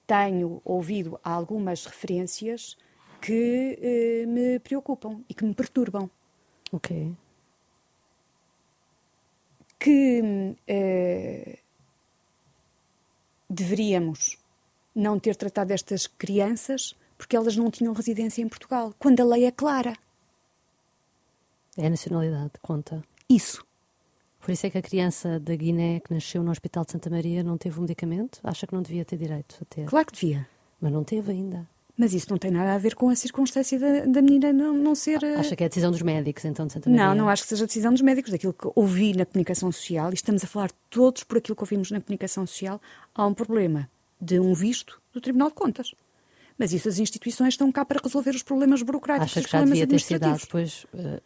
tenho 0.07 0.61
ouvido 0.65 1.19
algumas 1.23 1.87
referências 1.87 2.77
que 3.21 3.79
uh, 3.81 4.29
me 4.29 4.59
preocupam 4.59 5.23
e 5.29 5.35
que 5.35 5.45
me 5.45 5.55
perturbam. 5.55 6.11
Ok. 6.73 7.15
Que 9.79 10.21
uh, 10.21 11.59
deveríamos 13.49 14.39
não 14.95 15.19
ter 15.19 15.37
tratado 15.37 15.73
estas 15.73 16.07
crianças 16.07 16.95
porque 17.17 17.37
elas 17.37 17.57
não 17.57 17.71
tinham 17.71 17.95
residência 17.95 18.43
em 18.43 18.49
Portugal, 18.49 18.93
quando 18.99 19.21
a 19.21 19.25
lei 19.25 19.45
é 19.45 19.51
clara. 19.51 19.97
É 21.77 21.87
a 21.87 21.91
nacionalidade, 21.91 22.53
conta. 22.61 23.03
Isso. 23.29 23.64
Por 24.45 24.53
isso 24.53 24.67
é 24.67 24.71
que 24.71 24.77
a 24.77 24.83
criança 24.83 25.41
da 25.41 25.57
Guiné 25.57 26.01
que 26.01 26.13
nasceu 26.13 26.43
no 26.43 26.51
Hospital 26.51 26.85
de 26.85 26.93
Santa 26.93 27.09
Maria 27.09 27.43
não 27.43 27.57
teve 27.57 27.79
um 27.79 27.81
medicamento? 27.81 28.41
Acha 28.45 28.67
que 28.67 28.75
não 28.75 28.83
devia 28.83 29.03
ter 29.03 29.17
direito 29.17 29.57
a 29.63 29.65
ter? 29.65 29.87
Claro 29.87 30.07
que 30.07 30.13
devia. 30.13 30.47
Mas 30.79 30.93
não 30.93 31.03
teve 31.03 31.33
ainda. 31.33 31.67
Mas 31.97 32.13
isso 32.13 32.27
não 32.29 32.37
tem 32.37 32.51
nada 32.51 32.75
a 32.75 32.79
ver 32.79 32.95
com 32.95 33.09
a 33.09 33.17
circunstância 33.17 33.79
da, 33.79 34.05
da 34.05 34.21
menina 34.21 34.53
não, 34.53 34.75
não 34.75 34.95
ser. 34.95 35.23
Eh, 35.23 35.37
acha 35.37 35.57
que 35.57 35.63
é 35.63 35.67
a 35.67 35.69
decisão 35.69 35.91
dos 35.91 36.03
médicos, 36.03 36.45
então, 36.45 36.67
de 36.67 36.75
Santa 36.75 36.91
Maria? 36.91 37.07
Não, 37.07 37.15
não 37.15 37.29
acho 37.31 37.45
que 37.45 37.49
seja 37.49 37.65
a 37.65 37.67
decisão 37.67 37.91
dos 37.91 38.03
médicos, 38.03 38.33
daquilo 38.33 38.53
que 38.53 38.69
ouvi 38.75 39.15
na 39.17 39.25
comunicação 39.25 39.73
social, 39.73 40.11
e 40.11 40.15
estamos 40.15 40.45
a 40.45 40.47
falar 40.47 40.71
todos 40.91 41.25
por 41.25 41.39
aquilo 41.39 41.57
que 41.57 41.63
ouvimos 41.63 41.91
na 41.91 42.03
comunicação 42.03 42.47
social, 42.47 42.79
há 43.15 43.27
um 43.27 43.33
problema 43.33 43.89
de 44.21 44.39
um 44.39 44.53
visto 44.53 45.01
do 45.15 45.23
Tribunal 45.23 45.49
de 45.49 45.55
Contas. 45.55 45.95
Mas 46.59 46.75
isso 46.75 46.87
as 46.87 46.99
instituições 46.99 47.55
estão 47.55 47.73
cá 47.73 47.83
para 47.83 47.99
resolver 48.03 48.33
os 48.33 48.43
problemas 48.43 48.83
burocráticos. 48.83 49.39
Acha 49.39 49.47
que 49.47 49.53
já 49.53 49.65
devia 49.65 49.87
ter 49.87 50.01
sido 50.01 50.21
dado, 50.21 50.43
pois, 50.51 50.85
uh, 50.93 51.23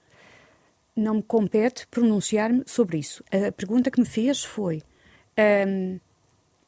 não 0.99 1.15
me 1.15 1.23
compete 1.23 1.87
pronunciar-me 1.87 2.63
sobre 2.67 2.99
isso. 2.99 3.23
A 3.31 3.53
pergunta 3.53 3.91
que 3.91 4.01
me 4.01 4.07
fez 4.07 4.45
foi 4.45 4.83
um, 5.67 6.01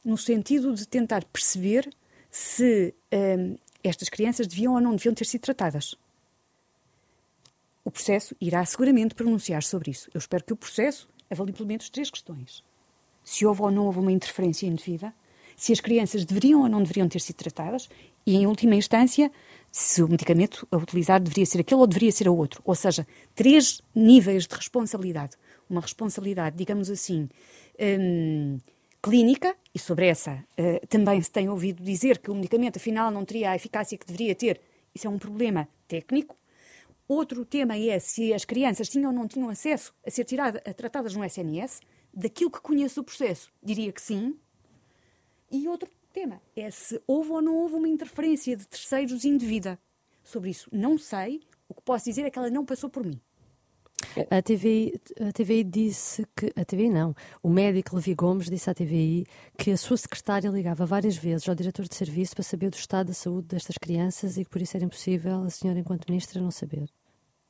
no 0.05 0.17
sentido 0.17 0.73
de 0.73 0.87
tentar 0.87 1.25
perceber 1.25 1.91
se 2.31 2.95
um, 3.13 3.57
estas 3.83 4.09
crianças 4.09 4.47
deviam 4.47 4.75
ou 4.75 4.81
não 4.81 4.95
deviam 4.95 5.15
ter 5.15 5.27
sido 5.27 5.43
tratadas. 5.43 5.97
O 7.85 7.91
processo 7.91 8.37
irá 8.41 8.65
seguramente 8.65 9.15
pronunciar 9.15 9.63
sobre 9.63 9.91
isso. 9.91 10.09
Eu 10.15 10.19
espero 10.19 10.45
que 10.45 10.53
o 10.53 10.57
processo 10.57 11.09
avalie 11.29 11.53
pelo 11.53 11.67
menos 11.67 11.91
três 11.91 12.11
questões. 12.11 12.63
Se 13.25 13.45
houve 13.45 13.63
ou 13.63 13.71
não 13.71 13.87
houve 13.87 13.99
uma 13.99 14.13
interferência 14.13 14.67
indevida, 14.67 15.13
se 15.57 15.73
as 15.73 15.81
crianças 15.81 16.25
deveriam 16.25 16.63
ou 16.63 16.69
não 16.69 16.83
deveriam 16.83 17.09
ter 17.09 17.21
sido 17.21 17.37
tratadas 17.37 17.89
e, 18.25 18.37
em 18.37 18.47
última 18.47 18.75
instância, 18.75 19.31
se 19.71 20.03
o 20.03 20.09
medicamento 20.09 20.67
a 20.71 20.77
utilizar 20.77 21.21
deveria 21.21 21.47
ser 21.47 21.61
aquele 21.61 21.81
ou 21.81 21.87
deveria 21.87 22.11
ser 22.11 22.29
o 22.29 22.37
outro. 22.37 22.61
Ou 22.65 22.75
seja, 22.75 23.07
três 23.35 23.81
níveis 23.95 24.47
de 24.47 24.55
responsabilidade. 24.55 25.37
Uma 25.69 25.81
responsabilidade, 25.81 26.57
digamos 26.57 26.91
assim, 26.91 27.29
hum, 27.79 28.59
clínica, 29.01 29.55
e 29.75 29.79
sobre 29.79 30.07
essa 30.07 30.45
uh, 30.59 30.87
também 30.89 31.21
se 31.23 31.31
tem 31.31 31.49
ouvido 31.49 31.83
dizer 31.83 32.19
que 32.19 32.31
o 32.31 32.35
medicamento 32.35 32.77
afinal 32.77 33.11
não 33.11 33.25
teria 33.25 33.51
a 33.51 33.57
eficácia 33.57 33.97
que 33.97 34.07
deveria 34.07 34.35
ter. 34.35 34.61
Isso 34.95 35.07
é 35.07 35.11
um 35.11 35.19
problema 35.19 35.69
técnico. 35.87 36.37
Outro 37.07 37.45
tema 37.45 37.77
é 37.77 37.99
se 37.99 38.33
as 38.33 38.45
crianças 38.45 38.89
tinham 38.89 39.11
ou 39.11 39.17
não 39.17 39.27
tinham 39.27 39.49
acesso 39.49 39.95
a 40.07 40.11
ser 40.11 40.25
tirada, 40.25 40.63
a 40.67 40.73
tratadas 40.73 41.15
no 41.15 41.25
SNS. 41.25 41.81
Daquilo 42.13 42.51
que 42.51 42.61
conheço 42.61 43.01
o 43.01 43.05
processo, 43.05 43.53
diria 43.63 43.93
que 43.93 44.03
sim. 44.03 44.37
E 45.51 45.69
outro 45.69 45.89
tema 46.13 46.41
é 46.57 46.71
se 46.71 47.01
houve 47.07 47.31
ou 47.31 47.43
não 47.43 47.57
houve 47.57 47.75
uma 47.75 47.89
interferência 47.89 48.57
de 48.57 48.67
terceiros 48.67 49.25
indevida. 49.25 49.79
Sobre 50.23 50.51
isso 50.51 50.69
não 50.73 50.99
sei, 50.99 51.41
o 51.69 51.75
que 51.75 51.83
posso 51.83 52.05
dizer 52.05 52.23
é 52.23 52.31
que 52.31 52.39
ela 52.39 52.51
não 52.51 52.65
passou 52.65 52.91
por 52.91 53.05
mim. 53.05 53.21
A 54.31 54.43
TVI, 54.43 55.01
a 55.21 55.33
TVI 55.33 55.63
disse 55.63 56.27
que. 56.35 56.53
A 56.57 56.65
TVI 56.65 56.89
não. 56.89 57.15
O 57.43 57.51
médico 57.51 57.95
Levi 57.95 58.15
Gomes 58.15 58.49
disse 58.49 58.69
à 58.69 58.75
TVI 58.75 59.27
que 59.59 59.71
a 59.71 59.77
sua 59.77 59.97
secretária 59.97 60.49
ligava 60.49 60.87
várias 60.87 61.17
vezes 61.17 61.49
ao 61.49 61.55
diretor 61.55 61.87
de 61.87 61.95
serviço 61.95 62.35
para 62.35 62.43
saber 62.43 62.71
do 62.71 62.77
estado 62.77 63.09
da 63.09 63.13
saúde 63.13 63.49
destas 63.49 63.77
crianças 63.77 64.37
e 64.37 64.45
que 64.45 64.51
por 64.51 64.61
isso 64.61 64.77
era 64.77 64.85
impossível 64.85 65.43
a 65.43 65.51
senhora, 65.51 65.79
enquanto 65.79 66.09
ministra, 66.09 66.41
não 66.41 66.51
saber. 66.51 66.89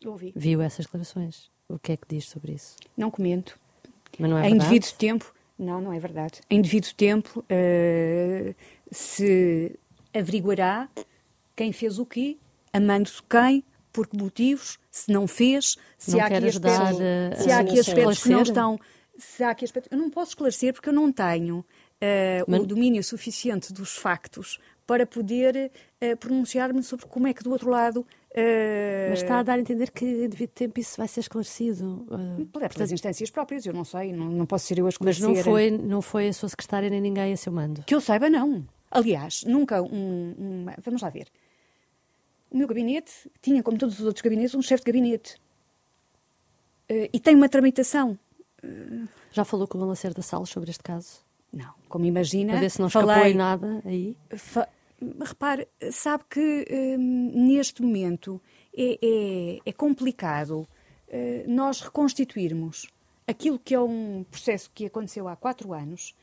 Ouvi. 0.04 0.32
Viu 0.34 0.60
essas 0.60 0.86
declarações? 0.86 1.50
O 1.68 1.78
que 1.78 1.92
é 1.92 1.96
que 1.96 2.06
diz 2.08 2.28
sobre 2.28 2.52
isso? 2.52 2.76
Não 2.96 3.10
comento. 3.10 3.58
Mas 4.18 4.30
não 4.30 4.36
é 4.36 4.46
em 4.46 4.50
verdade? 4.50 4.70
devido 4.70 4.92
tempo, 4.96 5.32
não, 5.60 5.80
não 5.80 5.92
é 5.92 5.98
verdade. 5.98 6.40
Em 6.48 6.60
devido 6.60 6.92
tempo, 6.94 7.40
uh, 7.40 8.54
se 8.90 9.78
averiguará 10.14 10.88
quem 11.54 11.72
fez 11.72 11.98
o 11.98 12.06
quê, 12.06 12.38
amando-se 12.72 13.22
quem, 13.22 13.62
por 13.92 14.06
que 14.06 14.16
motivos, 14.16 14.78
se 14.90 15.12
não 15.12 15.26
fez, 15.26 15.76
se 15.98 16.12
não 16.12 16.20
há 16.20 16.26
aqui 16.26 16.34
ajudar 16.34 16.82
aspectos, 16.82 17.00
a, 17.00 17.42
se 17.42 17.50
há 17.50 17.58
aqui 17.60 17.80
aspectos 17.80 18.22
que 18.22 18.28
não 18.28 18.42
estão. 18.42 18.80
Se 19.18 19.44
há 19.44 19.50
aqui 19.50 19.64
aspectos, 19.64 19.92
eu 19.92 19.98
não 19.98 20.08
posso 20.08 20.30
esclarecer 20.30 20.72
porque 20.72 20.88
eu 20.88 20.94
não 20.94 21.12
tenho 21.12 21.58
uh, 21.58 21.64
Mas- 22.48 22.60
o 22.60 22.66
domínio 22.66 23.04
suficiente 23.04 23.72
dos 23.72 23.96
factos 23.96 24.58
para 24.90 25.06
poder 25.06 25.70
uh, 26.02 26.16
pronunciar-me 26.16 26.82
sobre 26.82 27.06
como 27.06 27.28
é 27.28 27.32
que 27.32 27.44
do 27.44 27.52
outro 27.52 27.70
lado. 27.70 28.00
uh, 28.00 29.10
Mas 29.10 29.22
está 29.22 29.38
a 29.38 29.42
dar 29.44 29.54
a 29.54 29.60
entender 29.60 29.92
que 29.92 30.04
em 30.04 30.28
devido 30.28 30.50
tempo 30.50 30.80
isso 30.80 30.96
vai 30.96 31.06
ser 31.06 31.20
esclarecido. 31.20 32.04
Uh, 32.10 32.44
Pelas 32.74 32.90
instâncias 32.90 33.30
próprias, 33.30 33.64
eu 33.66 33.72
não 33.72 33.84
sei, 33.84 34.12
não, 34.12 34.24
não 34.32 34.44
posso 34.46 34.66
ser 34.66 34.80
eu 34.80 34.86
a 34.86 34.88
mas 34.88 34.94
esclarecer. 34.94 35.28
não 35.28 35.36
foi, 35.44 35.70
não 35.70 36.02
foi 36.02 36.26
a 36.26 36.32
sua 36.32 36.48
secretária 36.48 36.90
nem 36.90 37.00
ninguém 37.00 37.32
a 37.32 37.36
seu 37.36 37.52
mando. 37.52 37.84
Que 37.84 37.94
eu 37.94 38.00
saiba, 38.00 38.28
não. 38.28 38.66
Aliás, 38.90 39.44
nunca 39.44 39.80
um, 39.80 40.66
Vamos 40.82 41.02
lá 41.02 41.08
ver. 41.08 41.28
O 42.50 42.56
meu 42.58 42.66
gabinete 42.66 43.12
tinha, 43.40 43.62
como 43.62 43.78
todos 43.78 44.00
os 44.00 44.04
outros 44.06 44.22
gabinetes, 44.22 44.56
um 44.56 44.62
chefe 44.62 44.82
de 44.84 44.90
gabinete. 44.90 45.36
Eh, 46.88 47.08
e 47.12 47.20
tem 47.20 47.36
uma 47.36 47.48
tramitação. 47.48 48.18
Já 49.30 49.44
falou 49.44 49.68
com 49.68 49.78
o 49.78 49.84
Lacerda 49.86 50.20
Salles 50.20 50.48
sobre 50.50 50.68
este 50.70 50.82
caso? 50.82 51.20
Não, 51.52 51.72
como 51.88 52.04
imagina. 52.06 52.50
Para 52.54 52.60
ver 52.60 52.70
se 52.70 52.80
não 52.80 52.88
escapou 52.88 53.08
falei, 53.14 53.32
em 53.32 53.36
nada 53.36 53.80
aí? 53.84 54.16
fa- 54.36 54.68
repare, 55.20 55.68
sabe 55.90 56.24
que 56.28 56.66
hum, 56.98 57.46
neste 57.46 57.82
momento 57.82 58.40
é, 58.76 58.98
é- 59.02 59.58
é 59.66 59.72
complicado 59.72 60.66
eh, 61.08 61.44
nós 61.48 61.80
reconstituirmos 61.80 62.88
aquilo 63.26 63.58
que 63.58 63.74
é 63.74 63.80
um 63.80 64.24
processo 64.30 64.70
que 64.74 64.86
aconteceu 64.86 65.26
há 65.28 65.36
quatro 65.36 65.72
anos, 65.72 66.14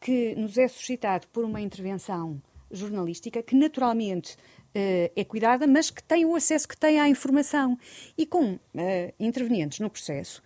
que 0.00 0.34
nos 0.36 0.56
é 0.58 0.68
suscitado 0.68 1.26
por 1.28 1.44
uma 1.44 1.60
intervenção 1.60 2.40
jornalística 2.70 3.42
que 3.42 3.54
naturalmente 3.56 4.36
eh, 4.74 5.10
é 5.16 5.24
cuidada, 5.24 5.66
mas 5.66 5.90
que 5.90 6.02
tem 6.02 6.24
o 6.24 6.34
acesso 6.34 6.68
que 6.68 6.76
tem 6.76 7.00
à 7.00 7.08
informação. 7.08 7.78
E 8.18 8.26
com 8.26 8.58
eh, 8.76 9.14
intervenientes 9.18 9.80
no 9.80 9.88
processo 9.90 10.42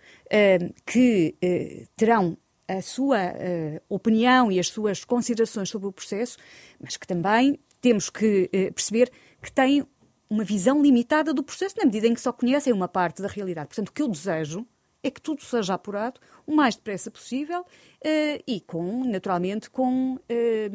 que 0.85 1.35
terão 1.95 2.37
a 2.77 2.81
sua 2.81 3.19
eh, 3.19 3.81
opinião 3.89 4.49
e 4.51 4.57
as 4.59 4.67
suas 4.67 5.03
considerações 5.03 5.69
sobre 5.69 5.87
o 5.89 5.91
processo, 5.91 6.37
mas 6.79 6.95
que 6.95 7.05
também 7.05 7.59
temos 7.81 8.09
que 8.09 8.49
eh, 8.53 8.71
perceber 8.71 9.11
que 9.41 9.51
têm 9.51 9.85
uma 10.29 10.43
visão 10.43 10.81
limitada 10.81 11.33
do 11.33 11.43
processo, 11.43 11.75
na 11.77 11.85
medida 11.85 12.07
em 12.07 12.13
que 12.13 12.21
só 12.21 12.31
conhecem 12.31 12.71
uma 12.71 12.87
parte 12.87 13.21
da 13.21 13.27
realidade. 13.27 13.67
Portanto, 13.67 13.89
o 13.89 13.91
que 13.91 14.01
eu 14.01 14.07
desejo 14.07 14.65
é 15.03 15.09
que 15.09 15.21
tudo 15.21 15.43
seja 15.43 15.73
apurado 15.73 16.19
o 16.45 16.55
mais 16.55 16.75
depressa 16.75 17.09
possível 17.09 17.65
eh, 18.03 18.41
e 18.47 18.61
com, 18.61 19.03
naturalmente, 19.03 19.69
com 19.69 20.19
eh, 20.29 20.69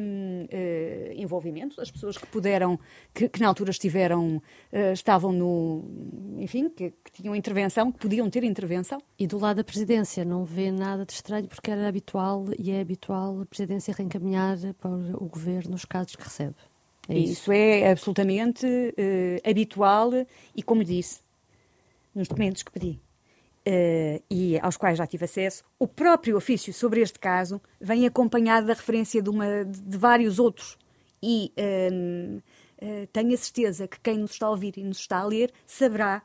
eh, 0.49 1.13
envolvimento 1.15 1.77
das 1.77 1.89
pessoas 1.89 2.17
que 2.17 2.27
puderam, 2.27 2.79
que, 3.13 3.29
que 3.29 3.39
na 3.39 3.47
altura 3.47 3.71
estiveram, 3.71 4.41
estavam 4.93 5.31
no, 5.31 6.37
enfim, 6.39 6.69
que, 6.69 6.91
que 6.91 7.11
tinham 7.11 7.35
intervenção, 7.35 7.91
que 7.91 7.99
podiam 7.99 8.29
ter 8.29 8.43
intervenção. 8.43 9.01
E 9.17 9.27
do 9.27 9.37
lado 9.37 9.57
da 9.57 9.63
presidência, 9.63 10.25
não 10.25 10.43
vê 10.43 10.71
nada 10.71 11.05
de 11.05 11.13
estranho 11.13 11.47
porque 11.47 11.71
era 11.71 11.87
habitual 11.87 12.45
e 12.59 12.71
é 12.71 12.81
habitual 12.81 13.41
a 13.41 13.45
presidência 13.45 13.93
reencaminhar 13.93 14.57
para 14.75 14.91
o 14.91 15.27
governo 15.27 15.75
os 15.75 15.85
casos 15.85 16.15
que 16.15 16.23
recebe. 16.23 16.55
É 17.09 17.17
isso. 17.17 17.33
isso. 17.33 17.51
é 17.51 17.91
absolutamente 17.91 18.65
eh, 18.97 19.41
habitual 19.49 20.11
e, 20.55 20.61
como 20.61 20.83
disse, 20.83 21.21
nos 22.13 22.27
documentos 22.27 22.63
que 22.63 22.71
pedi 22.71 22.99
eh, 23.65 24.21
e 24.29 24.59
aos 24.59 24.75
quais 24.77 24.97
já 24.97 25.07
tive 25.07 25.25
acesso, 25.25 25.63
o 25.79 25.87
próprio 25.87 26.35
ofício 26.35 26.73
sobre 26.73 27.01
este 27.01 27.19
caso 27.19 27.61
vem 27.79 28.05
acompanhado 28.05 28.67
da 28.67 28.73
referência 28.73 29.21
de, 29.21 29.29
uma, 29.29 29.63
de 29.65 29.97
vários 29.97 30.39
outros. 30.39 30.77
E 31.21 31.51
eh, 31.55 31.89
tenho 33.11 33.33
a 33.33 33.37
certeza 33.37 33.87
que 33.87 33.99
quem 33.99 34.19
nos 34.19 34.31
está 34.31 34.45
a 34.45 34.51
ouvir 34.51 34.77
e 34.77 34.83
nos 34.83 34.99
está 34.99 35.17
a 35.17 35.25
ler 35.25 35.51
saberá 35.65 36.21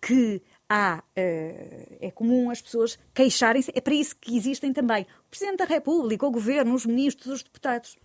que 0.00 0.42
há, 0.68 1.02
é 1.14 2.10
comum 2.14 2.50
as 2.50 2.60
pessoas 2.62 2.98
queixarem-se, 3.14 3.70
é 3.74 3.80
para 3.80 3.94
isso 3.94 4.16
que 4.16 4.36
existem 4.36 4.72
também 4.72 5.02
o 5.02 5.30
Presidente 5.30 5.58
da 5.58 5.64
República, 5.66 6.26
o 6.26 6.30
Governo, 6.30 6.74
os 6.74 6.86
ministros, 6.86 7.26
os 7.26 7.42
deputados. 7.42 7.96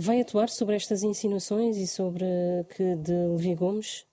Vai 0.00 0.20
atuar 0.20 0.48
sobre 0.48 0.76
estas 0.76 1.02
insinuações 1.02 1.76
e 1.76 1.84
sobre 1.84 2.24
que 2.76 2.94
de 2.94 3.12
Levi 3.12 3.52
Gomes? 3.56 4.06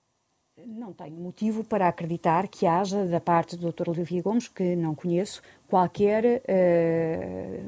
Não 0.65 0.91
tenho 0.91 1.15
motivo 1.15 1.63
para 1.63 1.87
acreditar 1.87 2.47
que 2.47 2.65
haja, 2.65 3.05
da 3.05 3.19
parte 3.19 3.55
do 3.55 3.71
Dr. 3.71 3.91
Olivia 3.91 4.19
Gomes, 4.19 4.47
que 4.47 4.75
não 4.75 4.95
conheço, 4.95 5.43
qualquer 5.67 6.41
eh, 6.47 7.61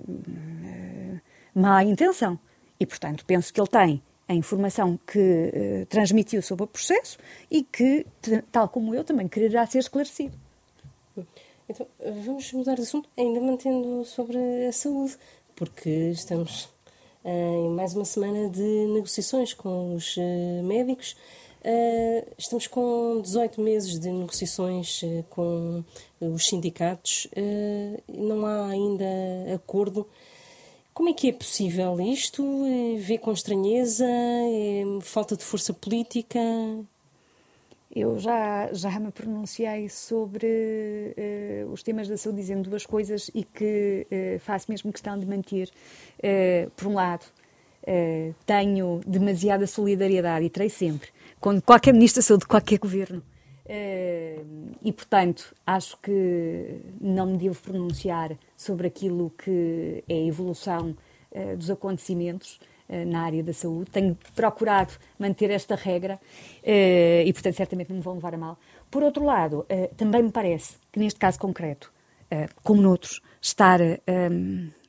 má 1.53 1.83
intenção. 1.83 2.39
E, 2.79 2.87
portanto, 2.87 3.23
penso 3.23 3.53
que 3.53 3.61
ele 3.61 3.67
tem 3.67 4.01
a 4.27 4.33
informação 4.33 4.99
que 5.05 5.51
eh, 5.53 5.85
transmitiu 5.87 6.41
sobre 6.41 6.63
o 6.63 6.67
processo 6.67 7.19
e 7.51 7.61
que, 7.61 8.03
tal 8.51 8.67
como 8.67 8.95
eu, 8.95 9.03
também 9.03 9.27
quererá 9.27 9.63
ser 9.67 9.77
esclarecido. 9.77 10.35
Então, 11.69 11.85
vamos 12.25 12.51
mudar 12.51 12.73
de 12.73 12.81
assunto, 12.81 13.07
ainda 13.15 13.39
mantendo 13.39 14.03
sobre 14.05 14.39
a 14.65 14.71
saúde, 14.71 15.15
porque 15.55 16.09
estamos 16.09 16.75
em 17.27 17.69
mais 17.69 17.93
uma 17.93 18.05
semana 18.05 18.49
de 18.49 18.61
negociações 18.61 19.53
com 19.53 19.95
os 19.95 20.15
eh, 20.17 20.61
médicos. 20.63 21.15
Eh, 21.61 22.25
estamos 22.37 22.67
com 22.67 23.19
18 23.21 23.59
meses 23.59 23.99
de 23.99 24.09
negociações 24.09 25.01
com 25.29 25.83
os 26.21 26.47
sindicatos 26.47 27.27
não 28.07 28.45
há 28.45 28.67
ainda 28.69 29.05
acordo. 29.53 30.07
Como 30.93 31.09
é 31.09 31.13
que 31.13 31.27
é 31.27 31.33
possível 31.33 31.99
isto? 31.99 32.43
Vê 32.97 33.17
com 33.17 33.31
estranheza? 33.31 34.05
É 34.07 34.83
falta 35.01 35.35
de 35.35 35.43
força 35.43 35.73
política? 35.73 36.39
Eu 37.99 38.19
já, 38.19 38.71
já 38.73 38.99
me 38.99 39.11
pronunciei 39.11 39.89
sobre 39.89 41.15
eh, 41.17 41.65
os 41.71 41.81
temas 41.81 42.07
da 42.07 42.15
saúde, 42.15 42.41
dizendo 42.41 42.69
duas 42.69 42.85
coisas 42.85 43.31
e 43.33 43.43
que 43.43 44.05
eh, 44.11 44.37
faço 44.39 44.69
mesmo 44.69 44.93
questão 44.93 45.17
de 45.17 45.25
manter. 45.25 45.71
Eh, 46.21 46.69
por 46.75 46.87
um 46.87 46.93
lado, 46.93 47.25
tenho 48.45 48.99
demasiada 49.07 49.65
solidariedade 49.65 50.45
e 50.45 50.49
terei 50.49 50.69
sempre 50.69 51.09
com 51.39 51.59
qualquer 51.61 51.93
ministro 51.93 52.21
da 52.21 52.25
saúde 52.27 52.41
de 52.41 52.47
qualquer 52.47 52.77
governo. 52.77 53.23
E, 54.83 54.91
portanto, 54.91 55.55
acho 55.65 55.97
que 56.01 56.81
não 56.99 57.27
me 57.27 57.37
devo 57.37 57.59
pronunciar 57.61 58.37
sobre 58.57 58.87
aquilo 58.87 59.31
que 59.37 60.03
é 60.07 60.15
a 60.15 60.25
evolução 60.27 60.97
dos 61.57 61.69
acontecimentos 61.71 62.59
na 62.89 63.23
área 63.23 63.43
da 63.43 63.53
saúde. 63.53 63.91
Tenho 63.91 64.17
procurado 64.35 64.93
manter 65.19 65.49
esta 65.51 65.75
regra 65.75 66.19
eh, 66.63 67.23
e, 67.25 67.33
portanto, 67.33 67.55
certamente 67.55 67.89
não 67.89 67.97
me 67.97 68.03
vão 68.03 68.15
levar 68.15 68.33
a 68.33 68.37
mal. 68.37 68.57
Por 68.89 69.03
outro 69.03 69.25
lado, 69.25 69.65
eh, 69.67 69.89
também 69.97 70.23
me 70.23 70.31
parece 70.31 70.77
que 70.91 70.99
neste 70.99 71.19
caso 71.19 71.37
concreto, 71.39 71.91
eh, 72.31 72.47
como 72.63 72.81
noutros, 72.81 73.21
estar 73.41 73.81
eh, 73.81 73.99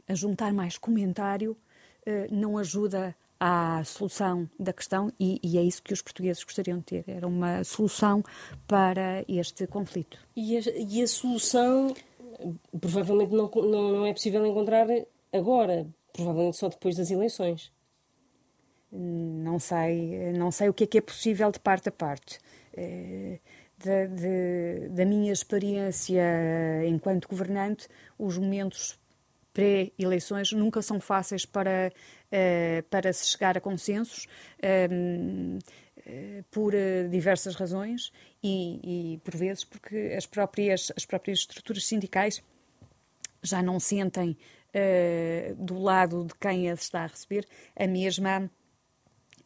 a 0.08 0.14
juntar 0.14 0.52
mais 0.52 0.78
comentário 0.78 1.56
eh, 2.06 2.26
não 2.30 2.56
ajuda 2.56 3.14
à 3.38 3.82
solução 3.84 4.48
da 4.58 4.72
questão 4.72 5.12
e, 5.20 5.38
é 5.58 5.62
isso 5.62 5.82
que 5.82 5.92
os 5.92 6.02
portugueses 6.02 6.42
gostariam 6.42 6.78
de 6.78 6.84
ter. 6.84 7.04
Era 7.06 7.26
uma 7.26 7.62
solução 7.62 8.24
para 8.66 9.24
este 9.28 9.66
conflito. 9.66 10.18
E 10.34 10.56
a, 10.56 10.60
e 10.74 11.02
a 11.02 11.06
solução 11.06 11.94
eh, 12.40 12.48
provavelmente 12.80 13.32
não, 13.32 13.50
não, 13.50 13.92
não 13.92 14.06
é 14.06 14.12
possível 14.12 14.44
encontrar 14.46 14.86
agora, 15.32 15.86
provavelmente 16.12 16.56
só 16.56 16.68
depois 16.68 16.96
das 16.96 17.10
eleições. 17.10 17.70
Não 18.90 19.58
sei, 19.58 20.32
não 20.32 20.50
sei 20.50 20.68
o 20.68 20.74
que 20.74 20.84
é 20.84 20.86
que 20.86 20.98
é 20.98 21.00
possível 21.00 21.50
de 21.52 21.60
parte 21.60 21.88
a 21.88 21.92
parte. 21.92 22.38
Eh, 22.76 23.38
Da, 23.80 24.06
de- 24.06 24.88
da 24.90 25.04
minha 25.04 25.32
experiência 25.32 26.20
enquanto 26.84 27.28
governante, 27.28 27.86
os 28.18 28.36
momentos 28.36 28.98
pré-eleições 29.54 30.50
nunca 30.52 30.82
são 30.82 31.00
fáceis 31.00 31.46
para, 31.46 31.92
eh, 32.32 32.82
para 32.90 33.12
se 33.12 33.26
chegar 33.26 33.56
a 33.56 33.60
consensos, 33.60 34.26
ehm, 34.60 35.58
eh, 36.04 36.42
por 36.50 36.72
diversas 37.08 37.54
razões 37.54 38.12
e, 38.42 39.14
e, 39.14 39.18
por 39.18 39.36
vezes, 39.36 39.62
porque 39.64 40.12
as 40.16 40.26
próprias, 40.26 40.90
as 40.96 41.04
próprias 41.06 41.38
estruturas 41.40 41.86
sindicais 41.86 42.42
já 43.42 43.62
não 43.62 43.78
sentem 43.78 44.36
do 45.56 45.78
lado 45.78 46.24
de 46.24 46.34
quem 46.34 46.68
as 46.70 46.80
está 46.82 47.04
a 47.04 47.06
receber 47.06 47.46
a 47.76 47.86
mesma 47.86 48.50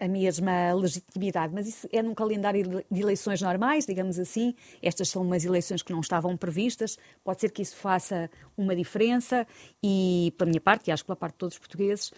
a 0.02 0.08
mesma 0.08 0.74
legitimidade, 0.74 1.54
mas 1.54 1.68
isso 1.68 1.88
é 1.92 2.02
num 2.02 2.14
calendário 2.14 2.84
de 2.90 3.00
eleições 3.00 3.40
normais, 3.40 3.86
digamos 3.86 4.18
assim. 4.18 4.52
Estas 4.82 5.08
são 5.08 5.22
umas 5.22 5.44
eleições 5.44 5.80
que 5.80 5.92
não 5.92 6.00
estavam 6.00 6.36
previstas, 6.36 6.98
pode 7.22 7.40
ser 7.40 7.52
que 7.52 7.62
isso 7.62 7.76
faça 7.76 8.28
uma 8.56 8.74
diferença 8.74 9.46
e, 9.82 10.34
pela 10.36 10.50
minha 10.50 10.60
parte, 10.60 10.88
e 10.88 10.92
acho 10.92 11.04
que 11.04 11.06
pela 11.06 11.16
parte 11.16 11.34
de 11.34 11.38
todos 11.38 11.54
os 11.54 11.58
portugueses, 11.60 12.12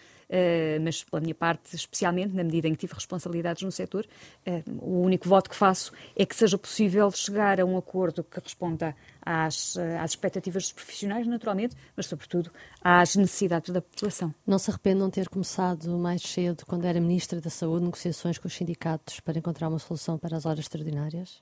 mas 0.81 1.03
pela 1.03 1.21
minha 1.21 1.35
parte 1.35 1.75
especialmente, 1.75 2.33
na 2.33 2.43
medida 2.43 2.67
em 2.67 2.73
que 2.73 2.79
tive 2.79 2.93
responsabilidades 2.93 3.63
no 3.63 3.71
setor, 3.71 4.05
uh, 4.47 4.63
o 4.81 5.01
único 5.01 5.27
voto 5.27 5.49
que 5.49 5.55
faço 5.55 5.91
é 6.15 6.25
que 6.25 6.35
seja 6.35 6.57
possível 6.57 7.09
chegar 7.11 7.59
a 7.59 7.65
um 7.65 7.77
acordo 7.77 8.23
que 8.23 8.39
responda 8.39 8.95
às, 9.21 9.75
eh, 9.75 9.97
às 9.97 10.11
expectativas 10.11 10.63
dos 10.63 10.71
profissionais, 10.73 11.25
naturalmente, 11.25 11.75
mas, 11.95 12.05
sobretudo, 12.05 12.51
às 12.81 13.15
necessidades 13.15 13.73
da 13.73 13.81
população. 13.81 14.33
Não 14.45 14.59
se 14.59 14.69
arrepende 14.69 14.97
de 14.97 15.01
não 15.01 15.09
ter 15.09 15.29
começado 15.29 15.89
mais 15.97 16.21
cedo, 16.21 16.63
quando 16.65 16.85
era 16.85 16.99
Ministra 16.99 17.41
da 17.41 17.49
Saúde, 17.49 17.85
negociações 17.85 18.37
com 18.37 18.47
os 18.47 18.53
sindicatos 18.53 19.19
para 19.19 19.39
encontrar 19.39 19.69
uma 19.69 19.79
solução 19.79 20.17
para 20.17 20.37
as 20.37 20.45
horas 20.45 20.59
extraordinárias? 20.59 21.41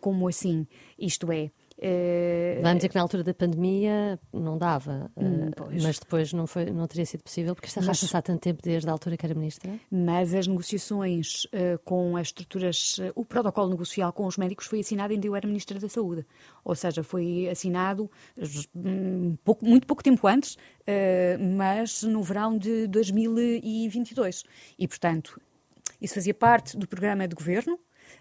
Como 0.00 0.28
assim? 0.28 0.66
Isto 0.98 1.32
é, 1.32 1.50
Uh, 1.78 2.60
Vamos 2.60 2.78
dizer 2.78 2.88
que 2.88 2.96
na 2.96 3.02
altura 3.02 3.22
da 3.22 3.32
pandemia 3.32 4.18
não 4.32 4.58
dava, 4.58 5.08
hum, 5.16 5.50
mas 5.80 6.00
depois 6.00 6.32
não, 6.32 6.44
foi, 6.44 6.66
não 6.72 6.88
teria 6.88 7.06
sido 7.06 7.22
possível, 7.22 7.54
porque 7.54 7.68
isto 7.68 7.78
arrasta-se 7.78 8.16
há 8.16 8.20
tanto 8.20 8.40
tempo 8.40 8.60
desde 8.60 8.88
a 8.88 8.92
altura 8.92 9.16
que 9.16 9.24
era 9.24 9.32
ministra. 9.32 9.72
Mas 9.88 10.34
as 10.34 10.48
negociações 10.48 11.44
uh, 11.44 11.78
com 11.84 12.16
as 12.16 12.28
estruturas, 12.28 12.96
o 13.14 13.24
protocolo 13.24 13.70
negocial 13.70 14.12
com 14.12 14.26
os 14.26 14.36
médicos 14.36 14.66
foi 14.66 14.80
assinado 14.80 15.12
ainda 15.12 15.24
eu 15.24 15.36
era 15.36 15.46
ministra 15.46 15.78
da 15.78 15.88
Saúde. 15.88 16.26
Ou 16.64 16.74
seja, 16.74 17.04
foi 17.04 17.48
assinado 17.48 18.10
um, 18.74 19.36
pouco, 19.44 19.64
muito 19.64 19.86
pouco 19.86 20.02
tempo 20.02 20.26
antes, 20.26 20.56
mas 21.56 22.02
no 22.02 22.22
verão 22.22 22.58
de 22.58 22.88
2022. 22.88 24.42
E, 24.78 24.88
portanto, 24.88 25.40
isso 26.00 26.14
fazia 26.14 26.34
parte 26.34 26.76
do 26.76 26.86
programa 26.86 27.26
de 27.26 27.34
governo, 27.34 27.78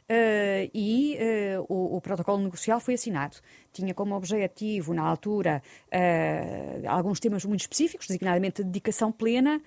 uh, 0.09 0.69
e 0.73 1.17
uh, 1.17 1.65
o, 1.67 1.97
o, 1.97 2.01
protocolo 2.01 2.41
negocial 2.43 2.79
foi 2.79 2.95
assinado. 2.95 3.38
Tinha 3.71 3.93
como 3.93 4.15
objetivo, 4.15 4.93
na 4.93 5.03
altura, 5.03 5.61
uh, 5.88 6.88
alguns 6.89 7.19
temas 7.19 7.45
muito 7.45 7.61
específicos, 7.61 8.07
designadamente 8.07 8.61
a 8.61 8.65
dedicação 8.65 9.11
plena. 9.11 9.61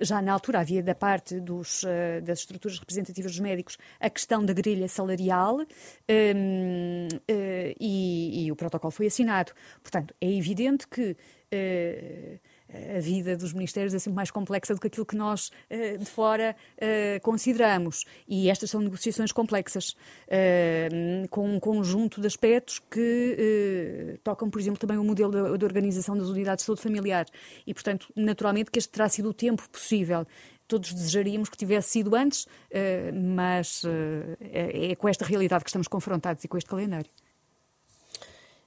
já 0.00 0.22
na 0.22 0.32
altura 0.32 0.60
havia 0.60 0.82
da 0.82 0.94
parte 0.94 1.40
dos, 1.40 1.84
das 2.22 2.40
estruturas 2.40 2.78
representativas 2.78 3.32
dos 3.32 3.40
médicos 3.40 3.76
a 3.98 4.08
questão 4.08 4.44
da 4.44 4.52
grelha 4.52 4.86
salarial 4.88 5.58
um, 5.58 7.08
e, 7.28 8.46
e, 8.46 8.52
o 8.52 8.56
protocolo 8.56 8.92
foi 8.92 9.06
assinado. 9.06 9.52
Portanto, 9.82 10.14
é 10.20 10.30
evidente 10.30 10.86
que 10.86 11.16
a 12.96 13.00
vida 13.00 13.36
dos 13.36 13.52
ministérios 13.52 13.94
é 13.94 13.98
sempre 13.98 14.16
mais 14.16 14.30
complexa 14.30 14.74
do 14.74 14.80
que 14.80 14.86
aquilo 14.86 15.06
que 15.06 15.16
nós 15.16 15.50
uh, 15.70 15.98
de 15.98 16.04
fora 16.04 16.56
uh, 16.76 17.20
consideramos. 17.22 18.04
E 18.26 18.50
estas 18.50 18.70
são 18.70 18.80
negociações 18.80 19.32
complexas, 19.32 19.90
uh, 19.90 21.28
com 21.28 21.48
um 21.48 21.60
conjunto 21.60 22.20
de 22.20 22.26
aspectos 22.26 22.78
que 22.78 24.18
tocam, 24.22 24.50
por 24.50 24.60
exemplo, 24.60 24.78
também 24.78 24.98
o 24.98 25.04
modelo 25.04 25.30
de, 25.30 25.58
de, 25.58 25.64
organização 25.64 26.16
das 26.16 26.28
unidades 26.28 26.62
de 26.62 26.66
saúde 26.66 26.82
familiar. 26.82 27.26
E, 27.66 27.72
portanto, 27.72 28.12
naturalmente 28.16 28.70
que 28.70 28.78
este 28.78 28.90
terá 28.90 29.08
sido 29.08 29.28
o 29.28 29.34
tempo 29.34 29.68
possível. 29.70 30.26
Todos 30.66 30.92
desejaríamos 30.92 31.48
que 31.50 31.56
tivesse 31.58 31.90
sido 31.90 32.16
antes, 32.16 32.46
mas 33.12 33.82
é, 34.40 34.92
é 34.92 34.96
com 34.96 35.06
esta 35.06 35.24
realidade 35.24 35.62
que 35.62 35.68
estamos 35.68 35.86
confrontados 35.86 36.42
e 36.42 36.48
com 36.48 36.56
este 36.56 36.70
calendário. 36.70 37.10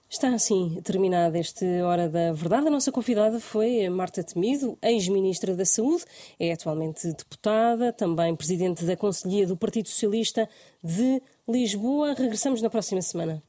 Está 0.10 0.30
assim 0.34 0.80
terminada 0.86 1.38
esta 1.38 1.66
Hora 1.86 2.08
da 2.08 2.32
Verdade. 2.32 2.68
A 2.68 2.72
nossa 2.72 2.93
convidada 2.93 3.41
foi 3.41 3.89
Marta 3.89 4.24
Temido, 4.24 4.78
ex-ministra 4.82 5.53
da 5.53 5.66
Saúde, 5.66 6.05
é 6.39 6.53
atualmente 6.53 7.05
deputada, 7.08 7.91
também 7.91 8.34
presidente 8.34 8.86
da 8.86 8.95
Conselhia 8.95 9.45
do 9.45 9.58
Partido 9.58 9.89
Socialista 9.89 10.47
de 10.82 11.22
Lisboa. 11.45 12.14
Regressamos 12.14 12.62
na 12.62 12.70
próxima 12.70 13.01
semana. 13.01 13.43